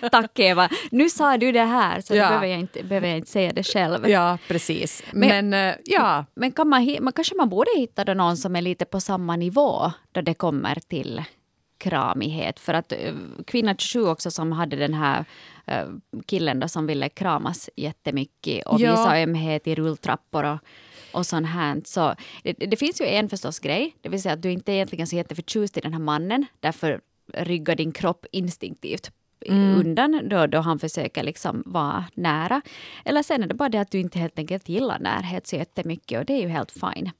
Tack 0.12 0.38
Eva. 0.38 0.68
Nu 0.90 1.10
sa 1.10 1.36
du 1.36 1.52
det 1.52 1.64
här 1.64 2.00
så 2.00 2.14
Ja. 2.16 2.22
då 2.22 2.28
behöver 2.28 2.46
jag, 2.46 2.60
inte, 2.60 2.82
behöver 2.82 3.08
jag 3.08 3.16
inte 3.16 3.30
säga 3.30 3.52
det 3.52 3.62
själv. 3.62 4.08
Ja, 4.08 4.38
precis. 4.48 5.02
Men- 5.12 5.50
Men, 5.50 5.68
eh, 5.70 5.74
ja, 5.84 6.24
Men 6.34 6.52
kan 6.52 6.68
man, 6.68 6.96
man 7.00 7.12
kanske 7.12 7.34
man 7.34 7.48
borde 7.48 7.70
hitta 7.76 8.14
någon 8.14 8.36
som 8.36 8.56
är 8.56 8.62
lite 8.62 8.84
på 8.84 9.00
samma 9.00 9.36
nivå 9.36 9.92
då 10.16 10.22
det 10.22 10.34
kommer 10.34 10.74
till 10.88 11.22
kramighet. 11.78 12.60
För 12.60 12.74
att 12.74 12.92
eh, 12.92 13.14
kvinna 13.46 13.74
27 13.78 14.06
också 14.08 14.30
som 14.30 14.52
hade 14.52 14.76
den 14.76 14.94
här 14.94 15.24
eh, 15.66 15.86
killen 16.26 16.60
då 16.60 16.68
som 16.68 16.86
ville 16.86 17.08
kramas 17.08 17.70
jättemycket 17.76 18.66
och 18.66 18.80
Ja. 18.80 18.90
visa 18.90 19.22
ömhet 19.22 19.66
i 19.66 19.74
rulltrappor 19.74 20.44
och, 20.44 20.58
och 21.12 21.26
sånt 21.26 21.46
här. 21.46 21.82
Så 21.84 22.14
det, 22.42 22.52
det 22.52 22.76
finns 22.76 23.00
ju 23.00 23.06
en 23.06 23.28
förstås 23.28 23.58
grej, 23.58 23.96
det 24.00 24.08
vill 24.08 24.22
säga 24.22 24.32
att 24.34 24.42
du 24.42 24.52
inte 24.52 24.72
egentligen 24.72 25.02
är 25.02 25.06
så 25.06 25.16
jätteförtjust 25.16 25.76
i 25.76 25.80
den 25.80 25.92
här 25.92 26.00
mannen, 26.00 26.46
därför 26.60 27.00
ryggar 27.34 27.74
din 27.74 27.92
kropp 27.92 28.26
instinktivt 28.32 29.10
undan 29.50 30.28
då, 30.28 30.46
då 30.46 30.58
han 30.58 30.78
försöker 30.78 31.22
liksom 31.22 31.62
vara 31.66 32.04
nära. 32.14 32.62
Eller 33.04 33.22
sen 33.22 33.42
är 33.42 33.46
det 33.46 33.54
bara 33.54 33.68
det 33.68 33.78
att 33.80 33.90
du 33.90 33.98
inte 34.00 34.18
helt 34.18 34.38
enkelt 34.38 34.68
gillar 34.68 34.98
närhet 34.98 35.46
så 35.46 35.56
jättemycket 35.56 36.18
och 36.20 36.24
det 36.26 36.32
är 36.32 36.40
ju 36.40 36.48
helt 36.48 36.70
fine. 36.72 37.10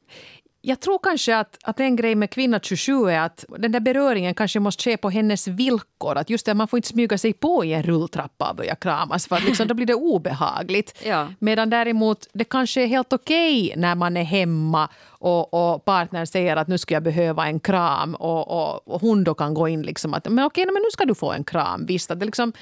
Jag 0.69 0.81
tror 0.81 0.99
kanske 1.03 1.37
att, 1.37 1.59
att 1.63 1.81
en 1.81 1.97
grej 1.97 2.15
med 2.15 2.31
kvinna 2.31 2.61
27 2.63 3.11
är 3.11 3.21
att 3.21 3.45
den 3.59 3.73
där 3.73 3.81
beröringen 3.81 4.35
kanske 4.35 4.61
måste 4.61 4.83
ske 4.83 4.97
på 4.97 5.11
hennes 5.11 5.49
villkor. 5.49 6.17
Att 6.19 6.31
just 6.31 6.47
det, 6.47 6.55
man 6.55 6.69
får 6.69 6.79
inte 6.79 6.89
smyga 6.89 7.19
sig 7.19 7.33
på 7.33 7.65
i 7.65 7.73
en 7.73 7.83
rulltrappa 7.83 8.51
och 8.51 8.57
börja 8.57 8.75
kramas 8.75 9.27
för 9.27 9.37
att 9.37 9.45
liksom, 9.45 9.69
då 9.69 9.75
blir 9.75 9.87
det 9.87 9.95
obehagligt. 9.95 10.95
Ja. 11.07 11.29
Medan 11.39 11.71
däremot 11.71 12.29
det 12.33 12.45
kanske 12.45 12.83
är 12.83 12.87
helt 12.87 13.13
okej 13.13 13.75
när 13.77 13.95
man 13.95 14.17
är 14.17 14.25
hemma 14.25 14.89
och, 15.05 15.55
och 15.55 15.85
partnern 15.85 16.27
säger 16.27 16.57
att 16.57 16.69
nu 16.69 16.79
ska 16.79 16.95
jag 16.95 17.03
behöva 17.03 17.47
en 17.47 17.61
kram 17.61 18.15
och, 18.15 18.49
och, 18.49 18.89
och 18.89 19.01
hon 19.01 19.25
då 19.25 19.35
kan 19.35 19.55
gå 19.55 19.69
in 19.69 19.83
liksom 19.83 20.15
att 20.15 20.29
men 20.29 20.45
okej, 20.45 20.65
men 20.65 20.83
nu 20.83 20.91
ska 20.93 21.05
du 21.05 21.15
få 21.15 21.33
en 21.33 21.45
kram. 21.45 21.87
Visst, 21.87 22.11
att 22.11 22.21
det 22.21 22.27
liksom, 22.27 22.53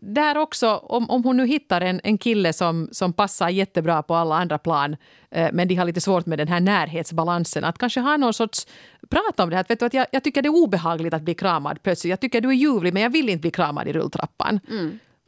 där 0.00 0.38
också, 0.38 0.76
om, 0.76 1.10
om 1.10 1.24
hon 1.24 1.36
nu 1.36 1.46
hittar 1.46 1.80
en, 1.80 2.00
en 2.04 2.18
kille 2.18 2.52
som, 2.52 2.88
som 2.92 3.12
passar 3.12 3.48
jättebra 3.48 4.02
på 4.02 4.14
alla 4.14 4.36
andra 4.36 4.58
plan 4.58 4.96
eh, 5.30 5.48
men 5.52 5.68
de 5.68 5.74
har 5.74 5.84
lite 5.84 6.00
svårt 6.00 6.26
med 6.26 6.38
den 6.38 6.48
här 6.48 6.60
närhetsbalansen, 6.60 7.64
att 7.64 7.78
kanske 7.78 8.00
ha 8.00 8.16
någon 8.16 8.34
sorts 8.34 8.66
prata 9.10 9.42
om 9.42 9.50
det 9.50 9.56
här. 9.56 9.64
Vet 9.68 9.80
du, 9.80 9.86
att 9.86 9.94
jag, 9.94 10.06
jag 10.12 10.24
tycker 10.24 10.42
det 10.42 10.48
är 10.48 10.54
obehagligt 10.54 11.14
att 11.14 11.22
bli 11.22 11.34
kramad 11.34 11.82
plötsligt. 11.82 12.10
Jag 12.10 12.20
tycker 12.20 12.40
du 12.40 12.48
är 12.48 12.52
ljuvlig 12.52 12.94
men 12.94 13.02
jag 13.02 13.10
vill 13.10 13.28
inte 13.28 13.40
bli 13.40 13.50
kramad 13.50 13.88
i 13.88 13.92
rulltrappan. 13.92 14.60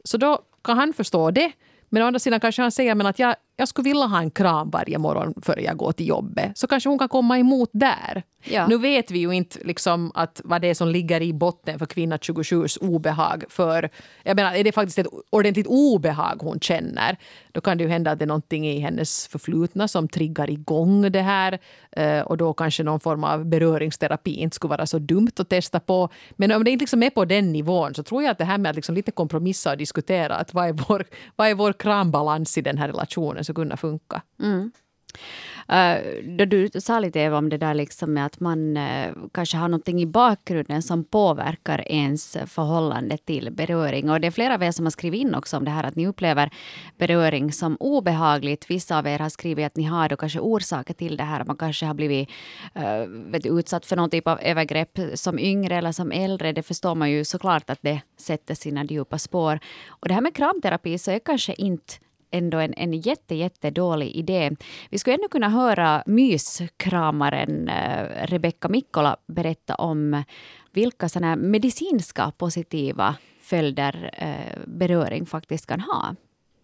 Så 0.03 0.17
då 0.17 0.39
kan 0.63 0.77
han 0.77 0.93
förstå 0.93 1.31
det. 1.31 1.51
Men 1.89 2.03
å 2.03 2.05
andra 2.05 2.19
sidan 2.19 2.39
kanske 2.39 2.61
han 2.61 2.71
säger 2.71 2.95
men 2.95 3.07
att 3.07 3.19
jag, 3.19 3.35
jag 3.55 3.67
skulle 3.67 3.89
vilja 3.89 4.05
ha 4.05 4.19
en 4.19 4.31
kram 4.31 4.69
varje 4.69 4.97
morgon 4.97 5.33
före 5.41 5.61
jag 5.61 5.77
går 5.77 5.91
till 5.91 6.07
jobbet. 6.07 6.57
Så 6.57 6.67
kanske 6.67 6.89
hon 6.89 6.99
kan 6.99 7.09
komma 7.09 7.39
emot 7.39 7.69
där. 7.73 8.23
Ja. 8.43 8.67
Nu 8.67 8.77
vet 8.77 9.11
vi 9.11 9.19
ju 9.19 9.31
inte 9.31 9.59
liksom 9.63 10.11
att 10.15 10.41
vad 10.43 10.61
det 10.61 10.67
är 10.67 10.73
som 10.73 10.87
ligger 10.87 11.21
i 11.21 11.33
botten 11.33 11.79
för 11.79 11.85
kvinna 11.85 12.17
27s 12.17 12.79
obehag. 12.81 13.43
För, 13.49 13.89
jag 14.23 14.35
menar, 14.35 14.53
är 14.53 14.63
det 14.63 14.71
faktiskt 14.71 14.99
ett 14.99 15.07
ordentligt 15.29 15.67
obehag 15.67 16.37
hon 16.41 16.59
känner 16.59 17.17
då 17.55 17.61
kan 17.61 17.77
det 17.77 17.83
ju 17.83 17.89
hända 17.89 18.11
att 18.11 18.19
det 18.19 18.25
är 18.25 18.27
någonting 18.27 18.67
i 18.67 18.79
hennes 18.79 19.27
förflutna 19.27 19.87
som 19.87 20.07
triggar 20.07 20.49
igång 20.49 21.11
det 21.11 21.21
här. 21.21 21.59
Eh, 21.91 22.19
och 22.19 22.37
då 22.37 22.53
kanske 22.53 22.83
någon 22.83 22.99
form 22.99 23.23
av 23.23 23.45
beröringsterapi 23.45 24.33
inte 24.33 24.55
skulle 24.55 24.69
vara 24.69 24.85
så 24.85 24.99
dumt 24.99 25.31
att 25.39 25.49
testa 25.49 25.79
på. 25.79 26.09
Men 26.35 26.51
om 26.51 26.63
det 26.63 26.71
inte 26.71 26.83
liksom 26.83 27.03
är 27.03 27.09
på 27.09 27.25
den 27.25 27.51
nivån 27.51 27.93
så 27.93 28.03
tror 28.03 28.23
jag 28.23 28.31
att 28.31 28.37
det 28.37 28.45
här 28.45 28.57
med 28.57 28.69
att 28.69 28.75
liksom 28.75 28.95
lite 28.95 29.11
kompromissa 29.11 29.71
och 29.71 29.77
diskutera 29.77 30.35
att 30.35 30.53
vad 30.53 30.67
är 30.67 30.73
vår, 30.73 31.05
vad 31.35 31.47
är 31.47 31.53
vår 31.53 31.73
krambalans 31.73 32.57
i 32.57 32.61
den 32.61 32.77
här 32.77 32.87
relationen 32.87 33.44
så 33.45 33.53
kunna 33.53 33.77
funka. 33.77 34.21
Uh, 35.71 36.23
då 36.37 36.45
du 36.45 36.69
sa 36.79 36.99
lite 36.99 37.19
Eva 37.19 37.37
om 37.37 37.49
det 37.49 37.57
där 37.57 37.73
liksom 37.73 38.13
med 38.13 38.25
att 38.25 38.39
man 38.39 38.77
uh, 38.77 39.13
kanske 39.33 39.57
har 39.57 39.67
någonting 39.67 40.01
i 40.01 40.05
bakgrunden 40.05 40.81
som 40.81 41.03
påverkar 41.03 41.91
ens 41.91 42.37
förhållande 42.45 43.17
till 43.17 43.51
beröring. 43.51 44.09
Och 44.09 44.21
det 44.21 44.27
är 44.27 44.31
flera 44.31 44.53
av 44.53 44.63
er 44.63 44.71
som 44.71 44.85
har 44.85 44.91
skrivit 44.91 45.21
in 45.21 45.35
också 45.35 45.57
om 45.57 45.65
det 45.65 45.71
här 45.71 45.83
att 45.83 45.95
ni 45.95 46.07
upplever 46.07 46.49
beröring 46.97 47.51
som 47.51 47.77
obehagligt. 47.79 48.69
Vissa 48.69 48.97
av 48.97 49.07
er 49.07 49.19
har 49.19 49.29
skrivit 49.29 49.65
att 49.65 49.75
ni 49.75 49.83
har 49.83 50.09
då 50.09 50.15
kanske 50.15 50.39
orsaker 50.39 50.93
till 50.93 51.17
det 51.17 51.23
här. 51.23 51.43
Man 51.43 51.57
kanske 51.57 51.85
har 51.85 51.93
blivit 51.93 52.29
uh, 52.77 53.07
vet, 53.31 53.45
utsatt 53.45 53.85
för 53.85 53.95
någon 53.95 54.09
typ 54.09 54.27
av 54.27 54.39
övergrepp 54.41 54.99
som 55.13 55.39
yngre 55.39 55.75
eller 55.75 55.91
som 55.91 56.11
äldre. 56.11 56.51
Det 56.51 56.63
förstår 56.63 56.95
man 56.95 57.11
ju 57.11 57.25
såklart 57.25 57.69
att 57.69 57.79
det 57.81 58.01
sätter 58.17 58.55
sina 58.55 58.83
djupa 58.83 59.17
spår. 59.17 59.59
Och 59.87 60.07
det 60.07 60.13
här 60.13 60.21
med 60.21 60.35
kramterapi 60.35 60.97
så 60.97 61.11
är 61.11 61.19
kanske 61.19 61.53
inte 61.53 61.93
ändå 62.37 62.59
en, 62.59 62.73
en 62.77 62.93
jätte, 62.93 63.35
jätte 63.35 63.71
dålig 63.71 64.15
idé. 64.15 64.55
Vi 64.91 64.97
skulle 64.97 65.13
ännu 65.15 65.27
kunna 65.29 65.49
höra 65.49 66.03
myskramaren 66.05 67.69
eh, 67.69 68.27
Rebecka 68.27 68.67
Mikkola 68.67 69.17
berätta 69.27 69.75
om 69.77 70.23
vilka 70.75 71.09
såna 71.09 71.35
medicinska 71.35 72.31
positiva 72.37 73.15
följder 73.39 74.09
eh, 74.21 74.63
beröring 74.67 75.25
faktiskt 75.25 75.65
kan 75.65 75.79
ha. 75.79 76.15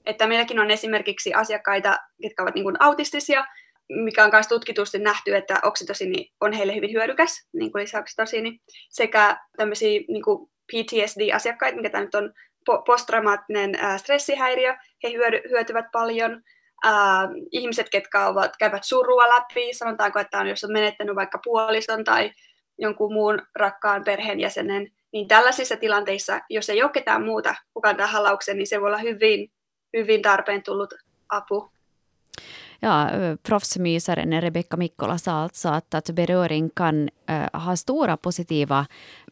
Että 0.05 0.27
meilläkin 0.27 0.59
on 0.59 0.71
esimerkiksi 0.71 1.33
asiakkaita, 1.33 1.97
jotka 2.19 2.43
ovat 2.43 2.55
niin 2.55 2.63
kuin 2.63 2.75
autistisia, 2.79 3.45
mikä 3.89 4.23
on 4.25 4.29
myös 4.33 4.47
tutkitusti 4.47 4.99
nähty, 4.99 5.35
että 5.35 5.59
oksitosiini 5.63 6.31
on 6.41 6.53
heille 6.53 6.75
hyvin 6.75 6.91
hyödykäs, 6.91 7.47
niin 7.53 7.71
kuin 7.71 7.81
lisäoksitosiini, 7.81 8.59
sekä 8.89 9.37
tämmöisiä 9.57 9.99
niin 10.07 10.23
kuin 10.23 10.49
PTSD-asiakkaita, 10.71 11.75
mikä 11.75 11.89
tämä 11.89 12.03
nyt 12.03 12.15
on 12.15 12.33
posttraumaattinen 12.65 13.77
stressihäiriö, 13.97 14.75
he 15.03 15.09
hyötyvät 15.49 15.85
paljon. 15.91 16.41
ihmiset, 17.51 17.89
ketkä 17.89 18.27
ovat, 18.27 18.57
käyvät 18.57 18.83
surua 18.83 19.29
läpi, 19.29 19.73
sanotaanko, 19.73 20.19
että 20.19 20.39
on, 20.39 20.47
jos 20.47 20.63
on 20.63 20.71
menettänyt 20.71 21.15
vaikka 21.15 21.39
puolison 21.43 22.03
tai 22.03 22.31
jonkun 22.77 23.13
muun 23.13 23.41
rakkaan 23.55 24.03
perheenjäsenen, 24.03 24.91
niin 25.13 25.27
tällaisissa 25.27 25.77
tilanteissa, 25.77 26.39
jos 26.49 26.69
ei 26.69 26.83
ole 26.83 26.91
ketään 26.91 27.25
muuta 27.25 27.55
kukaan 27.73 27.97
tähän 27.97 28.11
halauksen, 28.11 28.57
niin 28.57 28.67
se 28.67 28.81
voi 28.81 28.87
olla 28.87 28.97
hyvin, 28.97 29.51
hyvin 29.97 30.21
tarpeen 30.21 30.63
tullut 30.63 30.93
apu. 31.29 31.71
Ja, 32.81 33.09
proffsmysaren 33.47 34.43
Rebecka 34.43 34.77
Mikkola 34.77 35.17
sa 35.17 35.43
alltså 35.43 35.69
att, 35.69 35.95
att 35.95 36.09
beröring 36.13 36.69
kan 36.75 37.09
äh, 37.29 37.49
ha 37.53 37.75
stora 37.75 38.17
positiva 38.17 38.85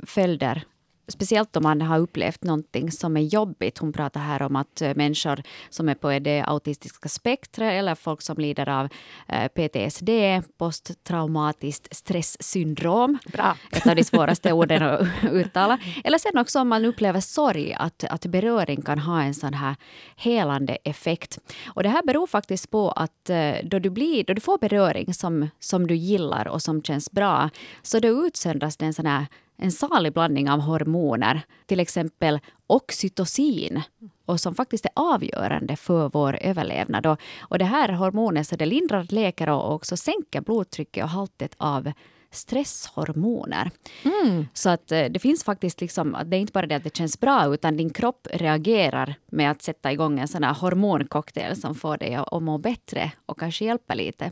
följder 0.08 0.62
speciellt 1.10 1.56
om 1.56 1.64
man 1.64 1.82
har 1.82 2.00
upplevt 2.00 2.44
någonting 2.44 2.92
som 2.92 3.18
är 3.18 3.22
jobbigt. 3.22 3.78
Hon 3.78 3.94
pratar 3.94 4.20
här 4.20 4.42
om 4.42 4.56
att 4.56 4.82
eh, 4.82 4.96
människor 4.96 5.44
som 5.70 5.90
är 5.90 5.96
på 5.96 6.20
det 6.20 6.42
autistiska 6.42 7.10
spektret 7.10 7.74
eller 7.74 7.96
folk 7.96 8.22
som 8.22 8.38
lider 8.38 8.70
av 8.70 8.90
eh, 9.28 9.48
PTSD, 9.48 10.10
posttraumatiskt 10.58 11.96
stresssyndrom, 11.96 13.18
Bra. 13.26 13.58
ett 13.72 13.88
av 13.88 13.96
de 13.96 14.04
svåraste 14.04 14.54
orden 14.54 14.84
att 14.84 15.08
uttala. 15.32 15.80
Eller 16.04 16.18
sen 16.18 16.38
också 16.38 16.60
om 16.60 16.68
man 16.68 16.86
upplever 16.86 17.20
sorg, 17.20 17.74
att, 17.74 18.04
att 18.04 18.26
beröring 18.26 18.82
kan 18.82 19.00
ha 19.00 19.22
en 19.22 19.34
sån 19.34 19.54
här 19.54 19.76
helande 20.16 20.78
effekt. 20.84 21.40
Och 21.68 21.84
det 21.84 21.90
här 21.90 22.04
beror 22.04 22.28
faktiskt 22.28 22.72
på 22.72 22.92
att 22.92 23.30
eh, 23.30 23.54
då 23.64 23.80
du, 23.80 23.90
blir, 23.90 24.24
då 24.24 24.34
du 24.34 24.42
får 24.42 24.58
beröring 24.58 25.14
som, 25.14 25.50
som 25.60 25.88
du 25.88 25.96
gillar 25.96 26.48
och 26.48 26.62
som 26.62 26.84
känns 26.84 27.12
bra, 27.12 27.50
så 27.82 28.00
då 28.00 28.08
utsöndras 28.08 28.78
det 28.78 28.86
en 28.86 28.94
sån 28.94 29.06
här 29.06 29.26
en 29.60 29.72
salig 29.72 30.14
blandning 30.14 30.50
av 30.50 30.60
hormoner, 30.60 31.42
till 31.66 31.80
exempel 31.80 32.40
oxytocin, 32.68 33.82
och 34.26 34.40
som 34.40 34.56
faktiskt 34.56 34.86
är 34.86 34.92
avgörande 34.96 35.76
för 35.76 36.10
vår 36.10 36.38
överlevnad. 36.42 37.06
Och, 37.06 37.20
och 37.40 37.60
det 37.60 37.66
här 37.66 37.90
hormonet 37.90 38.48
så 38.48 38.56
det 38.56 38.66
lindrar, 38.66 39.06
läker 39.10 39.50
och 39.50 39.74
också 39.74 39.98
sänker 39.98 40.42
blodtrycket 40.42 41.04
och 41.04 41.10
haltet 41.10 41.56
av 41.58 41.92
stresshormoner. 42.32 43.72
Mm. 44.04 44.46
Så 44.54 44.70
att 44.70 44.92
eh, 44.92 45.06
det 45.06 45.20
finns 45.20 45.44
faktiskt 45.44 45.82
liksom, 45.82 46.18
det 46.26 46.38
är 46.38 46.42
inte 46.42 46.54
bara 46.54 46.66
det 46.66 46.76
att 46.76 46.84
det 46.84 46.98
känns 46.98 47.20
bra, 47.20 47.54
utan 47.54 47.78
din 47.78 47.90
kropp 47.90 48.28
reagerar 48.34 49.16
med 49.32 49.52
att 49.52 49.62
sätta 49.62 49.92
igång 49.92 50.20
en 50.20 50.28
sån 50.28 50.44
här 50.44 50.54
hormoncocktail 50.54 51.62
som 51.62 51.76
får 51.76 51.98
dig 51.98 52.16
att 52.16 52.44
må 52.44 52.58
bättre 52.58 53.12
och 53.26 53.40
kanske 53.40 53.66
hjälpa 53.66 53.94
lite. 53.94 54.32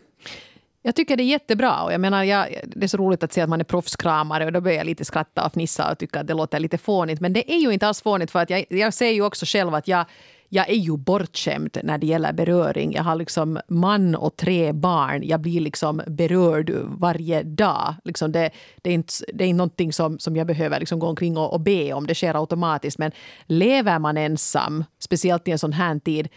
Jag 0.87 0.95
tycker 0.95 1.17
det 1.17 1.23
är 1.23 1.25
jättebra. 1.25 1.83
Och 1.83 1.93
jag 1.93 2.01
menar, 2.01 2.23
jag, 2.23 2.47
det 2.63 2.83
är 2.83 2.87
så 2.87 2.97
roligt 2.97 3.23
att 3.23 3.33
se 3.33 3.41
att 3.41 3.49
man 3.49 3.59
är 3.59 3.63
proffskramare 3.63 4.45
och 4.45 4.51
då 4.51 4.61
börjar 4.61 4.77
jag 4.77 4.85
lite 4.85 5.05
skratta 5.05 5.45
och 5.45 5.53
fnissa 5.53 5.91
och 5.91 5.97
tycka 5.97 6.19
att 6.19 6.27
det 6.27 6.33
låter 6.33 6.59
lite 6.59 6.77
fånigt. 6.77 7.21
Men 7.21 7.33
det 7.33 7.53
är 7.53 7.57
ju 7.57 7.73
inte 7.73 7.87
alls 7.87 8.01
fånigt 8.01 8.31
för 8.31 8.39
att 8.39 8.49
jag, 8.49 8.65
jag 8.69 8.93
ser 8.93 9.11
ju 9.11 9.21
också 9.21 9.45
själv 9.45 9.75
att 9.75 9.87
jag, 9.87 10.05
jag 10.49 10.69
är 10.69 10.75
ju 10.75 10.97
bortskämd 10.97 11.77
när 11.83 11.97
det 11.97 12.07
gäller 12.07 12.33
beröring. 12.33 12.93
Jag 12.93 13.03
har 13.03 13.15
liksom 13.15 13.59
man 13.67 14.15
och 14.15 14.35
tre 14.35 14.71
barn. 14.73 15.23
Jag 15.23 15.39
blir 15.39 15.61
liksom 15.61 16.01
berörd 16.07 16.71
varje 16.83 17.43
dag. 17.43 17.95
Liksom 18.03 18.31
det, 18.31 18.49
det, 18.81 18.89
är 18.89 18.93
inte, 18.93 19.13
det 19.33 19.43
är 19.43 19.47
inte 19.47 19.57
någonting 19.57 19.93
som, 19.93 20.19
som 20.19 20.35
jag 20.35 20.47
behöver 20.47 20.79
liksom 20.79 20.99
gå 20.99 21.07
omkring 21.07 21.37
och, 21.37 21.53
och 21.53 21.61
be 21.61 21.93
om. 21.93 22.07
Det 22.07 22.15
sker 22.15 22.39
automatiskt. 22.39 22.97
Men 22.97 23.11
lever 23.45 23.99
man 23.99 24.17
ensam, 24.17 24.83
speciellt 24.99 25.47
i 25.47 25.51
en 25.51 25.59
sån 25.59 25.73
här 25.73 25.99
tid, 25.99 26.29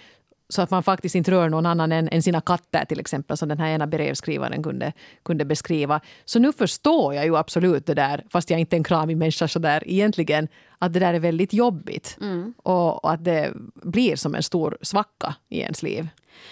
så 0.50 0.62
att 0.62 0.70
man 0.70 0.82
faktiskt 0.82 1.14
inte 1.14 1.30
rör 1.30 1.48
någon 1.48 1.66
annan 1.66 1.92
än, 1.92 2.08
än 2.08 2.22
sina 2.22 2.40
katter 2.40 2.84
till 2.84 3.00
exempel, 3.00 3.36
som 3.36 3.48
den 3.48 3.58
här 3.58 3.68
ena 3.68 3.86
brevskrivaren 3.86 4.62
kunde, 4.62 4.92
kunde 5.22 5.44
beskriva. 5.44 6.00
Så 6.24 6.38
nu 6.38 6.52
förstår 6.52 7.14
jag 7.14 7.24
ju 7.24 7.36
absolut 7.36 7.86
det 7.86 7.94
där, 7.94 8.24
fast 8.30 8.50
jag 8.50 8.60
inte 8.60 8.76
är 8.76 8.78
en 8.78 8.84
kramig 8.84 9.16
människa 9.16 9.48
så 9.48 9.58
där 9.58 9.82
egentligen, 9.86 10.48
att 10.78 10.92
det 10.92 11.00
där 11.00 11.14
är 11.14 11.18
väldigt 11.18 11.52
jobbigt. 11.52 12.18
Mm. 12.20 12.54
Och, 12.56 13.04
och, 13.04 13.12
att 13.12 13.24
det 13.24 13.52
blir 13.74 14.16
som 14.16 14.34
en 14.34 14.42
stor 14.42 14.78
svacka 14.82 15.34
i 15.48 15.60
ens 15.60 15.82
liv. 15.82 16.08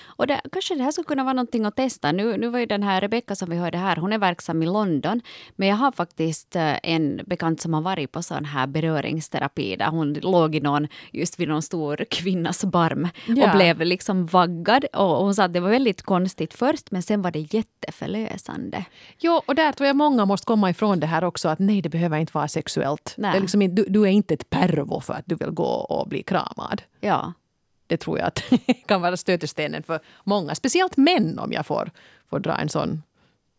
Och 0.06 0.26
det, 0.26 0.40
kanske 0.52 0.74
det 0.74 0.82
här 0.82 0.90
skulle 0.90 1.04
kunna 1.04 1.24
vara 1.24 1.32
någonting 1.32 1.64
att 1.64 1.76
testa. 1.76 2.12
Nu, 2.12 2.36
nu 2.36 2.48
var 2.48 2.58
ju 2.58 2.66
den 2.66 2.82
här 2.82 3.00
Rebecka 3.00 3.34
som 3.34 3.50
vi 3.50 3.56
hörde 3.56 3.78
här, 3.78 3.96
hon 3.96 4.12
är 4.12 4.18
verksam 4.18 4.62
i 4.62 4.66
London. 4.66 5.20
Men 5.56 5.68
jag 5.68 5.76
har 5.76 5.92
faktiskt 5.92 6.56
eh, 6.56 6.76
en 6.82 7.20
bekant 7.26 7.60
som 7.60 7.74
har 7.74 7.80
varit 7.80 8.12
på 8.12 8.22
sån 8.22 8.44
här 8.44 8.66
beröringsterapi 8.66 9.76
där 9.76 9.86
hon 9.86 10.12
låg 10.12 10.54
i 10.54 10.60
någon, 10.60 10.88
just 11.12 11.40
vid 11.40 11.48
någon 11.48 11.62
stor 11.62 12.04
kvinnas 12.10 12.64
barm 12.64 13.08
ja. 13.26 13.50
och 13.50 13.56
blev 13.56 13.80
liksom 13.80 14.26
vaggad. 14.26 14.84
Och 14.84 15.24
hon 15.24 15.34
sa 15.34 15.44
att 15.44 15.52
det 15.52 15.60
var 15.60 15.70
väldigt 15.70 16.02
konstigt 16.02 16.54
först 16.54 16.90
men 16.90 17.02
sen 17.02 17.22
var 17.22 17.30
det 17.30 17.54
jätteförlösande. 17.54 18.84
Jo, 19.18 19.42
och 19.46 19.54
där 19.54 19.72
tror 19.72 19.86
jag 19.86 19.96
många 19.96 20.24
måste 20.24 20.44
komma 20.44 20.70
ifrån 20.70 21.00
det 21.00 21.06
här 21.06 21.24
också 21.24 21.48
att 21.48 21.58
nej, 21.58 21.82
det 21.82 21.88
behöver 21.88 22.18
inte 22.18 22.32
vara 22.34 22.48
sexuellt. 22.48 23.14
Det 23.16 23.26
är 23.26 23.40
liksom, 23.40 23.74
du, 23.74 23.84
du 23.88 24.02
är 24.02 24.10
inte 24.10 24.34
ett 24.34 24.50
pervo 24.50 25.00
för 25.00 25.14
att 25.14 25.24
du 25.26 25.34
vill 25.34 25.50
gå 25.50 25.64
och 25.64 26.08
bli 26.08 26.22
kramad. 26.22 26.82
Ja. 27.00 27.32
Det 27.88 27.96
tror 27.96 28.18
jag 28.18 28.26
att 28.26 28.42
kan 28.86 29.00
vara 29.00 29.16
stötestenen 29.16 29.82
för 29.82 30.00
många. 30.24 30.54
Speciellt 30.54 30.96
män 30.96 31.38
om 31.38 31.52
jag 31.52 31.66
får, 31.66 31.90
får 32.30 32.38
dra 32.38 32.56
en 32.56 32.68
sån 32.68 33.02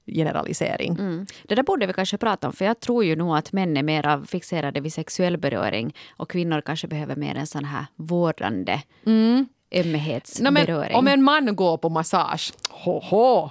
generalisering. 0.06 0.92
Mm. 1.00 1.26
Det 1.44 1.56
där 1.56 1.63
borde 1.63 1.86
vi 1.86 1.94
kanske 1.94 2.18
prata 2.18 2.48
om, 2.48 2.54
för 2.54 2.65
jag 2.65 2.80
tror 2.80 3.04
ju 3.04 3.15
nog 3.15 3.38
att 3.38 3.52
män 3.52 3.78
är 3.78 3.84
mer 3.84 4.26
fixerade 4.26 4.80
vid 4.80 4.94
sexuell 4.94 5.38
beröring 5.38 5.96
och 6.10 6.30
kvinnor 6.30 6.62
kanske 6.62 6.88
behöver 6.88 7.15
mer 7.15 7.36
en 7.36 7.48
sån 7.48 7.65
här 7.65 7.86
vårdande 7.96 8.82
mm. 9.06 9.46
ömhetsberöring. 9.72 10.94
No, 10.94 10.98
om 10.98 11.08
en 11.08 11.24
man 11.24 11.56
går 11.56 11.78
på 11.78 11.89
massage, 11.89 12.54
ho, 12.70 13.50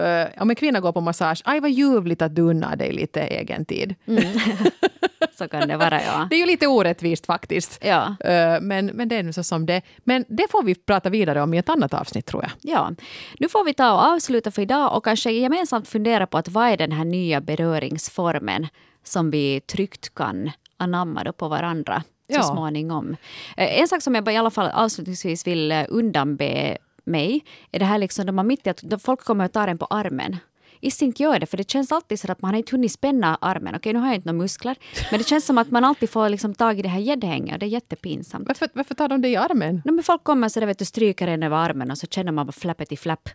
Uh, 0.00 0.42
om 0.42 0.50
en 0.50 0.56
kvinna 0.56 0.80
går 0.80 0.92
på 0.92 1.00
massage, 1.00 1.42
aj 1.44 1.60
vad 1.60 1.70
ljuvligt 1.70 2.22
att 2.22 2.34
du 2.34 2.42
unnar 2.42 2.76
dig 2.76 2.92
lite 2.92 3.20
egen 3.20 3.64
tid. 3.64 3.94
Mm. 4.06 4.24
så 5.38 5.48
kan 5.48 5.68
det 5.68 5.76
vara, 5.76 6.02
ja. 6.02 6.26
Det 6.30 6.36
är 6.36 6.40
ju 6.40 6.46
lite 6.46 6.66
orättvist 6.66 7.26
faktiskt. 7.26 7.84
Ja. 7.84 8.16
Uh, 8.24 8.60
men, 8.60 8.86
men 8.86 9.08
det 9.08 9.16
är 9.16 9.22
nu 9.22 9.32
så 9.32 9.42
som 9.42 9.66
det 9.66 9.82
Men 10.04 10.24
det 10.28 10.46
får 10.50 10.62
vi 10.62 10.74
prata 10.74 11.10
vidare 11.10 11.42
om 11.42 11.54
i 11.54 11.58
ett 11.58 11.68
annat 11.68 11.94
avsnitt 11.94 12.26
tror 12.26 12.42
jag. 12.42 12.52
Ja. 12.72 12.90
Nu 13.38 13.48
får 13.48 13.64
vi 13.64 13.74
ta 13.74 13.92
och 13.92 14.04
avsluta 14.04 14.50
för 14.50 14.62
idag 14.62 14.96
och 14.96 15.04
kanske 15.04 15.30
gemensamt 15.30 15.88
fundera 15.88 16.26
på 16.26 16.38
att 16.38 16.48
vad 16.48 16.68
är 16.68 16.76
den 16.76 16.92
här 16.92 17.04
nya 17.04 17.40
beröringsformen 17.40 18.66
som 19.04 19.30
vi 19.30 19.60
tryggt 19.60 20.14
kan 20.14 20.50
anamma 20.76 21.32
på 21.32 21.48
varandra 21.48 22.02
så 22.28 22.34
ja. 22.34 22.42
småningom. 22.42 23.16
Eh, 23.56 23.80
en 23.80 23.88
sak 23.88 24.02
som 24.02 24.14
jag 24.14 24.32
i 24.32 24.36
alla 24.36 24.50
fall 24.50 24.70
avslutningsvis 24.74 25.46
vill 25.46 25.84
undanbe 25.88 26.78
mig 27.06 27.44
är 27.72 27.78
det 27.78 27.84
här 27.84 27.98
liksom, 27.98 28.26
de 28.26 28.38
har 28.38 28.44
mitt 28.44 28.66
i 28.66 28.70
att 28.70 29.02
folk 29.02 29.20
kommer 29.20 29.44
att 29.44 29.52
ta 29.52 29.66
en 29.66 29.78
på 29.78 29.86
armen. 29.90 30.36
Is 30.80 31.02
inte 31.02 31.22
gör 31.22 31.38
det, 31.38 31.46
för 31.46 31.56
det 31.56 31.70
känns 31.70 31.92
alltid 31.92 32.20
så 32.20 32.32
att 32.32 32.42
man 32.42 32.50
har 32.50 32.58
inte 32.58 32.72
hunnit 32.72 32.92
spänna 32.92 33.38
armen. 33.40 33.74
Okej, 33.74 33.92
nu 33.92 33.98
har 33.98 34.06
jag 34.06 34.14
inte 34.14 34.28
några 34.28 34.42
muskler, 34.42 34.76
men 35.10 35.18
det 35.20 35.26
känns 35.26 35.46
som 35.46 35.58
att 35.58 35.70
man 35.70 35.84
alltid 35.84 36.10
får 36.10 36.28
liksom 36.28 36.54
tag 36.54 36.78
i 36.78 36.82
det 36.82 36.88
här 36.88 37.00
gäddhänget 37.00 37.52
och 37.52 37.58
det 37.58 37.66
är 37.66 37.68
jättepinsamt. 37.68 38.48
Varför, 38.48 38.68
varför 38.72 38.94
tar 38.94 39.08
de 39.08 39.22
det 39.22 39.28
i 39.28 39.36
armen? 39.36 39.82
No, 39.84 39.92
men 39.92 40.04
folk 40.04 40.24
kommer 40.24 40.48
så 40.48 40.60
där, 40.60 40.66
vet 40.66 40.78
du, 40.78 40.84
stryker 40.84 41.28
en 41.28 41.42
över 41.42 41.56
armen 41.56 41.90
och 41.90 41.98
så 41.98 42.06
känner 42.06 42.32
man 42.32 42.46
bara 42.46 42.52
flappet 42.52 42.92
i 42.92 42.96
flapp. 42.96 43.28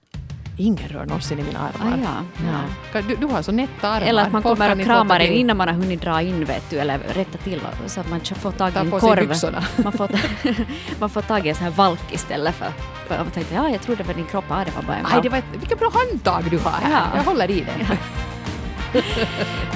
Ingen 0.58 0.90
rör 0.90 1.06
någonsin 1.06 1.40
i 1.40 1.44
mina 1.44 1.60
armar. 1.60 1.94
Ah, 1.94 2.24
ja, 2.44 2.62
ja. 2.94 3.02
Du, 3.02 3.16
du, 3.16 3.28
har 3.28 3.42
så 3.42 3.52
nätta 3.52 3.90
armar. 3.90 4.08
Eller 4.08 4.22
att 4.22 4.32
man 4.32 4.44
Folk 4.44 4.60
kommer 4.60 4.76
och 4.76 4.86
kramar 4.86 5.20
en 5.20 5.34
innan 5.34 5.58
man 5.58 5.68
har 5.68 5.76
hunnit 5.76 6.02
dra 6.02 6.22
in 6.22 6.46
vet 6.46 6.70
du, 6.70 6.80
eller 6.80 6.98
rätta 6.98 7.38
till 7.38 7.62
så 7.86 8.00
att 8.00 8.10
man 8.10 8.20
får 8.20 8.52
tag 8.52 8.76
i 8.76 8.80
en 8.80 8.92
korv. 8.92 9.34
Man 9.84 9.94
får, 9.94 10.10
man 11.00 11.10
får 11.10 11.22
tag 11.22 11.46
i 11.46 11.50
en 11.50 11.56
sån 11.56 11.64
här 11.64 11.72
valk 11.72 12.02
istället 12.12 12.56
för, 12.56 12.72
för 13.08 13.18
man 13.18 13.32
tänkte 13.32 13.56
ja, 13.56 13.70
jag 13.70 13.82
trodde 13.82 14.04
det 14.04 14.08
var 14.08 14.14
din 14.14 14.26
kropp, 14.26 14.46
ja, 14.50 14.56
det 14.66 14.76
var 14.76 14.82
bara 14.84 14.98
en 14.98 15.04
valk. 15.04 15.16
Aj, 15.16 15.22
det 15.24 15.30
var 15.30 15.38
ett, 15.38 15.46
vilka 15.60 15.76
bra 15.76 15.92
handtag 15.94 16.44
du 16.52 16.58
har 16.58 16.72
här. 16.72 16.92
Ja. 16.92 17.02
Jag 17.16 17.24
håller 17.24 17.52
i 17.52 17.62
det. 17.62 17.98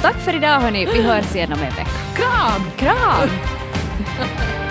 Tack 0.02 0.16
för 0.16 0.36
idag 0.36 0.60
hörni, 0.60 0.86
vi 0.86 1.02
hörs 1.02 1.36
igen 1.36 1.54
om 1.54 1.60
en 1.60 1.76
vecka. 1.76 1.86
Kram! 2.16 2.62
Kram! 2.78 3.30